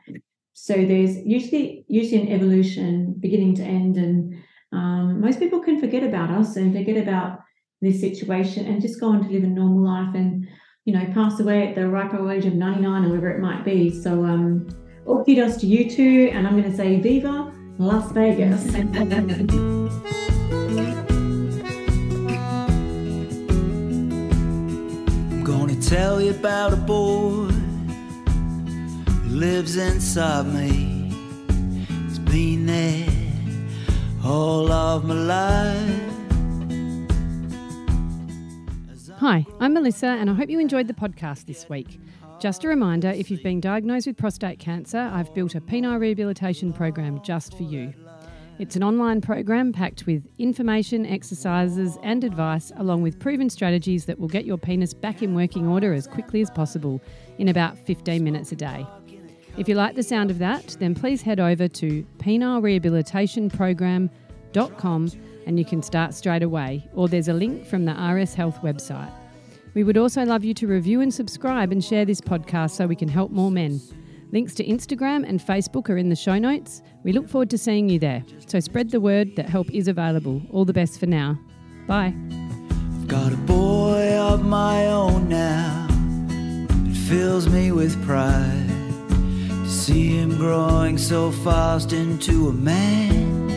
So 0.52 0.74
there's 0.74 1.16
usually 1.24 1.84
usually 1.88 2.22
an 2.22 2.28
evolution 2.28 3.16
beginning 3.18 3.54
to 3.56 3.62
end 3.62 3.96
and 3.96 4.34
um, 4.72 5.20
most 5.20 5.38
people 5.38 5.60
can 5.60 5.80
forget 5.80 6.02
about 6.02 6.30
us 6.30 6.56
and 6.56 6.74
forget 6.74 6.96
about 6.96 7.40
this 7.80 8.00
situation 8.00 8.66
and 8.66 8.80
just 8.80 9.00
go 9.00 9.08
on 9.08 9.22
to 9.24 9.30
live 9.30 9.44
a 9.44 9.46
normal 9.46 9.84
life 9.84 10.14
and 10.14 10.46
you 10.84 10.94
know 10.94 11.04
pass 11.12 11.40
away 11.40 11.68
at 11.68 11.74
the 11.74 11.88
ripe 11.88 12.14
old 12.14 12.30
age 12.30 12.46
of 12.46 12.54
99 12.54 13.04
or 13.04 13.08
whatever 13.08 13.30
it 13.30 13.40
might 13.40 13.64
be 13.64 13.90
so 13.90 14.24
um 14.24 14.68
all 15.06 15.24
kudos 15.24 15.56
to 15.58 15.66
you 15.66 15.90
two 15.90 16.30
and 16.32 16.46
i'm 16.46 16.56
going 16.56 16.70
to 16.70 16.76
say 16.76 17.00
viva 17.00 17.52
las 17.78 18.12
vegas 18.12 18.62
tell 25.93 26.22
you 26.22 26.30
about 26.30 26.72
a 26.72 26.76
boy 26.76 27.51
who 29.20 29.28
lives 29.28 29.76
inside 29.76 30.47
me. 30.47 31.12
He's 32.07 32.18
been 32.18 32.64
there 32.64 33.07
all 34.24 34.72
of 34.72 35.05
my 35.05 35.12
life. 35.12 36.01
Hi, 39.18 39.45
I'm 39.61 39.74
Melissa, 39.74 40.07
and 40.07 40.30
I 40.30 40.32
hope 40.32 40.49
you 40.49 40.59
enjoyed 40.59 40.88
the 40.88 40.95
podcast 40.95 41.45
this 41.45 41.68
week. 41.68 42.01
Just 42.40 42.64
a 42.64 42.68
reminder 42.68 43.11
if 43.11 43.30
you've 43.30 43.43
been 43.43 43.61
diagnosed 43.61 44.07
with 44.07 44.16
prostate 44.16 44.59
cancer, 44.59 45.11
I've 45.12 45.34
built 45.34 45.55
a 45.55 45.61
penile 45.61 46.01
rehabilitation 46.01 46.72
program 46.72 47.20
just 47.22 47.55
for 47.55 47.64
you. 47.64 47.93
It's 48.59 48.76
an 48.76 48.84
online 48.84 49.22
program 49.22 49.72
packed 49.72 50.07
with 50.07 50.28
information, 50.38 51.07
exercises, 51.07 51.98
and 52.03 52.22
advice, 52.22 52.70
along 52.76 53.03
with 53.03 53.18
proven 53.18 53.48
strategies 53.48 54.05
that 54.05 54.18
will 54.18 54.28
get 54.28 54.44
your 54.44 54.59
penis 54.59 54.92
back 54.92 55.22
in 55.22 55.34
working 55.34 55.66
order 55.66 55.94
as 55.94 56.07
quickly 56.07 56.42
as 56.42 56.50
possible 56.50 57.00
in 57.38 57.48
about 57.48 57.78
15 57.78 58.22
minutes 58.22 58.53
a 58.53 58.57
day. 58.57 58.86
If 59.57 59.68
you 59.68 59.74
like 59.74 59.94
the 59.94 60.03
sound 60.03 60.30
of 60.30 60.38
that, 60.38 60.76
then 60.78 60.94
please 60.94 61.22
head 61.22 61.40
over 61.40 61.66
to 61.66 62.07
penile 62.18 62.62
and 65.46 65.59
you 65.59 65.64
can 65.64 65.82
start 65.82 66.14
straight 66.14 66.42
away, 66.42 66.88
or 66.94 67.09
there's 67.09 67.28
a 67.28 67.32
link 67.32 67.66
from 67.66 67.86
the 67.86 67.92
RS 67.92 68.34
Health 68.34 68.61
website. 68.62 69.11
We 69.74 69.82
would 69.82 69.96
also 69.96 70.24
love 70.24 70.44
you 70.44 70.53
to 70.55 70.66
review 70.66 71.00
and 71.00 71.12
subscribe 71.12 71.72
and 71.72 71.82
share 71.82 72.05
this 72.05 72.20
podcast 72.20 72.72
so 72.72 72.86
we 72.86 72.96
can 72.96 73.09
help 73.09 73.30
more 73.30 73.50
men. 73.50 73.80
Links 74.32 74.54
to 74.54 74.64
Instagram 74.64 75.28
and 75.28 75.38
Facebook 75.38 75.90
are 75.90 75.98
in 75.98 76.08
the 76.08 76.16
show 76.16 76.38
notes. 76.38 76.80
We 77.04 77.12
look 77.12 77.28
forward 77.28 77.50
to 77.50 77.58
seeing 77.58 77.90
you 77.90 77.98
there. 77.98 78.24
So 78.46 78.60
spread 78.60 78.90
the 78.90 78.98
word 78.98 79.36
that 79.36 79.46
help 79.46 79.70
is 79.70 79.88
available. 79.88 80.40
All 80.50 80.64
the 80.64 80.72
best 80.72 80.98
for 80.98 81.04
now. 81.04 81.38
Bye. 81.86 82.14
I've 82.30 83.08
got 83.08 83.34
a 83.34 83.36
boy 83.36 84.16
of 84.16 84.42
my 84.42 84.86
own 84.86 85.28
now. 85.28 85.86
It 86.88 86.96
fills 86.96 87.46
me 87.46 87.72
with 87.72 88.02
pride 88.06 88.68
to 89.48 89.68
see 89.68 90.16
him 90.16 90.38
growing 90.38 90.96
so 90.96 91.30
fast 91.30 91.92
into 91.92 92.48
a 92.48 92.52
man. 92.54 93.50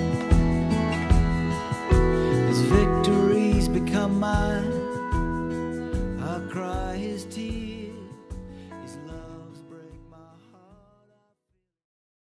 His 2.49 2.59
victories 2.59 3.69
become 3.69 4.19
mine. 4.19 4.74